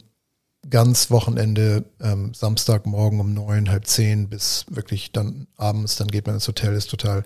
ganz 0.70 1.12
Wochenende, 1.12 1.86
ähm, 2.00 2.34
Samstagmorgen 2.34 3.20
um 3.20 3.34
neun, 3.34 3.70
halb 3.70 3.86
zehn 3.86 4.30
bis 4.30 4.66
wirklich 4.70 5.12
dann 5.12 5.48
abends, 5.58 5.98
dann 5.98 6.08
geht 6.08 6.26
man 6.26 6.36
ins 6.36 6.48
Hotel, 6.48 6.74
ist 6.74 6.90
total 6.90 7.26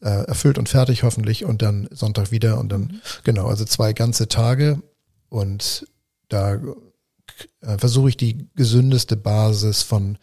äh, 0.00 0.24
erfüllt 0.24 0.58
und 0.58 0.68
fertig 0.68 1.02
hoffentlich 1.02 1.44
und 1.44 1.62
dann 1.62 1.88
Sonntag 1.90 2.30
wieder 2.30 2.58
und 2.58 2.70
dann, 2.70 2.80
mhm. 2.80 3.00
genau, 3.24 3.48
also 3.48 3.64
zwei 3.64 3.92
ganze 3.92 4.28
Tage 4.28 4.82
und 5.28 5.86
da 6.28 6.54
äh, 7.60 7.78
versuche 7.78 8.08
ich 8.08 8.16
die 8.16 8.48
gesündeste 8.54 9.16
Basis 9.16 9.82
von 9.82 10.16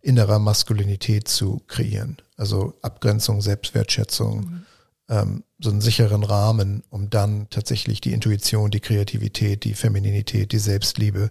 innerer 0.00 0.38
Maskulinität 0.38 1.28
zu 1.28 1.62
kreieren. 1.66 2.16
Also 2.36 2.74
Abgrenzung, 2.82 3.42
Selbstwertschätzung, 3.42 4.40
mhm. 4.40 4.66
Ähm, 5.08 5.44
so 5.58 5.70
einen 5.70 5.80
sicheren 5.80 6.22
Rahmen, 6.22 6.82
um 6.90 7.10
dann 7.10 7.48
tatsächlich 7.50 8.00
die 8.00 8.12
Intuition, 8.12 8.70
die 8.70 8.80
Kreativität, 8.80 9.64
die 9.64 9.74
Femininität, 9.74 10.52
die 10.52 10.58
Selbstliebe 10.58 11.30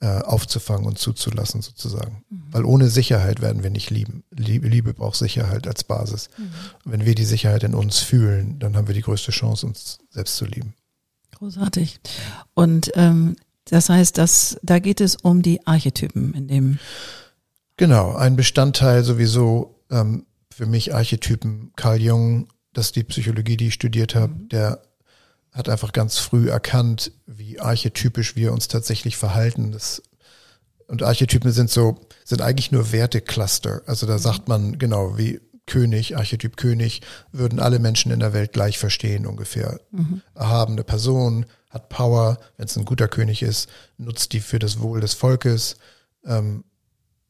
äh, 0.00 0.20
aufzufangen 0.22 0.84
und 0.86 0.98
zuzulassen 0.98 1.62
sozusagen. 1.62 2.24
Mhm. 2.28 2.42
Weil 2.50 2.64
ohne 2.64 2.88
Sicherheit 2.88 3.40
werden 3.40 3.62
wir 3.62 3.70
nicht 3.70 3.90
lieben. 3.90 4.24
Liebe, 4.30 4.68
Liebe 4.68 4.94
braucht 4.94 5.16
Sicherheit 5.16 5.66
als 5.66 5.84
Basis. 5.84 6.28
Mhm. 6.36 6.50
Wenn 6.84 7.06
wir 7.06 7.14
die 7.14 7.24
Sicherheit 7.24 7.62
in 7.62 7.74
uns 7.74 8.00
fühlen, 8.00 8.58
dann 8.58 8.76
haben 8.76 8.88
wir 8.88 8.94
die 8.94 9.02
größte 9.02 9.30
Chance, 9.30 9.66
uns 9.66 9.98
selbst 10.10 10.36
zu 10.36 10.44
lieben. 10.44 10.74
Großartig. 11.38 12.00
Und 12.54 12.90
ähm, 12.94 13.36
das 13.66 13.88
heißt, 13.88 14.18
dass 14.18 14.58
da 14.62 14.80
geht 14.80 15.00
es 15.00 15.16
um 15.16 15.42
die 15.42 15.66
Archetypen 15.66 16.34
in 16.34 16.48
dem. 16.48 16.78
Genau, 17.76 18.14
ein 18.14 18.36
Bestandteil 18.36 19.04
sowieso 19.04 19.76
ähm, 19.90 20.26
für 20.52 20.66
mich 20.66 20.94
Archetypen. 20.94 21.72
Carl 21.76 22.00
Jung, 22.00 22.48
das 22.72 22.86
ist 22.86 22.96
die 22.96 23.04
Psychologie, 23.04 23.56
die 23.56 23.68
ich 23.68 23.74
studiert 23.74 24.14
habe, 24.14 24.32
mhm. 24.32 24.48
der 24.48 24.82
hat 25.52 25.68
einfach 25.68 25.92
ganz 25.92 26.18
früh 26.18 26.48
erkannt, 26.48 27.12
wie 27.26 27.60
archetypisch 27.60 28.36
wir 28.36 28.52
uns 28.52 28.68
tatsächlich 28.68 29.16
verhalten. 29.16 29.72
Das, 29.72 30.02
und 30.86 31.02
Archetypen 31.02 31.52
sind 31.52 31.70
so, 31.70 32.00
sind 32.24 32.40
eigentlich 32.40 32.72
nur 32.72 32.90
Wertecluster. 32.92 33.82
Also 33.86 34.06
da 34.06 34.18
sagt 34.18 34.48
man 34.48 34.78
genau, 34.78 35.18
wie 35.18 35.40
König, 35.66 36.16
Archetyp 36.16 36.56
König, 36.56 37.02
würden 37.32 37.60
alle 37.60 37.78
Menschen 37.78 38.12
in 38.12 38.20
der 38.20 38.32
Welt 38.32 38.52
gleich 38.52 38.78
verstehen 38.78 39.26
ungefähr. 39.26 39.80
Mhm. 39.90 40.22
Erhabene 40.34 40.84
Person, 40.84 41.46
hat 41.70 41.88
Power, 41.88 42.38
wenn 42.56 42.66
es 42.66 42.76
ein 42.76 42.84
guter 42.84 43.08
König 43.08 43.42
ist, 43.42 43.68
nutzt 43.96 44.32
die 44.32 44.40
für 44.40 44.58
das 44.58 44.80
Wohl 44.80 45.00
des 45.00 45.14
Volkes. 45.14 45.76
Ähm, 46.24 46.64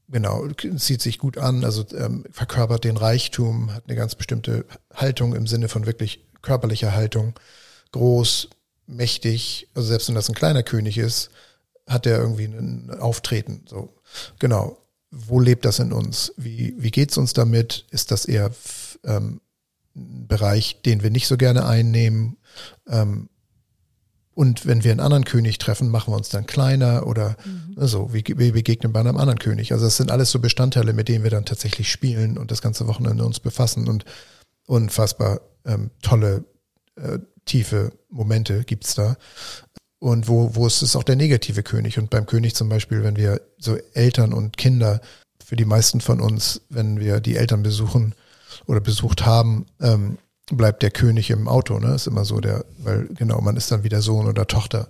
genau, 0.08 0.48
zieht 0.76 1.02
sich 1.02 1.18
gut 1.18 1.38
an, 1.38 1.64
also 1.64 1.84
ähm, 1.96 2.24
verkörpert 2.30 2.84
den 2.84 2.96
Reichtum, 2.96 3.72
hat 3.72 3.84
eine 3.86 3.96
ganz 3.96 4.14
bestimmte 4.14 4.64
Haltung 4.94 5.34
im 5.34 5.46
Sinne 5.46 5.68
von 5.68 5.86
wirklich 5.86 6.26
körperlicher 6.42 6.94
Haltung 6.94 7.34
groß, 7.92 8.48
mächtig, 8.86 9.68
also 9.74 9.88
selbst 9.88 10.08
wenn 10.08 10.14
das 10.14 10.28
ein 10.28 10.34
kleiner 10.34 10.62
König 10.62 10.98
ist, 10.98 11.30
hat 11.86 12.06
er 12.06 12.18
irgendwie 12.18 12.44
ein 12.44 12.90
Auftreten. 12.98 13.64
So, 13.68 13.94
genau. 14.38 14.78
Wo 15.10 15.40
lebt 15.40 15.66
das 15.66 15.78
in 15.78 15.92
uns? 15.92 16.32
Wie, 16.38 16.74
wie 16.78 16.90
geht's 16.90 17.18
uns 17.18 17.34
damit? 17.34 17.86
Ist 17.90 18.10
das 18.10 18.24
eher 18.24 18.50
ähm, 19.04 19.42
ein 19.94 20.26
Bereich, 20.26 20.80
den 20.82 21.02
wir 21.02 21.10
nicht 21.10 21.26
so 21.26 21.36
gerne 21.36 21.66
einnehmen? 21.66 22.38
Ähm, 22.88 23.28
und 24.34 24.66
wenn 24.66 24.82
wir 24.82 24.90
einen 24.90 25.00
anderen 25.00 25.24
König 25.24 25.58
treffen, 25.58 25.88
machen 25.88 26.12
wir 26.12 26.16
uns 26.16 26.30
dann 26.30 26.46
kleiner 26.46 27.06
oder 27.06 27.36
mhm. 27.44 27.86
so, 27.86 28.12
wie, 28.14 28.24
wie 28.26 28.52
begegnen 28.52 28.92
bei 28.92 29.00
einem 29.00 29.16
anderen 29.16 29.38
König. 29.38 29.72
Also 29.72 29.84
das 29.84 29.98
sind 29.98 30.10
alles 30.10 30.30
so 30.30 30.38
Bestandteile, 30.38 30.92
mit 30.92 31.08
denen 31.08 31.22
wir 31.22 31.30
dann 31.30 31.44
tatsächlich 31.44 31.90
spielen 31.90 32.38
und 32.38 32.50
das 32.50 32.62
ganze 32.62 32.86
Wochenende 32.86 33.24
uns 33.24 33.40
befassen 33.40 33.88
und 33.88 34.04
unfassbar 34.66 35.40
ähm, 35.66 35.90
tolle 36.00 36.44
äh, 36.96 37.18
tiefe 37.44 37.92
Momente 38.08 38.64
gibt's 38.64 38.94
da. 38.94 39.16
Und 39.98 40.28
wo, 40.28 40.54
wo 40.54 40.66
ist 40.66 40.82
es 40.82 40.96
auch 40.96 41.04
der 41.04 41.16
negative 41.16 41.62
König? 41.62 41.98
Und 41.98 42.10
beim 42.10 42.26
König 42.26 42.54
zum 42.54 42.68
Beispiel, 42.68 43.02
wenn 43.04 43.16
wir 43.16 43.40
so 43.58 43.76
Eltern 43.92 44.32
und 44.32 44.56
Kinder, 44.56 45.00
für 45.44 45.56
die 45.56 45.64
meisten 45.66 46.00
von 46.00 46.20
uns, 46.20 46.62
wenn 46.70 46.98
wir 46.98 47.20
die 47.20 47.36
Eltern 47.36 47.62
besuchen 47.62 48.14
oder 48.66 48.80
besucht 48.80 49.26
haben, 49.26 49.66
ähm, 49.80 50.16
bleibt 50.56 50.82
der 50.82 50.90
König 50.90 51.30
im 51.30 51.48
Auto, 51.48 51.78
ne? 51.78 51.94
Ist 51.94 52.06
immer 52.06 52.24
so 52.24 52.40
der, 52.40 52.64
weil 52.78 53.08
genau, 53.14 53.40
man 53.40 53.56
ist 53.56 53.70
dann 53.72 53.84
wieder 53.84 54.02
Sohn 54.02 54.26
oder 54.26 54.46
Tochter. 54.46 54.88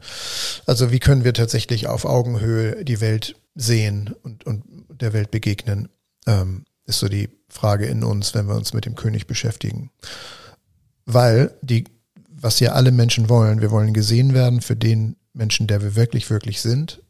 Also 0.67 0.91
wie 0.91 0.99
können 0.99 1.25
wir 1.25 1.35
tatsächlich 1.35 1.87
auf 1.87 2.05
Augenhöhe 2.05 2.85
die 2.85 3.01
Welt 3.01 3.37
sehen 3.55 4.15
und, 4.23 4.45
und 4.45 4.65
der 4.89 5.13
Welt 5.13 5.31
begegnen, 5.31 5.89
ähm, 6.27 6.65
ist 6.87 6.99
so 6.99 7.09
die 7.09 7.29
Frage 7.49 7.87
in 7.87 8.03
uns, 8.03 8.35
wenn 8.35 8.49
wir 8.49 8.57
uns 8.57 8.73
mit 8.73 8.87
dem 8.87 8.95
König 8.95 9.27
beschäftigen. 9.27 9.91
Weil 11.07 11.53
die, 11.63 11.85
was 12.29 12.61
ja 12.61 12.73
alle 12.73 12.93
Menschen 12.93 13.29
wollen, 13.29 13.61
wir 13.61 13.71
wollen 13.71 13.93
gesehen 13.93 14.35
werden 14.35 14.61
für 14.61 14.77
den 14.77 15.17
Menschen, 15.33 15.67
der 15.67 15.83
wir 15.83 15.97
wirklich, 15.97 16.31
wirklich 16.31 16.61
sind 16.61 17.03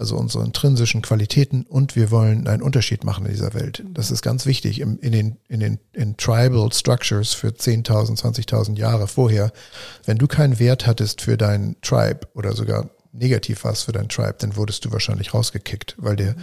also 0.00 0.16
unsere 0.16 0.44
intrinsischen 0.44 1.02
Qualitäten 1.02 1.62
und 1.62 1.94
wir 1.94 2.10
wollen 2.10 2.48
einen 2.48 2.62
Unterschied 2.62 3.04
machen 3.04 3.26
in 3.26 3.32
dieser 3.32 3.52
Welt. 3.52 3.84
Das 3.92 4.10
ist 4.10 4.22
ganz 4.22 4.46
wichtig 4.46 4.80
in, 4.80 4.98
in 4.98 5.12
den, 5.12 5.36
in 5.48 5.60
den 5.60 5.78
in 5.92 6.16
Tribal 6.16 6.72
Structures 6.72 7.34
für 7.34 7.48
10.000, 7.48 8.18
20.000 8.18 8.78
Jahre 8.78 9.06
vorher. 9.06 9.52
Wenn 10.06 10.16
du 10.16 10.26
keinen 10.26 10.58
Wert 10.58 10.86
hattest 10.86 11.20
für 11.20 11.36
dein 11.36 11.76
Tribe 11.82 12.20
oder 12.34 12.54
sogar 12.54 12.88
negativ 13.12 13.64
warst 13.64 13.84
für 13.84 13.92
dein 13.92 14.08
Tribe, 14.08 14.36
dann 14.38 14.56
wurdest 14.56 14.86
du 14.86 14.92
wahrscheinlich 14.92 15.34
rausgekickt, 15.34 15.96
weil 15.98 16.16
der, 16.16 16.34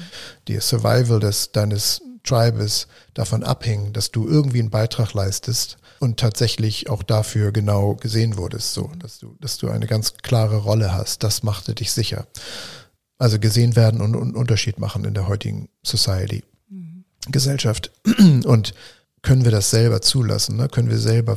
der 0.47 0.61
Survival 0.61 1.19
des, 1.19 1.51
deines 1.51 2.01
Tribes 2.23 2.87
davon 3.15 3.43
abhing, 3.43 3.91
dass 3.91 4.11
du 4.11 4.27
irgendwie 4.27 4.59
einen 4.59 4.69
Beitrag 4.69 5.13
leistest 5.13 5.77
und 5.99 6.19
tatsächlich 6.19 6.91
auch 6.91 7.01
dafür 7.01 7.51
genau 7.51 7.95
gesehen 7.95 8.37
wurdest, 8.37 8.73
so, 8.73 8.91
dass 8.99 9.17
du, 9.17 9.35
dass 9.41 9.57
du 9.57 9.69
eine 9.69 9.87
ganz 9.87 10.13
klare 10.21 10.57
Rolle 10.57 10.93
hast. 10.93 11.23
Das 11.23 11.41
machte 11.41 11.73
dich 11.73 11.91
sicher. 11.91 12.27
Also 13.17 13.39
gesehen 13.39 13.75
werden 13.75 14.01
und, 14.01 14.15
einen 14.15 14.35
Unterschied 14.35 14.79
machen 14.79 15.03
in 15.05 15.13
der 15.13 15.27
heutigen 15.27 15.69
Society, 15.83 16.43
mhm. 16.69 17.03
Gesellschaft. 17.29 17.91
Und 18.45 18.73
können 19.23 19.43
wir 19.43 19.51
das 19.51 19.71
selber 19.71 20.01
zulassen? 20.01 20.57
Ne? 20.57 20.69
Können 20.69 20.89
wir 20.89 20.99
selber 20.99 21.35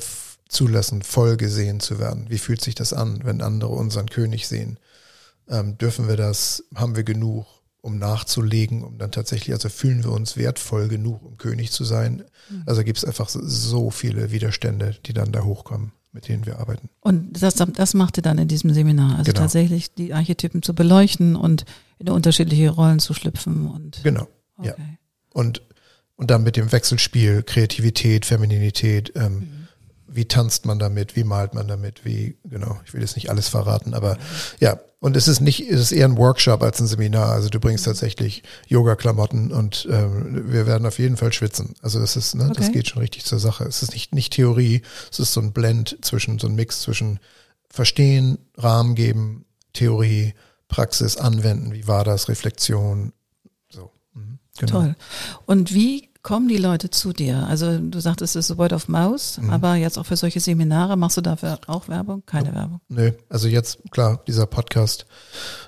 zulassen, 0.49 1.03
voll 1.03 1.37
gesehen 1.39 1.81
zu 1.81 1.99
werden? 1.99 2.27
Wie 2.29 2.39
fühlt 2.39 2.61
sich 2.61 2.75
das 2.75 2.93
an, 2.93 3.21
wenn 3.25 3.41
andere 3.41 3.71
unseren 3.71 4.11
König 4.11 4.47
sehen? 4.47 4.79
Ähm, 5.49 5.79
dürfen 5.79 6.07
wir 6.07 6.17
das? 6.17 6.65
Haben 6.75 6.97
wir 6.97 7.03
genug, 7.03 7.47
um 7.81 7.99
nachzulegen, 7.99 8.85
um 8.85 8.99
dann 8.99 9.11
tatsächlich, 9.11 9.55
also 9.55 9.71
fühlen 9.71 10.05
wir 10.05 10.13
uns 10.13 10.37
wertvoll 10.37 10.89
genug, 10.89 11.25
um 11.25 11.39
König 11.39 11.73
zu 11.73 11.85
sein? 11.85 12.25
Mhm. 12.51 12.63
Also 12.67 12.85
gibt 12.85 12.99
es 12.99 13.05
einfach 13.07 13.31
so 13.31 13.91
viele 13.91 14.33
Widerstände, 14.33 14.99
die 15.07 15.15
dann 15.15 15.33
da 15.33 15.45
hochkommen 15.45 15.93
mit 16.13 16.29
denen 16.29 16.47
wir 16.47 16.59
arbeiten. 16.59 16.89
Und 17.01 17.43
das, 17.43 17.55
das 17.55 17.95
macht 17.95 18.17
ihr 18.17 18.23
dann 18.23 18.39
in 18.39 18.49
diesem 18.49 18.73
Seminar, 18.73 19.19
also 19.19 19.31
genau. 19.31 19.43
tatsächlich 19.43 19.95
die 19.95 20.13
Archetypen 20.13 20.63
zu 20.63 20.75
beleuchten 20.75 21.37
und 21.37 21.65
in 21.99 22.09
unterschiedliche 22.09 22.71
Rollen 22.71 22.99
zu 22.99 23.15
schlüpfen 23.15 23.69
und. 23.69 24.01
Genau. 24.03 24.27
Okay. 24.57 24.69
Ja. 24.69 24.85
Und, 25.33 25.63
und 26.17 26.31
dann 26.31 26.43
mit 26.43 26.57
dem 26.57 26.73
Wechselspiel, 26.73 27.43
Kreativität, 27.43 28.27
Femininität, 28.27 29.13
ähm, 29.15 29.35
mhm 29.35 29.60
wie 30.13 30.27
tanzt 30.27 30.67
man 30.67 30.79
damit, 30.79 31.17
wie 31.17 31.25
malt 31.25 31.55
man 31.55 31.69
damit, 31.69 32.05
wie, 32.05 32.37
genau, 32.45 32.81
ich 32.85 32.93
will 32.93 33.01
jetzt 33.01 33.17
nicht 33.17 33.31
alles 33.31 33.49
verraten, 33.49 33.95
aber 33.95 34.19
ja, 34.59 34.79
und 35.01 35.17
es 35.17 35.29
ist 35.29 35.41
nicht, 35.41 35.61
es 35.61 35.81
ist 35.81 35.93
eher 35.93 36.05
ein 36.05 36.19
Workshop 36.19 36.63
als 36.63 36.79
ein 36.79 36.87
Seminar. 36.87 37.33
Also 37.33 37.49
du 37.49 37.59
bringst 37.59 37.87
tatsächlich 37.87 38.43
Yoga-Klamotten 38.67 39.51
und 39.51 39.89
ähm, 39.91 40.53
wir 40.53 40.67
werden 40.67 40.87
auf 40.87 40.99
jeden 40.99 41.17
Fall 41.17 41.33
schwitzen. 41.33 41.75
Also 41.81 41.99
das 41.99 42.17
ist, 42.17 42.35
ne, 42.35 42.45
okay. 42.45 42.55
das 42.59 42.71
geht 42.71 42.89
schon 42.89 43.01
richtig 43.01 43.25
zur 43.25 43.39
Sache. 43.39 43.65
Es 43.65 43.83
ist 43.83 43.93
nicht, 43.93 44.15
nicht 44.15 44.35
Theorie, 44.35 44.83
es 45.11 45.19
ist 45.19 45.33
so 45.33 45.41
ein 45.41 45.53
Blend 45.53 45.97
zwischen, 46.03 46.39
so 46.39 46.49
ein 46.49 46.55
Mix 46.55 46.83
zwischen 46.83 47.19
Verstehen, 47.71 48.39
Rahmen 48.59 48.95
geben, 48.95 49.47
Theorie, 49.73 50.35
Praxis, 50.69 51.17
Anwenden, 51.17 51.73
wie 51.73 51.87
war 51.87 52.05
das, 52.05 52.29
Reflexion, 52.29 53.15
so. 53.71 53.91
Mhm, 54.13 54.39
genau. 54.59 54.73
Toll. 54.73 54.97
Und 55.47 55.73
wie 55.73 56.10
kommen 56.23 56.49
die 56.49 56.57
Leute 56.57 56.91
zu 56.91 57.13
dir? 57.13 57.47
Also 57.47 57.79
du 57.79 58.01
sagtest, 58.01 58.37
es 58.37 58.51
ist 58.51 58.59
Word 58.59 58.73
of 58.73 58.89
Mouse, 58.89 59.39
mhm. 59.39 59.51
aber 59.51 59.75
jetzt 59.75 59.99
auch 59.99 60.07
für 60.07 60.17
solche 60.17 60.41
Seminare, 60.41 60.97
machst 60.97 61.17
du 61.17 61.21
dafür 61.21 61.59
auch 61.67 61.89
Werbung? 61.89 62.23
Keine 62.27 62.55
Werbung? 62.55 62.81
Nö, 62.89 63.13
also 63.29 63.49
jetzt, 63.49 63.79
klar, 63.91 64.23
dieser 64.27 64.47
Podcast 64.47 65.07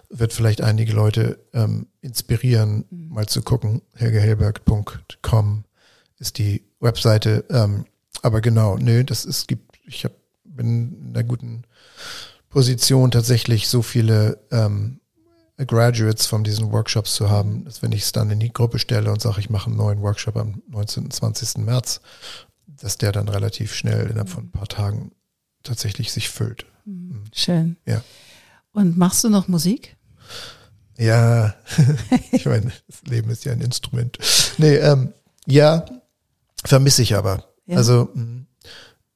wird 0.08 0.32
vielleicht 0.32 0.60
einige 0.60 0.92
Leute 0.92 1.38
ähm, 1.52 1.86
inspirieren, 2.00 2.84
mhm. 2.90 3.08
mal 3.08 3.26
zu 3.26 3.42
gucken. 3.42 3.82
helgehelberg.com 3.94 5.64
ist 6.18 6.38
die 6.38 6.64
Webseite. 6.80 7.44
Ähm, 7.50 7.86
aber 8.22 8.40
genau, 8.40 8.76
nö, 8.76 9.04
das 9.04 9.24
ist, 9.24 9.48
gibt, 9.48 9.78
ich 9.86 10.04
hab, 10.04 10.12
bin 10.44 10.98
in 11.00 11.08
einer 11.14 11.24
guten 11.24 11.64
Position 12.50 13.10
tatsächlich 13.10 13.68
so 13.68 13.80
viele 13.82 14.38
ähm, 14.50 15.00
Graduates 15.58 16.26
von 16.26 16.44
diesen 16.44 16.72
Workshops 16.72 17.14
zu 17.14 17.30
haben, 17.30 17.64
dass 17.64 17.82
wenn 17.82 17.92
ich 17.92 18.02
es 18.02 18.12
dann 18.12 18.30
in 18.30 18.40
die 18.40 18.52
Gruppe 18.52 18.78
stelle 18.78 19.10
und 19.10 19.20
sage, 19.20 19.40
ich 19.40 19.50
mache 19.50 19.68
einen 19.68 19.76
neuen 19.76 20.00
Workshop 20.00 20.36
am 20.36 20.62
19. 20.68 21.10
20. 21.10 21.58
März, 21.58 22.00
dass 22.66 22.98
der 22.98 23.12
dann 23.12 23.28
relativ 23.28 23.74
schnell 23.74 24.06
innerhalb 24.06 24.28
von 24.28 24.44
ein 24.44 24.50
paar 24.50 24.68
Tagen 24.68 25.12
tatsächlich 25.62 26.12
sich 26.12 26.30
füllt. 26.30 26.66
Mhm. 26.84 26.94
mhm. 26.94 27.24
Schön. 27.32 27.76
Ja. 27.86 28.02
Und 28.72 28.96
machst 28.96 29.22
du 29.24 29.28
noch 29.28 29.48
Musik? 29.48 29.96
Ja, 30.98 31.54
ich 32.32 32.46
meine, 32.46 32.72
das 32.86 33.02
Leben 33.04 33.30
ist 33.30 33.44
ja 33.44 33.52
ein 33.52 33.60
Instrument. 33.60 34.18
Nee, 34.58 34.76
ähm, 34.76 35.12
ja, 35.46 35.84
vermisse 36.64 37.02
ich 37.02 37.14
aber. 37.14 37.44
Ja. 37.66 37.76
Also, 37.76 38.10
mhm. 38.14 38.46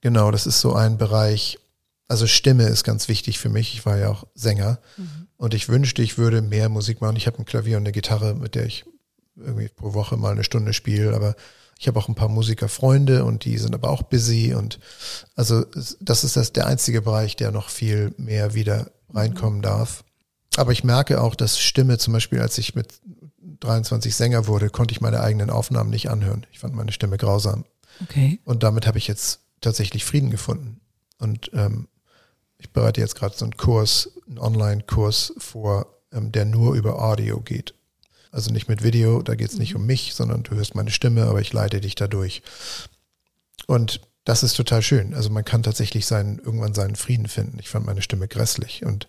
genau, 0.00 0.30
das 0.30 0.46
ist 0.46 0.60
so 0.60 0.74
ein 0.74 0.98
Bereich, 0.98 1.58
also 2.08 2.26
Stimme 2.26 2.64
ist 2.64 2.84
ganz 2.84 3.08
wichtig 3.08 3.38
für 3.38 3.48
mich. 3.48 3.74
Ich 3.74 3.86
war 3.86 3.96
ja 3.96 4.08
auch 4.08 4.26
Sänger. 4.34 4.78
Mhm. 4.96 5.25
Und 5.36 5.54
ich 5.54 5.68
wünschte, 5.68 6.02
ich 6.02 6.18
würde 6.18 6.42
mehr 6.42 6.68
Musik 6.68 7.00
machen. 7.00 7.16
Ich 7.16 7.26
habe 7.26 7.38
ein 7.38 7.44
Klavier 7.44 7.76
und 7.76 7.82
eine 7.82 7.92
Gitarre, 7.92 8.34
mit 8.34 8.54
der 8.54 8.66
ich 8.66 8.84
irgendwie 9.36 9.68
pro 9.68 9.94
Woche 9.94 10.16
mal 10.16 10.32
eine 10.32 10.44
Stunde 10.44 10.72
spiele, 10.72 11.14
aber 11.14 11.36
ich 11.78 11.88
habe 11.88 11.98
auch 11.98 12.08
ein 12.08 12.14
paar 12.14 12.28
Musikerfreunde 12.28 13.24
und 13.24 13.44
die 13.44 13.58
sind 13.58 13.74
aber 13.74 13.90
auch 13.90 14.02
busy 14.02 14.54
und 14.54 14.78
also 15.34 15.64
das 16.00 16.24
ist 16.24 16.36
das 16.36 16.52
der 16.52 16.66
einzige 16.66 17.02
Bereich, 17.02 17.36
der 17.36 17.50
noch 17.50 17.68
viel 17.68 18.14
mehr 18.16 18.54
wieder 18.54 18.90
reinkommen 19.12 19.60
darf. 19.60 20.04
Aber 20.56 20.72
ich 20.72 20.84
merke 20.84 21.20
auch, 21.20 21.34
dass 21.34 21.58
Stimme 21.58 21.98
zum 21.98 22.14
Beispiel, 22.14 22.40
als 22.40 22.56
ich 22.56 22.74
mit 22.74 22.94
23 23.60 24.14
Sänger 24.14 24.46
wurde, 24.46 24.70
konnte 24.70 24.92
ich 24.92 25.02
meine 25.02 25.20
eigenen 25.20 25.50
Aufnahmen 25.50 25.90
nicht 25.90 26.08
anhören. 26.08 26.46
Ich 26.50 26.60
fand 26.60 26.74
meine 26.74 26.92
Stimme 26.92 27.18
grausam. 27.18 27.64
Okay. 28.02 28.40
Und 28.44 28.62
damit 28.62 28.86
habe 28.86 28.98
ich 28.98 29.06
jetzt 29.06 29.40
tatsächlich 29.60 30.04
Frieden 30.04 30.30
gefunden. 30.30 30.80
Und 31.18 31.50
ähm, 31.52 31.88
ich 32.58 32.70
bereite 32.70 33.00
jetzt 33.00 33.16
gerade 33.16 33.36
so 33.36 33.44
einen 33.44 33.56
Kurs, 33.56 34.10
einen 34.26 34.38
Online-Kurs 34.38 35.34
vor, 35.38 35.86
ähm, 36.12 36.32
der 36.32 36.44
nur 36.44 36.74
über 36.74 37.02
Audio 37.02 37.40
geht. 37.40 37.74
Also 38.32 38.52
nicht 38.52 38.68
mit 38.68 38.82
Video, 38.82 39.22
da 39.22 39.34
geht 39.34 39.50
es 39.50 39.58
nicht 39.58 39.74
mhm. 39.74 39.80
um 39.80 39.86
mich, 39.86 40.14
sondern 40.14 40.42
du 40.42 40.54
hörst 40.54 40.74
meine 40.74 40.90
Stimme, 40.90 41.24
aber 41.24 41.40
ich 41.40 41.52
leite 41.52 41.80
dich 41.80 41.94
dadurch. 41.94 42.42
Und 43.66 44.00
das 44.24 44.42
ist 44.42 44.56
total 44.56 44.82
schön. 44.82 45.14
Also 45.14 45.30
man 45.30 45.44
kann 45.44 45.62
tatsächlich 45.62 46.06
seinen, 46.06 46.38
irgendwann 46.38 46.74
seinen 46.74 46.96
Frieden 46.96 47.28
finden. 47.28 47.58
Ich 47.60 47.68
fand 47.68 47.86
meine 47.86 48.02
Stimme 48.02 48.28
grässlich 48.28 48.84
und 48.84 49.08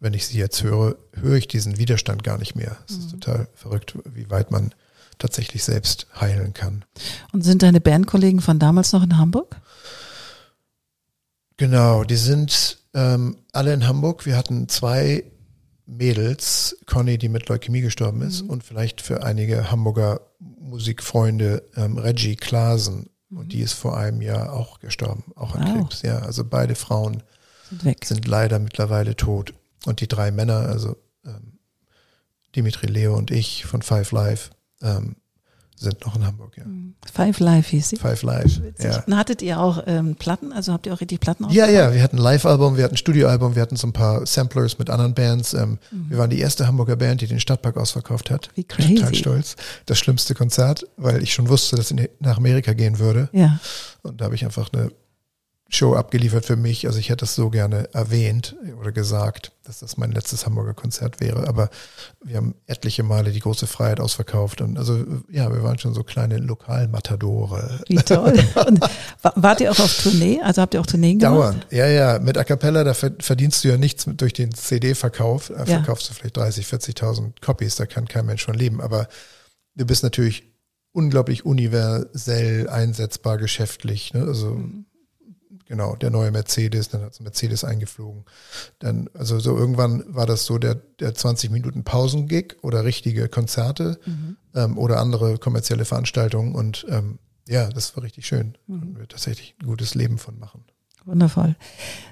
wenn 0.00 0.14
ich 0.14 0.26
sie 0.26 0.38
jetzt 0.38 0.62
höre, 0.62 0.96
höre 1.12 1.36
ich 1.36 1.46
diesen 1.46 1.78
Widerstand 1.78 2.24
gar 2.24 2.38
nicht 2.38 2.54
mehr. 2.54 2.76
Es 2.88 2.96
mhm. 2.96 3.00
ist 3.00 3.10
total 3.10 3.48
verrückt, 3.54 3.98
wie 4.04 4.30
weit 4.30 4.50
man 4.50 4.72
tatsächlich 5.18 5.62
selbst 5.62 6.06
heilen 6.18 6.54
kann. 6.54 6.84
Und 7.32 7.42
sind 7.42 7.62
deine 7.62 7.80
Bandkollegen 7.80 8.40
von 8.40 8.58
damals 8.58 8.92
noch 8.92 9.02
in 9.02 9.18
Hamburg? 9.18 9.56
Genau, 11.60 12.04
die 12.04 12.16
sind 12.16 12.78
ähm, 12.94 13.36
alle 13.52 13.74
in 13.74 13.86
Hamburg. 13.86 14.24
Wir 14.24 14.38
hatten 14.38 14.70
zwei 14.70 15.24
Mädels, 15.84 16.78
Conny, 16.86 17.18
die 17.18 17.28
mit 17.28 17.50
Leukämie 17.50 17.82
gestorben 17.82 18.22
ist, 18.22 18.44
mhm. 18.44 18.48
und 18.48 18.64
vielleicht 18.64 19.02
für 19.02 19.22
einige 19.22 19.70
Hamburger 19.70 20.22
Musikfreunde 20.38 21.62
ähm, 21.76 21.98
Reggie 21.98 22.36
Klasen. 22.36 23.10
Mhm. 23.28 23.36
Und 23.36 23.52
die 23.52 23.60
ist 23.60 23.74
vor 23.74 23.98
einem 23.98 24.22
Jahr 24.22 24.54
auch 24.54 24.80
gestorben, 24.80 25.24
auch 25.36 25.54
an 25.54 25.66
wow. 25.66 25.74
Krebs. 25.74 26.00
Ja, 26.00 26.20
also 26.20 26.44
beide 26.44 26.74
Frauen 26.74 27.22
sind, 27.68 28.04
sind, 28.04 28.26
leider 28.26 28.58
mittlerweile 28.58 29.14
tot. 29.14 29.52
Und 29.84 30.00
die 30.00 30.08
drei 30.08 30.30
Männer, 30.30 30.60
also 30.60 30.96
ähm, 31.26 31.58
Dimitri 32.56 32.86
Leo 32.86 33.18
und 33.18 33.30
ich 33.30 33.66
von 33.66 33.82
Five 33.82 34.12
Live, 34.12 34.48
ähm, 34.80 35.16
sind 35.80 36.04
noch 36.04 36.14
in 36.14 36.26
Hamburg, 36.26 36.58
ja. 36.58 36.64
Mhm. 36.64 36.94
Five 37.10 37.40
Live 37.40 37.68
hieß 37.68 37.88
sie. 37.88 37.96
Five 37.96 38.22
Live, 38.22 38.60
ja. 38.80 39.02
Und 39.06 39.16
hattet 39.16 39.40
ihr 39.40 39.58
auch 39.58 39.82
ähm, 39.86 40.14
Platten? 40.14 40.52
Also 40.52 40.74
habt 40.74 40.86
ihr 40.86 40.92
auch 40.92 41.00
richtig 41.00 41.20
Platten 41.20 41.48
Ja, 41.48 41.68
ja, 41.68 41.94
wir 41.94 42.02
hatten 42.02 42.18
ein 42.18 42.22
Live-Album, 42.22 42.76
wir 42.76 42.84
hatten 42.84 42.94
ein 42.94 42.98
Studioalbum, 42.98 43.54
wir 43.54 43.62
hatten 43.62 43.76
so 43.76 43.86
ein 43.86 43.94
paar 43.94 44.26
Samplers 44.26 44.78
mit 44.78 44.90
anderen 44.90 45.14
Bands. 45.14 45.54
Ähm, 45.54 45.78
mhm. 45.90 46.10
Wir 46.10 46.18
waren 46.18 46.28
die 46.28 46.38
erste 46.38 46.66
Hamburger 46.66 46.96
Band, 46.96 47.22
die 47.22 47.26
den 47.26 47.40
Stadtpark 47.40 47.78
ausverkauft 47.78 48.30
hat. 48.30 48.50
Wie 48.54 48.64
crazy. 48.64 48.96
Total 48.96 49.14
stolz. 49.14 49.56
Das 49.86 49.98
schlimmste 49.98 50.34
Konzert, 50.34 50.86
weil 50.98 51.22
ich 51.22 51.32
schon 51.32 51.48
wusste, 51.48 51.76
dass 51.76 51.90
es 51.90 51.96
nach 52.18 52.36
Amerika 52.36 52.74
gehen 52.74 52.98
würde. 52.98 53.30
Ja. 53.32 53.58
Und 54.02 54.20
da 54.20 54.26
habe 54.26 54.34
ich 54.34 54.44
einfach 54.44 54.68
eine 54.72 54.90
Show 55.72 55.94
abgeliefert 55.94 56.44
für 56.44 56.56
mich. 56.56 56.88
Also 56.88 56.98
ich 56.98 57.10
hätte 57.10 57.24
es 57.24 57.36
so 57.36 57.48
gerne 57.48 57.88
erwähnt 57.94 58.56
oder 58.80 58.90
gesagt, 58.90 59.52
dass 59.62 59.78
das 59.78 59.96
mein 59.96 60.10
letztes 60.10 60.44
Hamburger 60.44 60.74
Konzert 60.74 61.20
wäre. 61.20 61.46
Aber 61.46 61.70
wir 62.24 62.38
haben 62.38 62.56
etliche 62.66 63.04
Male 63.04 63.30
die 63.30 63.38
große 63.38 63.68
Freiheit 63.68 64.00
ausverkauft. 64.00 64.62
Und 64.62 64.78
also 64.78 65.04
ja, 65.30 65.52
wir 65.52 65.62
waren 65.62 65.78
schon 65.78 65.94
so 65.94 66.02
kleine 66.02 66.38
Lokalmatadore. 66.38 67.80
Wie 67.86 67.94
toll. 67.96 68.34
Und 68.66 68.80
wart 69.36 69.60
ihr 69.60 69.70
auch 69.70 69.78
auf 69.78 70.02
Tournee? 70.02 70.40
Also 70.42 70.60
habt 70.60 70.74
ihr 70.74 70.80
auch 70.80 70.86
Tourneen 70.86 71.20
gemacht? 71.20 71.36
Dauernd. 71.36 71.66
Ja, 71.70 71.86
ja. 71.86 72.18
Mit 72.18 72.36
A 72.36 72.42
Cappella, 72.42 72.82
da 72.82 72.92
verdienst 72.92 73.62
du 73.62 73.68
ja 73.68 73.76
nichts 73.76 74.06
durch 74.08 74.32
den 74.32 74.52
CD-Verkauf. 74.52 75.52
Da 75.54 75.58
ja. 75.58 75.66
verkaufst 75.66 76.10
du 76.10 76.14
vielleicht 76.14 76.36
30, 76.36 76.66
40.000 76.66 77.34
Copies. 77.40 77.76
Da 77.76 77.86
kann 77.86 78.08
kein 78.08 78.26
Mensch 78.26 78.44
von 78.44 78.54
leben. 78.54 78.80
Aber 78.80 79.06
du 79.76 79.86
bist 79.86 80.02
natürlich 80.02 80.50
unglaublich 80.90 81.46
universell 81.46 82.68
einsetzbar 82.68 83.38
geschäftlich. 83.38 84.12
Ne? 84.14 84.24
Also 84.24 84.54
mhm 84.54 84.86
genau, 85.70 85.94
der 85.94 86.10
neue 86.10 86.32
Mercedes, 86.32 86.88
dann 86.88 87.02
hat 87.02 87.12
es 87.12 87.20
Mercedes 87.20 87.62
eingeflogen. 87.62 88.24
Dann, 88.80 89.08
also 89.14 89.38
so 89.38 89.56
irgendwann 89.56 90.04
war 90.08 90.26
das 90.26 90.44
so 90.44 90.58
der, 90.58 90.74
der 90.74 91.14
20 91.14 91.50
Minuten 91.50 91.84
Pausengig 91.84 92.56
oder 92.62 92.84
richtige 92.84 93.28
Konzerte 93.28 94.00
mhm. 94.04 94.36
ähm, 94.54 94.76
oder 94.76 94.98
andere 94.98 95.38
kommerzielle 95.38 95.84
Veranstaltungen 95.84 96.56
und 96.56 96.84
ähm, 96.90 97.20
ja, 97.48 97.68
das 97.68 97.96
war 97.96 98.02
richtig 98.02 98.26
schön. 98.26 98.58
Mhm. 98.66 98.78
Konnten 98.80 98.98
wir 98.98 99.08
tatsächlich 99.08 99.54
ein 99.60 99.66
gutes 99.66 99.94
Leben 99.94 100.18
von 100.18 100.40
machen. 100.40 100.64
Wundervoll. 101.04 101.54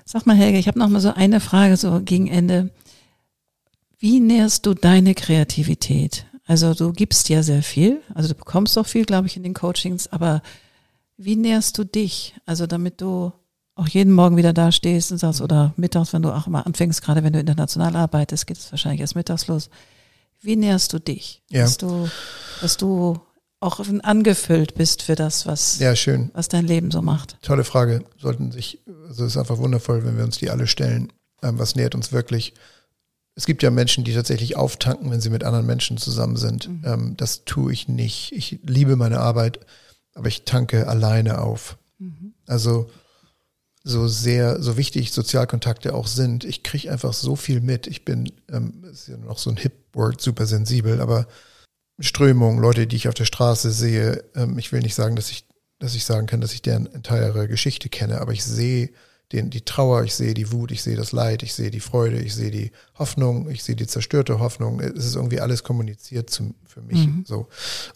Sag 0.04 0.24
mal, 0.24 0.36
Helge, 0.36 0.58
ich 0.58 0.68
habe 0.68 0.78
noch 0.78 0.88
mal 0.88 1.00
so 1.00 1.12
eine 1.12 1.40
Frage 1.40 1.76
so 1.76 2.00
gegen 2.00 2.28
Ende. 2.28 2.70
Wie 3.98 4.20
nährst 4.20 4.66
du 4.66 4.74
deine 4.74 5.14
Kreativität? 5.14 6.26
Also 6.46 6.74
du 6.74 6.92
gibst 6.92 7.28
ja 7.28 7.42
sehr 7.42 7.64
viel, 7.64 8.02
also 8.14 8.28
du 8.28 8.34
bekommst 8.36 8.78
auch 8.78 8.86
viel, 8.86 9.04
glaube 9.04 9.26
ich, 9.26 9.36
in 9.36 9.42
den 9.42 9.52
Coachings, 9.52 10.06
aber 10.06 10.42
wie 11.16 11.34
nährst 11.34 11.76
du 11.76 11.82
dich? 11.82 12.36
Also 12.46 12.68
damit 12.68 13.00
du 13.00 13.32
auch 13.78 13.88
jeden 13.88 14.12
Morgen 14.12 14.36
wieder 14.36 14.52
da 14.52 14.72
stehst 14.72 15.12
und 15.12 15.18
sagst, 15.18 15.40
oder 15.40 15.72
mittags, 15.76 16.12
wenn 16.12 16.22
du 16.22 16.32
auch 16.32 16.46
immer 16.46 16.66
anfängst, 16.66 17.00
gerade 17.00 17.22
wenn 17.22 17.32
du 17.32 17.38
international 17.38 17.94
arbeitest, 17.94 18.46
geht 18.46 18.58
es 18.58 18.70
wahrscheinlich 18.72 19.00
erst 19.00 19.14
mittags 19.14 19.46
los. 19.46 19.70
Wie 20.40 20.56
nährst 20.56 20.92
du 20.92 20.98
dich? 20.98 21.42
Ja. 21.48 21.62
Dass 21.62 21.78
du, 21.78 22.08
dass 22.60 22.76
du 22.76 23.20
auch 23.60 23.80
angefüllt 24.02 24.74
bist 24.74 25.02
für 25.02 25.14
das, 25.14 25.46
was, 25.46 25.78
ja, 25.78 25.94
schön. 25.96 26.30
was 26.32 26.48
dein 26.48 26.66
Leben 26.66 26.90
so 26.90 27.02
macht. 27.02 27.38
Tolle 27.42 27.64
Frage. 27.64 28.04
Sollten 28.18 28.52
sich, 28.52 28.80
also 29.08 29.24
es 29.24 29.32
ist 29.32 29.36
einfach 29.36 29.58
wundervoll, 29.58 30.04
wenn 30.04 30.16
wir 30.16 30.24
uns 30.24 30.38
die 30.38 30.50
alle 30.50 30.66
stellen. 30.66 31.12
Ähm, 31.42 31.58
was 31.58 31.76
nährt 31.76 31.94
uns 31.94 32.12
wirklich? 32.12 32.54
Es 33.34 33.46
gibt 33.46 33.62
ja 33.62 33.70
Menschen, 33.70 34.02
die 34.02 34.14
tatsächlich 34.14 34.56
auftanken, 34.56 35.10
wenn 35.10 35.20
sie 35.20 35.30
mit 35.30 35.44
anderen 35.44 35.66
Menschen 35.66 35.98
zusammen 35.98 36.36
sind. 36.36 36.68
Mhm. 36.68 36.82
Ähm, 36.84 37.16
das 37.16 37.44
tue 37.44 37.72
ich 37.72 37.86
nicht. 37.86 38.32
Ich 38.32 38.58
liebe 38.64 38.96
meine 38.96 39.20
Arbeit, 39.20 39.60
aber 40.14 40.26
ich 40.26 40.44
tanke 40.44 40.88
alleine 40.88 41.40
auf. 41.40 41.78
Mhm. 41.98 42.34
Also 42.46 42.90
so 43.84 44.08
sehr, 44.08 44.62
so 44.62 44.76
wichtig 44.76 45.12
Sozialkontakte 45.12 45.94
auch 45.94 46.06
sind, 46.06 46.44
ich 46.44 46.62
kriege 46.62 46.90
einfach 46.90 47.12
so 47.12 47.36
viel 47.36 47.60
mit. 47.60 47.86
Ich 47.86 48.04
bin, 48.04 48.32
ähm, 48.50 48.84
ist 48.90 49.08
ja 49.08 49.16
noch 49.16 49.38
so 49.38 49.50
ein 49.50 49.56
Hip-Word, 49.56 50.20
super 50.20 50.46
sensibel, 50.46 51.00
aber 51.00 51.26
Strömung, 52.00 52.58
Leute, 52.58 52.86
die 52.86 52.96
ich 52.96 53.08
auf 53.08 53.14
der 53.14 53.24
Straße 53.24 53.70
sehe, 53.70 54.24
ähm, 54.34 54.58
ich 54.58 54.72
will 54.72 54.80
nicht 54.80 54.94
sagen, 54.94 55.16
dass 55.16 55.30
ich, 55.30 55.46
dass 55.78 55.94
ich 55.94 56.04
sagen 56.04 56.26
kann, 56.26 56.40
dass 56.40 56.52
ich 56.52 56.62
deren 56.62 56.86
entire 56.86 57.48
Geschichte 57.48 57.88
kenne, 57.88 58.20
aber 58.20 58.32
ich 58.32 58.44
sehe 58.44 58.90
den, 59.32 59.50
die 59.50 59.60
Trauer, 59.60 60.04
ich 60.04 60.14
sehe 60.14 60.32
die 60.32 60.52
Wut, 60.52 60.70
ich 60.72 60.82
sehe 60.82 60.96
das 60.96 61.12
Leid, 61.12 61.42
ich 61.42 61.52
sehe 61.52 61.70
die 61.70 61.80
Freude, 61.80 62.18
ich 62.18 62.34
sehe 62.34 62.50
die 62.50 62.72
Hoffnung, 62.98 63.50
ich 63.50 63.62
sehe 63.62 63.76
die 63.76 63.86
zerstörte 63.86 64.38
Hoffnung. 64.38 64.80
Es 64.80 65.04
ist 65.04 65.16
irgendwie 65.16 65.40
alles 65.40 65.62
kommuniziert 65.62 66.30
zum, 66.30 66.54
für 66.66 66.80
mich. 66.80 67.06
Mhm. 67.06 67.24
So. 67.26 67.46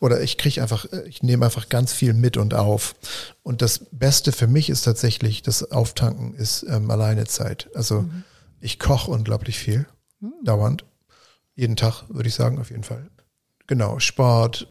Oder 0.01 0.21
ich 0.21 0.37
kriege 0.37 0.61
einfach, 0.61 0.85
ich 1.07 1.23
nehme 1.23 1.47
einfach 1.47 1.71
ganz 1.71 1.93
viel 1.93 2.13
mit 2.13 2.37
und 2.37 2.53
auf. 2.53 2.95
Und 3.43 3.63
das 3.63 3.87
Beste 3.93 4.33
für 4.33 4.47
mich 4.47 4.69
ist 4.69 4.83
tatsächlich, 4.83 5.43
das 5.43 5.71
Auftanken 5.73 6.35
ist 6.35 6.67
ähm, 6.69 6.91
Alleinezeit. 6.91 7.71
Also 7.75 8.03
mhm. 8.03 8.25
ich 8.61 8.79
koche 8.79 9.11
unglaublich 9.11 9.59
viel, 9.59 9.87
mhm. 10.21 10.33
dauernd. 10.45 10.85
Jeden 11.55 11.77
Tag, 11.77 12.05
würde 12.09 12.29
ich 12.29 12.35
sagen, 12.35 12.59
auf 12.59 12.71
jeden 12.71 12.85
Fall. 12.85 13.09
Genau, 13.67 13.99
Sport, 14.01 14.71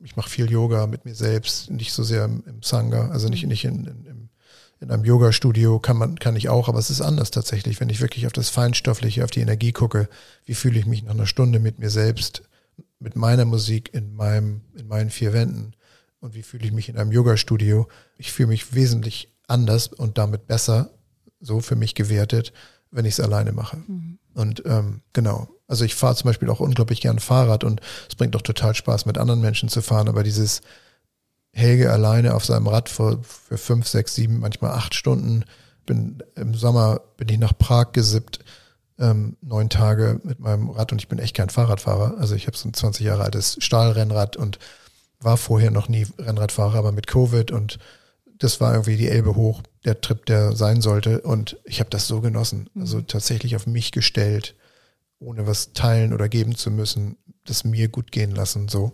ich 0.00 0.16
mache 0.16 0.28
viel 0.28 0.50
Yoga 0.50 0.86
mit 0.86 1.04
mir 1.06 1.14
selbst, 1.14 1.70
nicht 1.70 1.92
so 1.92 2.02
sehr 2.02 2.24
im, 2.24 2.62
Sangha, 2.62 3.08
also 3.08 3.28
nicht, 3.28 3.44
mhm. 3.44 3.48
nicht 3.48 3.64
in, 3.64 3.86
in, 3.86 4.04
in 4.84 4.90
einem 4.90 5.04
Yoga-Studio 5.04 5.78
kann 5.78 5.96
man, 5.96 6.18
kann 6.18 6.36
ich 6.36 6.50
auch, 6.50 6.68
aber 6.68 6.78
es 6.78 6.90
ist 6.90 7.00
anders 7.00 7.30
tatsächlich, 7.30 7.80
wenn 7.80 7.88
ich 7.88 8.02
wirklich 8.02 8.26
auf 8.26 8.32
das 8.32 8.50
Feinstoffliche, 8.50 9.24
auf 9.24 9.30
die 9.30 9.40
Energie 9.40 9.72
gucke, 9.72 10.08
wie 10.44 10.54
fühle 10.54 10.78
ich 10.78 10.84
mich 10.84 11.02
nach 11.02 11.14
einer 11.14 11.26
Stunde 11.26 11.58
mit 11.58 11.78
mir 11.78 11.88
selbst, 11.88 12.42
mit 12.98 13.16
meiner 13.16 13.46
Musik 13.46 13.94
in 13.94 14.14
meinem, 14.14 14.60
in 14.76 14.86
meinen 14.86 15.08
vier 15.08 15.32
Wänden 15.32 15.74
und 16.20 16.34
wie 16.34 16.42
fühle 16.42 16.66
ich 16.66 16.72
mich 16.72 16.90
in 16.90 16.98
einem 16.98 17.12
Yoga-Studio. 17.12 17.88
Ich 18.18 18.32
fühle 18.32 18.48
mich 18.48 18.74
wesentlich 18.74 19.32
anders 19.48 19.88
und 19.88 20.18
damit 20.18 20.46
besser, 20.46 20.90
so 21.40 21.60
für 21.60 21.76
mich 21.76 21.94
gewertet, 21.94 22.52
wenn 22.90 23.06
ich 23.06 23.14
es 23.14 23.20
alleine 23.20 23.52
mache. 23.52 23.78
Mhm. 23.86 24.18
Und 24.34 24.62
ähm, 24.66 25.00
genau, 25.14 25.48
also 25.66 25.86
ich 25.86 25.94
fahre 25.94 26.14
zum 26.14 26.28
Beispiel 26.28 26.50
auch 26.50 26.60
unglaublich 26.60 27.00
gern 27.00 27.20
Fahrrad 27.20 27.64
und 27.64 27.80
es 28.08 28.16
bringt 28.16 28.34
doch 28.34 28.42
total 28.42 28.74
Spaß, 28.74 29.06
mit 29.06 29.16
anderen 29.16 29.40
Menschen 29.40 29.70
zu 29.70 29.80
fahren, 29.80 30.08
aber 30.08 30.22
dieses 30.22 30.60
Helge 31.54 31.92
alleine 31.92 32.34
auf 32.34 32.44
seinem 32.44 32.66
Rad 32.66 32.88
für, 32.88 33.22
für 33.22 33.56
fünf, 33.56 33.86
sechs, 33.86 34.14
sieben, 34.14 34.40
manchmal 34.40 34.72
acht 34.72 34.94
Stunden. 34.94 35.44
Bin 35.86 36.22
im 36.34 36.54
Sommer 36.54 37.00
bin 37.16 37.28
ich 37.28 37.38
nach 37.38 37.56
Prag 37.56 37.92
gesippt, 37.92 38.40
ähm, 38.98 39.36
neun 39.40 39.70
Tage 39.70 40.20
mit 40.24 40.40
meinem 40.40 40.70
Rad 40.70 40.90
und 40.90 41.00
ich 41.00 41.08
bin 41.08 41.20
echt 41.20 41.36
kein 41.36 41.50
Fahrradfahrer. 41.50 42.16
Also 42.18 42.34
ich 42.34 42.48
habe 42.48 42.56
so 42.56 42.68
ein 42.68 42.74
20 42.74 43.06
Jahre 43.06 43.22
altes 43.22 43.56
Stahlrennrad 43.60 44.36
und 44.36 44.58
war 45.20 45.36
vorher 45.36 45.70
noch 45.70 45.88
nie 45.88 46.06
Rennradfahrer, 46.18 46.76
aber 46.76 46.92
mit 46.92 47.06
Covid 47.06 47.52
und 47.52 47.78
das 48.38 48.60
war 48.60 48.72
irgendwie 48.72 48.96
die 48.96 49.08
Elbe 49.08 49.36
hoch, 49.36 49.62
der 49.84 50.00
Trip, 50.00 50.26
der 50.26 50.56
sein 50.56 50.80
sollte. 50.80 51.20
Und 51.20 51.56
ich 51.64 51.78
habe 51.78 51.90
das 51.90 52.08
so 52.08 52.20
genossen. 52.20 52.68
Also 52.78 52.98
mhm. 52.98 53.06
tatsächlich 53.06 53.54
auf 53.54 53.68
mich 53.68 53.92
gestellt, 53.92 54.56
ohne 55.20 55.46
was 55.46 55.72
teilen 55.72 56.12
oder 56.12 56.28
geben 56.28 56.56
zu 56.56 56.72
müssen, 56.72 57.16
das 57.44 57.62
mir 57.62 57.88
gut 57.88 58.10
gehen 58.10 58.32
lassen, 58.32 58.68
so 58.68 58.92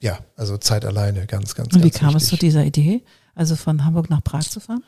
ja, 0.00 0.18
also 0.36 0.56
Zeit 0.58 0.84
alleine, 0.84 1.26
ganz, 1.26 1.54
ganz, 1.54 1.74
Und 1.74 1.82
wie 1.82 1.90
ganz 1.90 1.98
kam 1.98 2.08
wichtig. 2.08 2.22
es 2.22 2.28
zu 2.28 2.36
dieser 2.36 2.64
Idee, 2.64 3.02
also 3.34 3.56
von 3.56 3.84
Hamburg 3.84 4.10
nach 4.10 4.22
Prag 4.22 4.44
zu 4.44 4.60
fahren? 4.60 4.84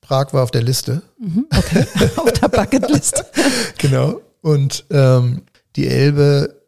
Prag 0.00 0.32
war 0.32 0.42
auf 0.42 0.50
der 0.50 0.62
Liste. 0.62 1.02
Mhm, 1.18 1.46
okay, 1.56 1.86
auf 2.16 2.32
der 2.32 2.48
Bucketlist. 2.48 3.24
genau. 3.78 4.20
Und 4.40 4.84
ähm, 4.90 5.42
die 5.74 5.88
Elbe, 5.88 6.62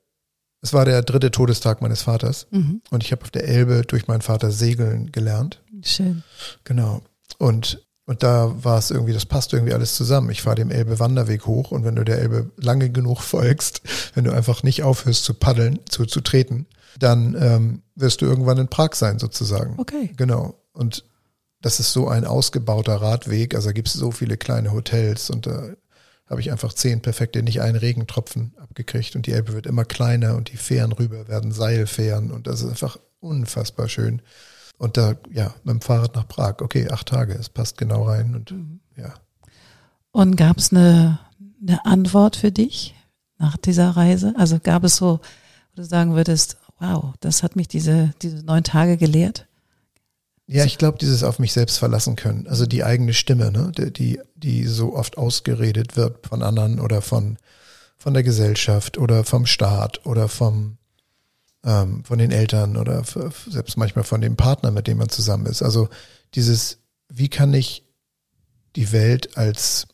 es 0.61 0.73
war 0.73 0.85
der 0.85 1.03
dritte 1.03 1.31
Todestag 1.31 1.81
meines 1.83 2.03
Vaters. 2.03 2.47
Mhm. 2.51 2.83
Und 2.91 3.05
ich 3.05 3.13
habe 3.13 3.23
auf 3.23 3.31
der 3.31 3.47
Elbe 3.47 3.83
durch 3.87 4.09
meinen 4.09 4.23
Vater 4.23 4.51
segeln 4.51 5.13
gelernt. 5.13 5.63
Schön. 5.83 6.25
Genau. 6.65 7.03
Und 7.39 7.85
und 8.09 8.23
da 8.23 8.55
war 8.65 8.79
es 8.79 8.91
irgendwie, 8.91 9.13
das 9.13 9.27
passt 9.27 9.53
irgendwie 9.53 9.75
alles 9.75 9.95
zusammen. 9.95 10.31
Ich 10.31 10.41
fahre 10.41 10.57
dem 10.57 10.71
Elbe-Wanderweg 10.71 11.45
hoch 11.45 11.73
und 11.73 11.85
wenn 11.85 11.95
du 11.95 12.05
der 12.05 12.19
Elbe 12.19 12.51
lange 12.57 12.89
genug 12.89 13.21
folgst, 13.21 13.83
wenn 14.15 14.25
du 14.25 14.33
einfach 14.33 14.63
nicht 14.63 14.83
aufhörst 14.83 15.25
zu 15.25 15.35
paddeln, 15.35 15.81
zu, 15.91 16.07
zu 16.07 16.23
treten, 16.23 16.65
dann 16.99 17.37
ähm, 17.41 17.83
wirst 17.95 18.21
du 18.21 18.27
irgendwann 18.27 18.59
in 18.59 18.69
Prag 18.69 18.95
sein, 18.95 19.19
sozusagen. 19.19 19.75
Okay. 19.79 20.11
Genau. 20.17 20.55
Und 20.73 21.05
das 21.61 21.81
ist 21.81 21.93
so 21.93 22.09
ein 22.09 22.25
ausgebauter 22.25 22.97
Radweg, 22.97 23.55
also 23.55 23.71
gibt 23.73 23.89
es 23.89 23.95
so 23.95 24.11
viele 24.11 24.37
kleine 24.37 24.73
Hotels 24.73 25.31
und 25.31 25.47
da 25.47 25.71
habe 26.29 26.41
ich 26.41 26.53
einfach 26.53 26.73
zehn 26.73 27.01
perfekte, 27.01 27.43
nicht 27.43 27.63
einen 27.63 27.77
Regentropfen 27.77 28.55
abgekriegt 28.59 29.17
und 29.17 29.27
die 29.27 29.33
Elbe 29.33 29.55
wird 29.55 29.67
immer 29.67 29.85
kleiner 29.85 30.37
und 30.37 30.53
die 30.53 30.57
Fähren 30.57 30.93
rüber 30.93 31.27
werden 31.27 31.53
Seilfähren 31.53 32.31
und 32.31 32.47
das 32.47 32.61
ist 32.61 32.69
einfach 32.69 32.99
unfassbar 33.21 33.89
schön. 33.89 34.23
Und 34.77 34.97
da, 34.97 35.17
ja, 35.33 35.55
mit 35.65 35.75
dem 35.75 35.81
Fahrrad 35.81 36.15
nach 36.15 36.29
Prag, 36.29 36.61
okay, 36.61 36.89
acht 36.89 37.09
Tage, 37.09 37.35
es 37.35 37.49
passt 37.49 37.79
genau 37.79 38.05
rein 38.05 38.35
und 38.35 38.53
mhm. 38.53 38.81
ja. 38.97 39.15
Und 40.13 40.37
gab 40.37 40.59
es 40.59 40.71
eine, 40.71 41.19
eine 41.61 41.85
Antwort 41.85 42.37
für 42.37 42.53
dich 42.53 42.95
nach 43.39 43.57
dieser 43.57 43.91
Reise? 43.91 44.35
Also 44.37 44.59
gab 44.61 44.85
es 44.85 44.97
so, 44.97 45.21
wo 45.75 45.83
du 45.83 45.85
sagen 45.85 46.15
würdest, 46.15 46.58
wow, 46.79 47.15
das 47.21 47.43
hat 47.43 47.57
mich 47.57 47.69
diese, 47.69 48.13
diese 48.23 48.45
neun 48.45 48.65
Tage 48.65 48.97
gelehrt. 48.97 49.47
Ja, 50.51 50.65
ich 50.65 50.79
glaube, 50.79 50.97
dieses 50.97 51.25
auf 51.25 51.39
mich 51.39 51.53
selbst 51.53 51.79
verlassen 51.79 52.17
können, 52.17 52.47
also 52.47 52.65
die 52.65 52.83
eigene 52.83 53.13
Stimme, 53.13 53.53
ne, 53.53 53.71
die, 53.71 54.19
die 54.35 54.65
so 54.65 54.97
oft 54.97 55.19
ausgeredet 55.19 55.97
wird 55.97 56.27
von 56.27 56.43
anderen 56.43 56.81
oder 56.81 57.03
von, 57.03 57.37
von 57.99 58.15
der 58.15 58.23
Gesellschaft 58.23 58.97
oder 58.97 59.25
vom 59.25 59.45
Staat 59.45 60.07
oder 60.07 60.27
vom, 60.27 60.79
ähm, 61.65 62.03
von 62.03 62.19
den 62.19 62.31
Eltern 62.31 62.79
oder 62.79 63.05
selbst 63.51 63.77
manchmal 63.77 64.05
von 64.05 64.23
dem 64.23 64.37
Partner, 64.37 64.71
mit 64.71 64.87
dem 64.87 64.97
man 64.97 65.11
zusammen 65.11 65.45
ist. 65.45 65.63
Also 65.63 65.91
dieses, 66.35 66.79
wie 67.11 67.29
kann 67.29 67.53
ich 67.53 67.85
die 68.75 68.91
Welt 68.91 69.37
als 69.37 69.87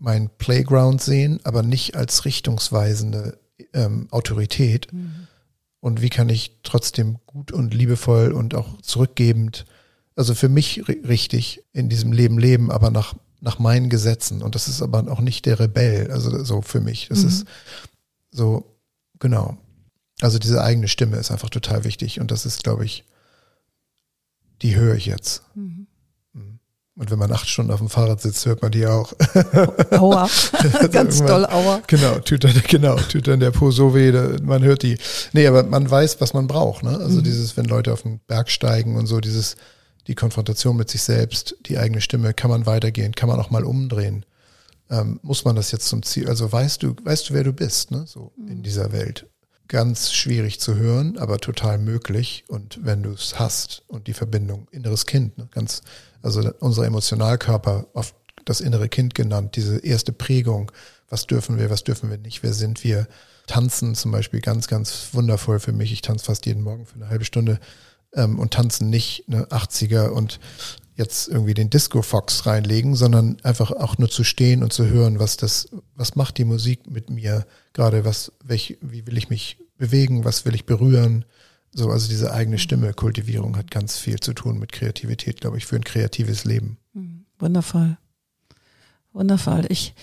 mein 0.00 0.30
Playground 0.36 1.00
sehen, 1.00 1.38
aber 1.44 1.62
nicht 1.62 1.94
als 1.94 2.24
richtungsweisende 2.24 3.38
ähm, 3.72 4.08
Autorität, 4.10 4.92
mhm 4.92 5.28
und 5.82 6.00
wie 6.00 6.10
kann 6.10 6.28
ich 6.28 6.60
trotzdem 6.62 7.18
gut 7.26 7.50
und 7.50 7.74
liebevoll 7.74 8.30
und 8.30 8.54
auch 8.54 8.80
zurückgebend, 8.82 9.64
also 10.14 10.32
für 10.32 10.48
mich 10.48 10.86
richtig 10.86 11.64
in 11.72 11.88
diesem 11.88 12.12
Leben 12.12 12.38
leben, 12.38 12.70
aber 12.70 12.92
nach, 12.92 13.16
nach 13.40 13.58
meinen 13.58 13.90
Gesetzen. 13.90 14.42
Und 14.42 14.54
das 14.54 14.68
ist 14.68 14.80
aber 14.80 15.10
auch 15.10 15.20
nicht 15.20 15.44
der 15.44 15.58
Rebell, 15.58 16.12
also 16.12 16.44
so 16.44 16.62
für 16.62 16.80
mich. 16.80 17.08
Das 17.08 17.22
mhm. 17.22 17.28
ist 17.28 17.46
so, 18.30 18.78
genau. 19.18 19.58
Also 20.20 20.38
diese 20.38 20.62
eigene 20.62 20.86
Stimme 20.86 21.16
ist 21.16 21.32
einfach 21.32 21.50
total 21.50 21.82
wichtig 21.82 22.20
und 22.20 22.30
das 22.30 22.46
ist, 22.46 22.62
glaube 22.62 22.84
ich, 22.84 23.04
die 24.62 24.76
höre 24.76 24.94
ich 24.94 25.06
jetzt. 25.06 25.42
Mhm. 25.56 25.81
Und 26.94 27.10
wenn 27.10 27.18
man 27.18 27.32
acht 27.32 27.48
Stunden 27.48 27.72
auf 27.72 27.78
dem 27.78 27.88
Fahrrad 27.88 28.20
sitzt, 28.20 28.44
hört 28.44 28.60
man 28.60 28.70
die 28.70 28.86
auch. 28.86 29.14
Aua. 29.92 30.28
Ganz 30.92 31.24
doll 31.24 31.46
Aua. 31.46 31.80
Genau, 31.86 32.18
tut 32.18 32.44
dann, 32.44 32.62
genau, 32.68 32.96
tut 32.96 33.26
dann 33.26 33.40
der 33.40 33.50
Po 33.50 33.70
so 33.70 33.94
weh, 33.94 34.12
man 34.42 34.62
hört 34.62 34.82
die. 34.82 34.98
Nee, 35.32 35.46
aber 35.46 35.62
man 35.62 35.90
weiß, 35.90 36.20
was 36.20 36.34
man 36.34 36.46
braucht. 36.46 36.82
Ne? 36.82 36.90
Also 36.90 37.20
mhm. 37.20 37.24
dieses, 37.24 37.56
wenn 37.56 37.64
Leute 37.64 37.94
auf 37.94 38.02
den 38.02 38.20
Berg 38.26 38.50
steigen 38.50 38.96
und 38.96 39.06
so, 39.06 39.20
dieses, 39.20 39.56
die 40.06 40.14
Konfrontation 40.14 40.76
mit 40.76 40.90
sich 40.90 41.02
selbst, 41.02 41.56
die 41.64 41.78
eigene 41.78 42.02
Stimme, 42.02 42.34
kann 42.34 42.50
man 42.50 42.66
weitergehen, 42.66 43.14
kann 43.14 43.28
man 43.28 43.40
auch 43.40 43.48
mal 43.48 43.64
umdrehen. 43.64 44.26
Ähm, 44.90 45.18
muss 45.22 45.46
man 45.46 45.56
das 45.56 45.72
jetzt 45.72 45.88
zum 45.88 46.02
Ziel, 46.02 46.28
also 46.28 46.52
weißt 46.52 46.82
du, 46.82 46.94
weißt 47.02 47.30
du, 47.30 47.34
wer 47.34 47.44
du 47.44 47.54
bist, 47.54 47.90
ne? 47.90 48.04
So 48.06 48.32
mhm. 48.36 48.48
in 48.48 48.62
dieser 48.62 48.92
Welt. 48.92 49.26
ganz 49.68 50.12
schwierig 50.12 50.60
zu 50.60 50.74
hören, 50.76 51.16
aber 51.16 51.38
total 51.38 51.78
möglich. 51.78 52.44
Und 52.48 52.80
wenn 52.82 53.02
du 53.02 53.12
es 53.12 53.38
hast 53.38 53.82
und 53.86 54.06
die 54.06 54.12
Verbindung, 54.12 54.68
inneres 54.70 55.06
Kind, 55.06 55.38
ne, 55.38 55.48
ganz, 55.50 55.80
also 56.22 56.50
unser 56.60 56.86
Emotionalkörper, 56.86 57.86
oft 57.94 58.14
das 58.44 58.60
innere 58.60 58.88
Kind 58.88 59.14
genannt, 59.14 59.56
diese 59.56 59.78
erste 59.78 60.12
Prägung, 60.12 60.72
was 61.08 61.26
dürfen 61.26 61.58
wir, 61.58 61.70
was 61.70 61.84
dürfen 61.84 62.10
wir 62.10 62.18
nicht, 62.18 62.42
wer 62.42 62.52
sind 62.52 62.84
wir, 62.84 63.06
tanzen 63.46 63.94
zum 63.94 64.12
Beispiel 64.12 64.40
ganz, 64.40 64.66
ganz 64.68 65.08
wundervoll 65.12 65.60
für 65.60 65.72
mich. 65.72 65.92
Ich 65.92 66.02
tanze 66.02 66.24
fast 66.24 66.46
jeden 66.46 66.62
Morgen 66.62 66.86
für 66.86 66.96
eine 66.96 67.08
halbe 67.08 67.24
Stunde 67.24 67.60
ähm, 68.14 68.38
und 68.38 68.54
tanzen 68.54 68.90
nicht 68.90 69.24
eine 69.28 69.46
80er 69.46 70.08
und 70.08 70.40
jetzt 70.94 71.28
irgendwie 71.28 71.54
den 71.54 71.70
Disco 71.70 72.02
Fox 72.02 72.46
reinlegen, 72.46 72.94
sondern 72.94 73.38
einfach 73.42 73.70
auch 73.70 73.98
nur 73.98 74.10
zu 74.10 74.24
stehen 74.24 74.62
und 74.62 74.72
zu 74.72 74.86
hören, 74.86 75.18
was 75.18 75.36
das, 75.36 75.68
was 75.94 76.16
macht 76.16 76.38
die 76.38 76.44
Musik 76.44 76.90
mit 76.90 77.10
mir 77.10 77.46
gerade, 77.72 78.04
was, 78.04 78.32
welch, 78.44 78.78
wie 78.80 79.06
will 79.06 79.16
ich 79.16 79.30
mich 79.30 79.58
bewegen, 79.78 80.24
was 80.24 80.44
will 80.44 80.54
ich 80.54 80.66
berühren. 80.66 81.24
So, 81.74 81.90
also 81.90 82.08
diese 82.08 82.32
eigene 82.32 82.58
Stimme, 82.58 82.92
Kultivierung 82.92 83.56
hat 83.56 83.70
ganz 83.70 83.96
viel 83.96 84.20
zu 84.20 84.34
tun 84.34 84.58
mit 84.58 84.72
Kreativität, 84.72 85.40
glaube 85.40 85.56
ich, 85.56 85.66
für 85.66 85.76
ein 85.76 85.84
kreatives 85.84 86.44
Leben. 86.44 86.76
Mhm. 86.92 87.24
Wundervoll. 87.38 87.96
Wundervoll. 89.12 89.64
Ich, 89.68 89.94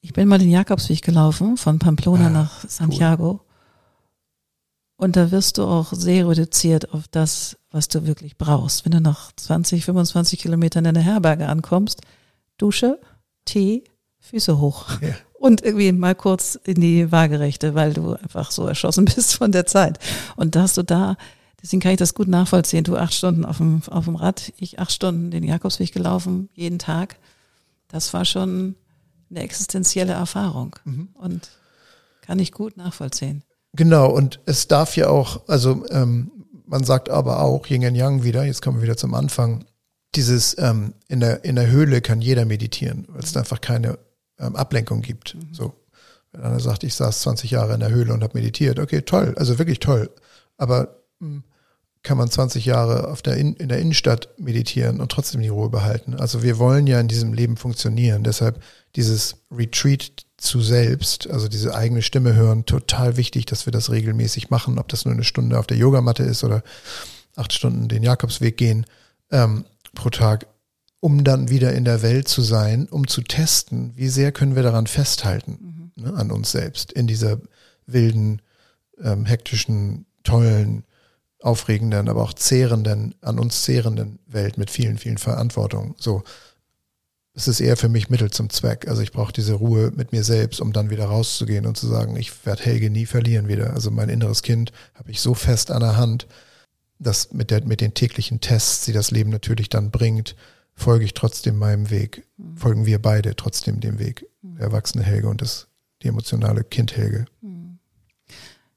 ich 0.00 0.12
bin 0.12 0.28
mal 0.28 0.38
den 0.38 0.50
Jakobsweg 0.50 1.02
gelaufen, 1.02 1.56
von 1.56 1.78
Pamplona 1.78 2.28
ah, 2.28 2.30
nach 2.30 2.68
Santiago. 2.68 3.30
Cool. 3.32 3.40
Und 4.96 5.16
da 5.16 5.30
wirst 5.30 5.58
du 5.58 5.64
auch 5.64 5.92
sehr 5.92 6.28
reduziert 6.28 6.94
auf 6.94 7.08
das, 7.08 7.58
was 7.70 7.88
du 7.88 8.06
wirklich 8.06 8.38
brauchst. 8.38 8.84
Wenn 8.84 8.92
du 8.92 9.00
nach 9.00 9.32
20, 9.32 9.84
25 9.84 10.38
Kilometern 10.38 10.84
in 10.84 10.94
der 10.94 11.02
Herberge 11.02 11.48
ankommst, 11.48 12.02
Dusche, 12.56 13.00
Tee, 13.44 13.84
Füße 14.20 14.58
hoch. 14.58 15.00
Ja. 15.00 15.14
Und 15.42 15.64
irgendwie 15.64 15.90
mal 15.90 16.14
kurz 16.14 16.54
in 16.62 16.80
die 16.80 17.10
Waagerechte, 17.10 17.74
weil 17.74 17.92
du 17.94 18.12
einfach 18.12 18.52
so 18.52 18.64
erschossen 18.64 19.04
bist 19.16 19.34
von 19.34 19.50
der 19.50 19.66
Zeit. 19.66 19.98
Und 20.36 20.54
da 20.54 20.62
hast 20.62 20.76
du 20.76 20.84
da, 20.84 21.16
deswegen 21.60 21.82
kann 21.82 21.90
ich 21.90 21.98
das 21.98 22.14
gut 22.14 22.28
nachvollziehen, 22.28 22.84
du 22.84 22.96
acht 22.96 23.12
Stunden 23.12 23.44
auf 23.44 23.56
dem, 23.56 23.82
auf 23.90 24.04
dem 24.04 24.14
Rad, 24.14 24.52
ich 24.56 24.78
acht 24.78 24.92
Stunden 24.92 25.32
den 25.32 25.42
Jakobsweg 25.42 25.92
gelaufen, 25.92 26.48
jeden 26.54 26.78
Tag. 26.78 27.16
Das 27.88 28.14
war 28.14 28.24
schon 28.24 28.76
eine 29.30 29.40
existenzielle 29.40 30.12
Erfahrung. 30.12 30.76
Mhm. 30.84 31.08
Und 31.14 31.50
kann 32.20 32.38
ich 32.38 32.52
gut 32.52 32.76
nachvollziehen. 32.76 33.42
Genau, 33.72 34.12
und 34.12 34.38
es 34.46 34.68
darf 34.68 34.96
ja 34.96 35.08
auch, 35.08 35.48
also 35.48 35.84
ähm, 35.90 36.30
man 36.66 36.84
sagt 36.84 37.10
aber 37.10 37.42
auch, 37.42 37.66
Yin 37.66 37.84
und 37.84 37.96
Yang 37.96 38.22
wieder, 38.22 38.44
jetzt 38.44 38.62
kommen 38.62 38.76
wir 38.76 38.84
wieder 38.84 38.96
zum 38.96 39.14
Anfang, 39.14 39.64
dieses 40.14 40.56
ähm, 40.56 40.94
in, 41.08 41.18
der, 41.18 41.44
in 41.44 41.56
der 41.56 41.66
Höhle 41.66 42.00
kann 42.00 42.20
jeder 42.20 42.44
meditieren, 42.44 43.06
weil 43.08 43.24
es 43.24 43.36
einfach 43.36 43.60
keine 43.60 43.98
ähm, 44.42 44.56
Ablenkung 44.56 45.00
gibt. 45.00 45.34
Mhm. 45.34 45.48
So. 45.52 45.74
Wenn 46.32 46.42
einer 46.42 46.60
sagt, 46.60 46.82
ich 46.82 46.94
saß 46.94 47.20
20 47.20 47.50
Jahre 47.50 47.74
in 47.74 47.80
der 47.80 47.90
Höhle 47.90 48.12
und 48.12 48.22
habe 48.22 48.38
meditiert, 48.38 48.78
okay, 48.78 49.02
toll, 49.02 49.34
also 49.36 49.58
wirklich 49.58 49.80
toll. 49.80 50.10
Aber 50.56 50.96
mh, 51.18 51.28
hm, 51.28 51.44
kann 52.02 52.18
man 52.18 52.28
20 52.28 52.64
Jahre 52.64 53.08
auf 53.08 53.22
der 53.22 53.36
in, 53.36 53.54
in 53.54 53.68
der 53.68 53.78
Innenstadt 53.78 54.28
meditieren 54.36 55.00
und 55.00 55.12
trotzdem 55.12 55.40
die 55.40 55.48
Ruhe 55.48 55.68
behalten. 55.68 56.14
Also 56.14 56.42
wir 56.42 56.58
wollen 56.58 56.86
ja 56.86 56.98
in 56.98 57.06
diesem 57.06 57.32
Leben 57.32 57.56
funktionieren. 57.56 58.24
Deshalb 58.24 58.60
dieses 58.96 59.36
Retreat 59.52 60.26
zu 60.36 60.60
selbst, 60.60 61.30
also 61.30 61.46
diese 61.46 61.74
eigene 61.74 62.02
Stimme 62.02 62.34
hören, 62.34 62.66
total 62.66 63.16
wichtig, 63.16 63.46
dass 63.46 63.66
wir 63.66 63.72
das 63.72 63.90
regelmäßig 63.90 64.50
machen, 64.50 64.78
ob 64.80 64.88
das 64.88 65.04
nur 65.04 65.14
eine 65.14 65.22
Stunde 65.22 65.58
auf 65.58 65.68
der 65.68 65.76
Yogamatte 65.76 66.24
ist 66.24 66.42
oder 66.42 66.64
acht 67.36 67.52
Stunden 67.52 67.86
den 67.86 68.02
Jakobsweg 68.02 68.56
gehen 68.56 68.84
ähm, 69.30 69.64
pro 69.94 70.10
Tag, 70.10 70.46
um 71.02 71.24
dann 71.24 71.50
wieder 71.50 71.74
in 71.74 71.84
der 71.84 72.00
Welt 72.02 72.28
zu 72.28 72.42
sein, 72.42 72.86
um 72.88 73.08
zu 73.08 73.22
testen, 73.22 73.92
wie 73.96 74.06
sehr 74.08 74.30
können 74.30 74.54
wir 74.54 74.62
daran 74.62 74.86
festhalten, 74.86 75.90
mhm. 75.96 76.04
ne, 76.04 76.14
an 76.14 76.30
uns 76.30 76.52
selbst, 76.52 76.92
in 76.92 77.08
dieser 77.08 77.40
wilden, 77.86 78.40
ähm, 79.02 79.26
hektischen, 79.26 80.06
tollen, 80.22 80.84
aufregenden, 81.40 82.08
aber 82.08 82.22
auch 82.22 82.34
zehrenden, 82.34 83.16
an 83.20 83.40
uns 83.40 83.62
zehrenden 83.62 84.20
Welt 84.26 84.58
mit 84.58 84.70
vielen, 84.70 84.96
vielen 84.96 85.18
Verantwortungen. 85.18 85.96
So, 85.98 86.22
es 87.34 87.48
ist 87.48 87.58
eher 87.58 87.76
für 87.76 87.88
mich 87.88 88.08
Mittel 88.08 88.30
zum 88.30 88.48
Zweck. 88.48 88.86
Also 88.86 89.02
ich 89.02 89.10
brauche 89.10 89.32
diese 89.32 89.54
Ruhe 89.54 89.90
mit 89.90 90.12
mir 90.12 90.22
selbst, 90.22 90.60
um 90.60 90.72
dann 90.72 90.90
wieder 90.90 91.06
rauszugehen 91.06 91.66
und 91.66 91.76
zu 91.76 91.88
sagen, 91.88 92.14
ich 92.14 92.46
werde 92.46 92.62
Helge 92.62 92.90
nie 92.90 93.06
verlieren 93.06 93.48
wieder. 93.48 93.72
Also 93.72 93.90
mein 93.90 94.08
inneres 94.08 94.42
Kind 94.42 94.70
habe 94.94 95.10
ich 95.10 95.20
so 95.20 95.34
fest 95.34 95.72
an 95.72 95.80
der 95.80 95.96
Hand, 95.96 96.28
dass 97.00 97.32
mit, 97.32 97.50
der, 97.50 97.64
mit 97.64 97.80
den 97.80 97.92
täglichen 97.94 98.40
Tests, 98.40 98.84
die 98.84 98.92
das 98.92 99.10
Leben 99.10 99.30
natürlich 99.30 99.68
dann 99.68 99.90
bringt, 99.90 100.36
folge 100.74 101.04
ich 101.04 101.14
trotzdem 101.14 101.58
meinem 101.58 101.90
Weg. 101.90 102.26
Mhm. 102.36 102.56
Folgen 102.56 102.86
wir 102.86 103.00
beide 103.00 103.36
trotzdem 103.36 103.80
dem 103.80 103.98
Weg. 103.98 104.26
Mhm. 104.42 104.56
Der 104.56 104.66
erwachsene 104.66 105.04
Helge 105.04 105.28
und 105.28 105.40
das, 105.40 105.68
die 106.02 106.08
emotionale 106.08 106.64
Kind 106.64 106.96
Helge. 106.96 107.26
Mhm. 107.40 107.78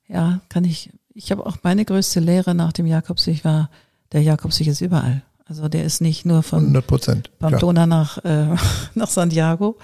Ja, 0.07 0.41
kann 0.49 0.63
ich. 0.63 0.91
Ich 1.13 1.31
habe 1.31 1.45
auch 1.45 1.57
meine 1.63 1.85
größte 1.85 2.19
Lehre 2.19 2.53
nach 2.53 2.73
dem 2.73 2.85
Jakobsweg 2.85 3.45
war, 3.45 3.69
der 4.11 4.21
Jakobsweg 4.21 4.67
ist 4.67 4.81
überall. 4.81 5.23
Also 5.45 5.69
der 5.69 5.85
ist 5.85 6.01
nicht 6.01 6.25
nur 6.25 6.43
von 6.43 6.75
100%, 6.75 7.25
Pamplona 7.39 7.85
nach, 7.85 8.17
äh, 8.25 8.55
nach 8.95 9.09
Santiago, 9.09 9.77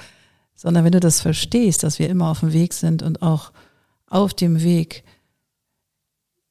sondern 0.56 0.84
wenn 0.84 0.92
du 0.92 1.00
das 1.00 1.22
verstehst, 1.22 1.84
dass 1.84 2.00
wir 2.00 2.10
immer 2.10 2.30
auf 2.30 2.42
dem 2.42 2.52
Weg 2.52 2.74
sind 2.74 3.04
und 3.04 3.22
auch 3.22 3.52
auf 4.08 4.34
dem 4.34 4.62
Weg 4.62 5.04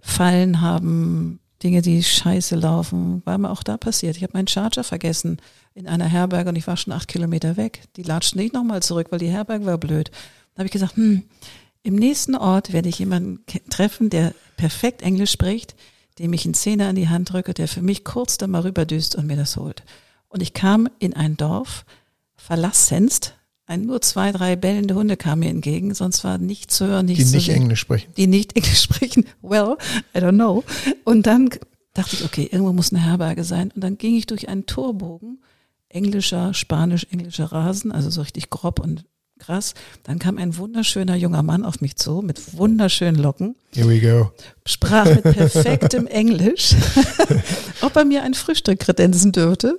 Fallen 0.00 0.61
haben, 0.62 1.39
Dinge, 1.62 1.82
die 1.82 2.02
scheiße 2.02 2.56
laufen, 2.56 3.22
war 3.24 3.36
mir 3.38 3.50
auch 3.50 3.62
da 3.62 3.76
passiert. 3.76 4.16
Ich 4.16 4.22
habe 4.22 4.32
meinen 4.32 4.48
Charger 4.48 4.82
vergessen 4.82 5.38
in 5.74 5.86
einer 5.86 6.06
Herberge 6.06 6.48
und 6.48 6.56
ich 6.56 6.66
war 6.66 6.76
schon 6.76 6.92
acht 6.92 7.08
Kilometer 7.08 7.56
weg. 7.56 7.82
Die 7.96 8.02
latschten 8.02 8.40
nicht 8.40 8.54
nochmal 8.54 8.82
zurück, 8.82 9.08
weil 9.11 9.18
die 9.18 9.28
Herberge 9.28 9.66
war 9.66 9.78
blöd. 9.78 10.11
Da 10.54 10.61
habe 10.61 10.66
ich 10.66 10.72
gesagt, 10.72 10.96
hm, 10.96 11.24
im 11.82 11.94
nächsten 11.94 12.34
Ort 12.34 12.72
werde 12.72 12.88
ich 12.88 12.98
jemanden 12.98 13.44
treffen, 13.70 14.11
der 14.11 14.34
perfekt 14.56 15.02
Englisch 15.02 15.32
spricht, 15.32 15.74
dem 16.18 16.32
ich 16.32 16.44
einen 16.44 16.54
Zehner 16.54 16.90
in 16.90 16.96
die 16.96 17.08
Hand 17.08 17.32
drücke, 17.32 17.54
der 17.54 17.68
für 17.68 17.82
mich 17.82 18.04
kurz 18.04 18.38
da 18.38 18.46
mal 18.46 18.62
rüberdüst 18.62 19.16
und 19.16 19.26
mir 19.26 19.36
das 19.36 19.56
holt. 19.56 19.82
Und 20.28 20.42
ich 20.42 20.52
kam 20.54 20.88
in 20.98 21.14
ein 21.14 21.36
Dorf, 21.36 21.84
verlassenst, 22.36 23.34
ein, 23.71 23.83
nur 23.83 24.03
zwei, 24.03 24.33
drei 24.33 24.57
bellende 24.57 24.95
Hunde 24.95 25.16
kamen 25.16 25.41
mir 25.41 25.49
entgegen, 25.49 25.95
sonst 25.95 26.25
war 26.25 26.39
nichts 26.39 26.77
zu 26.77 26.87
hören, 26.87 27.07
nichts 27.07 27.31
Die 27.31 27.37
nicht 27.37 27.49
Englisch 27.49 27.81
sprechen. 27.81 28.12
Die 28.16 28.27
nicht 28.27 28.53
Englisch 28.57 28.83
sprechen. 28.83 29.25
Well, 29.43 29.77
I 30.14 30.18
don't 30.18 30.35
know. 30.35 30.64
Und 31.05 31.27
dann 31.27 31.51
dachte 31.95 32.16
ich, 32.16 32.25
okay, 32.25 32.49
irgendwo 32.51 32.73
muss 32.73 32.93
eine 32.93 33.03
Herberge 33.03 33.45
sein. 33.45 33.71
Und 33.75 33.83
dann 33.83 33.97
ging 33.97 34.16
ich 34.16 34.27
durch 34.27 34.49
einen 34.49 34.66
Torbogen, 34.66 35.41
englischer, 35.89 36.53
spanisch-englischer 36.53 37.47
Rasen, 37.47 37.93
also 37.93 38.11
so 38.11 38.21
richtig 38.21 38.51
grob 38.51 38.81
und 38.81 39.05
krass. 39.39 39.75
Dann 40.03 40.18
kam 40.18 40.37
ein 40.37 40.57
wunderschöner 40.57 41.14
junger 41.14 41.45
Mann 41.45 41.64
auf 41.64 41.81
mich 41.81 41.97
zu 41.97 42.23
mit 42.23 42.57
wunderschönen 42.57 43.23
Locken. 43.23 43.55
Here 43.73 43.89
we 43.89 44.01
go. 44.01 44.33
Sprach 44.66 45.07
mit 45.07 45.23
perfektem 45.23 46.09
Englisch, 46.09 46.75
ob 47.83 47.97
er 47.97 48.05
mir 48.05 48.25
ein 48.25 48.35
Frühstück 48.35 48.81
kredenzen 48.81 49.31
dürfte. 49.31 49.79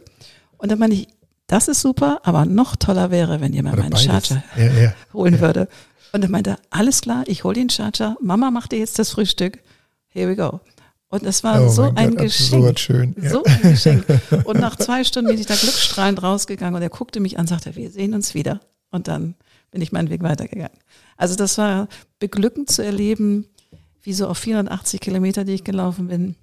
Und 0.57 0.71
dann 0.71 0.79
meine 0.79 0.93
ich, 0.93 1.07
das 1.51 1.67
ist 1.67 1.81
super, 1.81 2.21
aber 2.23 2.45
noch 2.45 2.77
toller 2.77 3.11
wäre, 3.11 3.41
wenn 3.41 3.51
jemand 3.51 3.77
meinen 3.77 3.97
Charger 3.97 4.41
ja, 4.55 4.71
ja, 4.71 4.93
holen 5.13 5.33
ja. 5.33 5.41
würde. 5.41 5.67
Und 6.13 6.23
dann 6.23 6.31
meinte 6.31 6.51
er, 6.51 6.59
alles 6.69 7.01
klar, 7.01 7.23
ich 7.27 7.43
hole 7.43 7.55
den 7.55 7.69
Charger, 7.69 8.15
Mama 8.21 8.51
macht 8.51 8.71
dir 8.71 8.79
jetzt 8.79 8.97
das 8.99 9.11
Frühstück. 9.11 9.59
Here 10.07 10.29
we 10.29 10.37
go. 10.37 10.61
Und 11.09 11.23
es 11.23 11.43
war 11.43 11.61
oh 11.61 11.67
so 11.67 11.91
ein 11.93 12.11
Gott, 12.11 12.19
Geschenk. 12.19 12.63
So, 12.63 12.75
schön. 12.77 13.15
So 13.21 13.43
ein 13.43 13.61
Geschenk. 13.63 14.05
Und 14.45 14.61
nach 14.61 14.77
zwei 14.77 15.03
Stunden 15.03 15.29
bin 15.29 15.39
ich 15.39 15.45
da 15.45 15.55
glücksstrahlend 15.55 16.23
rausgegangen 16.23 16.75
und 16.75 16.81
er 16.81 16.89
guckte 16.89 17.19
mich 17.19 17.35
an 17.35 17.41
und 17.41 17.47
sagte, 17.47 17.75
wir 17.75 17.91
sehen 17.91 18.13
uns 18.13 18.33
wieder. 18.33 18.61
Und 18.89 19.09
dann 19.09 19.35
bin 19.71 19.81
ich 19.81 19.91
meinen 19.91 20.09
Weg 20.09 20.23
weitergegangen. 20.23 20.77
Also 21.17 21.35
das 21.35 21.57
war 21.57 21.89
beglückend 22.19 22.71
zu 22.71 22.81
erleben, 22.81 23.45
wie 24.01 24.13
so 24.13 24.27
auf 24.27 24.37
480 24.37 25.01
Kilometer, 25.01 25.43
die 25.43 25.53
ich 25.53 25.65
gelaufen 25.65 26.07
bin, 26.07 26.35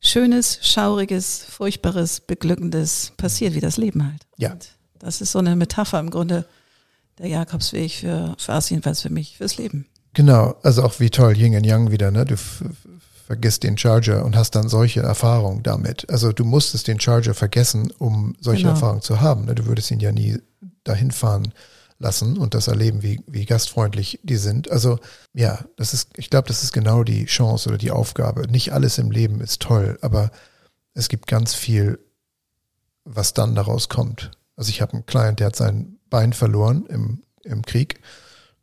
Schönes, 0.00 0.58
Schauriges, 0.62 1.44
Furchtbares, 1.48 2.20
Beglückendes 2.20 3.12
passiert, 3.16 3.54
wie 3.54 3.60
das 3.60 3.76
Leben 3.76 4.04
halt. 4.04 4.26
Ja. 4.38 4.52
Und 4.52 4.70
das 4.98 5.20
ist 5.20 5.32
so 5.32 5.38
eine 5.38 5.56
Metapher 5.56 6.00
im 6.00 6.10
Grunde 6.10 6.46
der 7.18 7.28
Jakobsweg 7.28 7.92
für, 7.92 8.34
für 8.38 8.52
Ars, 8.52 8.70
jedenfalls 8.70 9.02
für 9.02 9.10
mich, 9.10 9.36
fürs 9.36 9.58
Leben. 9.58 9.86
Genau, 10.14 10.56
also 10.62 10.82
auch 10.82 10.98
wie 11.00 11.10
toll, 11.10 11.36
Yin 11.36 11.54
und 11.54 11.64
Yang 11.64 11.90
wieder, 11.90 12.10
ne? 12.10 12.24
Du 12.24 12.36
vergisst 13.26 13.62
den 13.62 13.78
Charger 13.78 14.24
und 14.24 14.34
hast 14.34 14.56
dann 14.56 14.68
solche 14.68 15.00
Erfahrungen 15.00 15.62
damit. 15.62 16.08
Also 16.10 16.32
du 16.32 16.44
musstest 16.44 16.88
den 16.88 16.98
Charger 16.98 17.34
vergessen, 17.34 17.92
um 17.98 18.34
solche 18.40 18.62
genau. 18.62 18.72
Erfahrungen 18.72 19.02
zu 19.02 19.20
haben. 19.20 19.44
Ne? 19.44 19.54
Du 19.54 19.66
würdest 19.66 19.90
ihn 19.92 20.00
ja 20.00 20.10
nie 20.10 20.38
dahin 20.82 21.12
fahren 21.12 21.52
lassen 22.00 22.38
und 22.38 22.54
das 22.54 22.66
erleben, 22.66 23.02
wie, 23.02 23.22
wie 23.26 23.44
gastfreundlich 23.44 24.18
die 24.22 24.36
sind. 24.36 24.70
Also 24.70 24.98
ja, 25.34 25.64
das 25.76 25.94
ist, 25.94 26.10
ich 26.16 26.30
glaube, 26.30 26.48
das 26.48 26.64
ist 26.64 26.72
genau 26.72 27.04
die 27.04 27.26
Chance 27.26 27.68
oder 27.68 27.78
die 27.78 27.90
Aufgabe. 27.90 28.48
Nicht 28.50 28.72
alles 28.72 28.98
im 28.98 29.10
Leben 29.10 29.40
ist 29.40 29.60
toll, 29.60 29.98
aber 30.00 30.30
es 30.94 31.08
gibt 31.08 31.26
ganz 31.26 31.54
viel, 31.54 31.98
was 33.04 33.34
dann 33.34 33.54
daraus 33.54 33.88
kommt. 33.88 34.30
Also 34.56 34.70
ich 34.70 34.80
habe 34.80 34.94
einen 34.94 35.06
Client, 35.06 35.40
der 35.40 35.48
hat 35.48 35.56
sein 35.56 35.98
Bein 36.08 36.32
verloren 36.32 36.86
im, 36.86 37.22
im 37.44 37.62
Krieg 37.62 38.00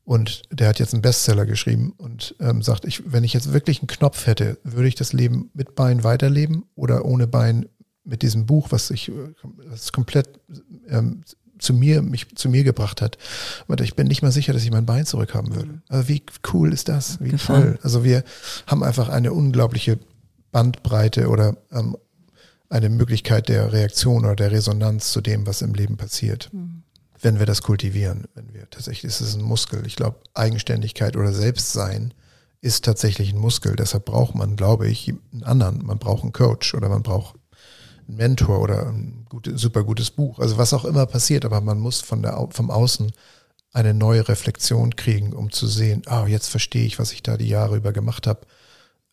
und 0.03 0.41
der 0.51 0.69
hat 0.69 0.79
jetzt 0.79 0.93
einen 0.93 1.03
Bestseller 1.03 1.45
geschrieben 1.45 1.93
und 1.97 2.35
ähm, 2.39 2.63
sagt, 2.63 2.85
ich, 2.85 3.11
wenn 3.11 3.23
ich 3.23 3.33
jetzt 3.33 3.53
wirklich 3.53 3.79
einen 3.79 3.87
Knopf 3.87 4.25
hätte, 4.25 4.57
würde 4.63 4.87
ich 4.87 4.95
das 4.95 5.13
Leben 5.13 5.51
mit 5.53 5.75
Bein 5.75 6.03
weiterleben 6.03 6.65
oder 6.75 7.05
ohne 7.05 7.27
Bein 7.27 7.69
mit 8.03 8.23
diesem 8.23 8.47
Buch, 8.47 8.71
was 8.71 8.89
ich, 8.89 9.11
was 9.43 9.91
komplett 9.91 10.39
ähm, 10.87 11.23
zu 11.59 11.73
mir, 11.73 12.01
mich 12.01 12.35
zu 12.35 12.49
mir 12.49 12.63
gebracht 12.63 13.01
hat. 13.01 13.17
Und 13.67 13.81
ich 13.81 13.95
bin 13.95 14.07
nicht 14.07 14.21
mal 14.21 14.31
sicher, 14.31 14.53
dass 14.53 14.63
ich 14.63 14.71
mein 14.71 14.85
Bein 14.85 15.05
zurückhaben 15.05 15.55
würde. 15.55 15.73
Mhm. 15.73 15.81
Also 15.87 16.07
wie 16.07 16.23
cool 16.53 16.73
ist 16.73 16.89
das? 16.89 17.19
Wie 17.19 17.31
toll. 17.31 17.79
Also 17.83 18.03
wir 18.03 18.23
haben 18.65 18.83
einfach 18.83 19.09
eine 19.09 19.33
unglaubliche 19.33 19.99
Bandbreite 20.51 21.29
oder 21.29 21.57
ähm, 21.71 21.97
eine 22.69 22.89
Möglichkeit 22.89 23.49
der 23.49 23.71
Reaktion 23.71 24.25
oder 24.25 24.35
der 24.35 24.51
Resonanz 24.51 25.11
zu 25.11 25.21
dem, 25.21 25.47
was 25.47 25.61
im 25.61 25.73
Leben 25.73 25.97
passiert. 25.97 26.49
Mhm. 26.51 26.83
Wenn 27.19 27.39
wir 27.39 27.45
das 27.45 27.63
kultivieren, 27.63 28.25
wenn 28.35 28.53
wir 28.53 28.69
tatsächlich, 28.69 29.05
ist 29.05 29.21
es 29.21 29.35
ein 29.35 29.41
Muskel. 29.41 29.85
Ich 29.87 29.95
glaube, 29.95 30.17
Eigenständigkeit 30.33 31.15
oder 31.15 31.33
Selbstsein 31.33 32.13
ist 32.61 32.85
tatsächlich 32.85 33.33
ein 33.33 33.39
Muskel. 33.39 33.75
Deshalb 33.75 34.05
braucht 34.05 34.35
man, 34.35 34.55
glaube 34.55 34.87
ich, 34.87 35.13
einen 35.31 35.43
anderen. 35.43 35.85
Man 35.85 35.97
braucht 35.97 36.23
einen 36.23 36.33
Coach 36.33 36.75
oder 36.75 36.89
man 36.89 37.03
braucht 37.03 37.35
Mentor 38.07 38.59
oder 38.59 38.87
ein 38.87 39.25
gute, 39.29 39.57
super 39.57 39.83
gutes 39.83 40.11
Buch. 40.11 40.39
Also 40.39 40.57
was 40.57 40.73
auch 40.73 40.85
immer 40.85 41.05
passiert, 41.05 41.45
aber 41.45 41.61
man 41.61 41.79
muss 41.79 42.01
von 42.01 42.21
der, 42.21 42.47
vom 42.51 42.71
Außen 42.71 43.11
eine 43.73 43.93
neue 43.93 44.27
Reflexion 44.27 44.95
kriegen, 44.95 45.33
um 45.33 45.51
zu 45.51 45.67
sehen, 45.67 46.01
ah, 46.05 46.23
oh, 46.23 46.27
jetzt 46.27 46.47
verstehe 46.47 46.85
ich, 46.85 46.99
was 46.99 47.11
ich 47.11 47.21
da 47.21 47.37
die 47.37 47.49
Jahre 47.49 47.77
über 47.77 47.91
gemacht 47.91 48.27
habe 48.27 48.41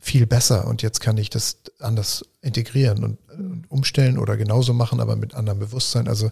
viel 0.04 0.26
besser 0.26 0.66
und 0.66 0.82
jetzt 0.82 1.00
kann 1.00 1.16
ich 1.16 1.30
das 1.30 1.56
anders 1.78 2.26
integrieren 2.42 3.02
und, 3.04 3.18
und, 3.30 3.64
umstellen 3.70 4.18
oder 4.18 4.36
genauso 4.36 4.74
machen, 4.74 5.00
aber 5.00 5.16
mit 5.16 5.34
anderem 5.34 5.58
Bewusstsein. 5.60 6.08
Also 6.08 6.30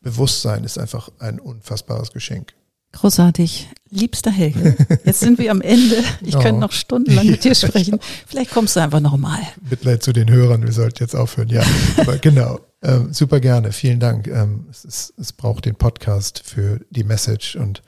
Bewusstsein 0.00 0.62
ist 0.62 0.78
einfach 0.78 1.10
ein 1.18 1.40
unfassbares 1.40 2.12
Geschenk. 2.12 2.54
Großartig. 2.92 3.68
Liebster 3.92 4.30
Helge, 4.30 4.76
jetzt 5.04 5.18
sind 5.18 5.38
wir 5.38 5.50
am 5.50 5.60
Ende. 5.60 5.96
Ich 6.22 6.36
oh. 6.36 6.38
könnte 6.38 6.60
noch 6.60 6.70
stundenlang 6.70 7.26
mit 7.26 7.42
dir 7.42 7.56
sprechen. 7.56 7.98
Vielleicht 8.26 8.52
kommst 8.52 8.76
du 8.76 8.80
einfach 8.80 9.00
nochmal. 9.00 9.40
Mitleid 9.68 10.02
zu 10.02 10.12
den 10.12 10.30
Hörern, 10.30 10.62
wir 10.62 10.72
sollten 10.72 11.02
jetzt 11.02 11.16
aufhören. 11.16 11.48
Ja, 11.48 11.64
aber 11.96 12.18
genau. 12.18 12.60
Ähm, 12.82 13.12
super 13.12 13.40
gerne. 13.40 13.72
Vielen 13.72 13.98
Dank. 13.98 14.28
Ähm, 14.28 14.66
es, 14.70 14.84
ist, 14.84 15.14
es 15.18 15.32
braucht 15.32 15.64
den 15.64 15.74
Podcast 15.74 16.42
für 16.44 16.80
die 16.90 17.02
Message 17.04 17.56
und 17.56 17.82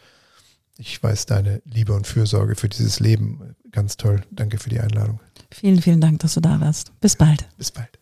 ich 0.77 1.01
weiß 1.01 1.27
deine 1.27 1.63
Liebe 1.65 1.93
und 1.93 2.07
Fürsorge 2.07 2.57
für 2.57 2.69
dieses 2.69 2.99
Leben. 2.99 3.55
Ganz 3.71 3.97
toll. 3.97 4.23
Danke 4.33 4.59
für 4.59 4.71
die 4.71 4.81
Einladung. 4.81 5.21
Vielen, 5.51 5.81
vielen 5.81 6.01
Dank, 6.01 6.21
dass 6.21 6.35
du 6.35 6.41
da 6.41 6.61
warst. 6.61 6.99
Bis 7.01 7.15
bald. 7.17 7.47
Bis 7.57 7.71
bald. 7.71 8.02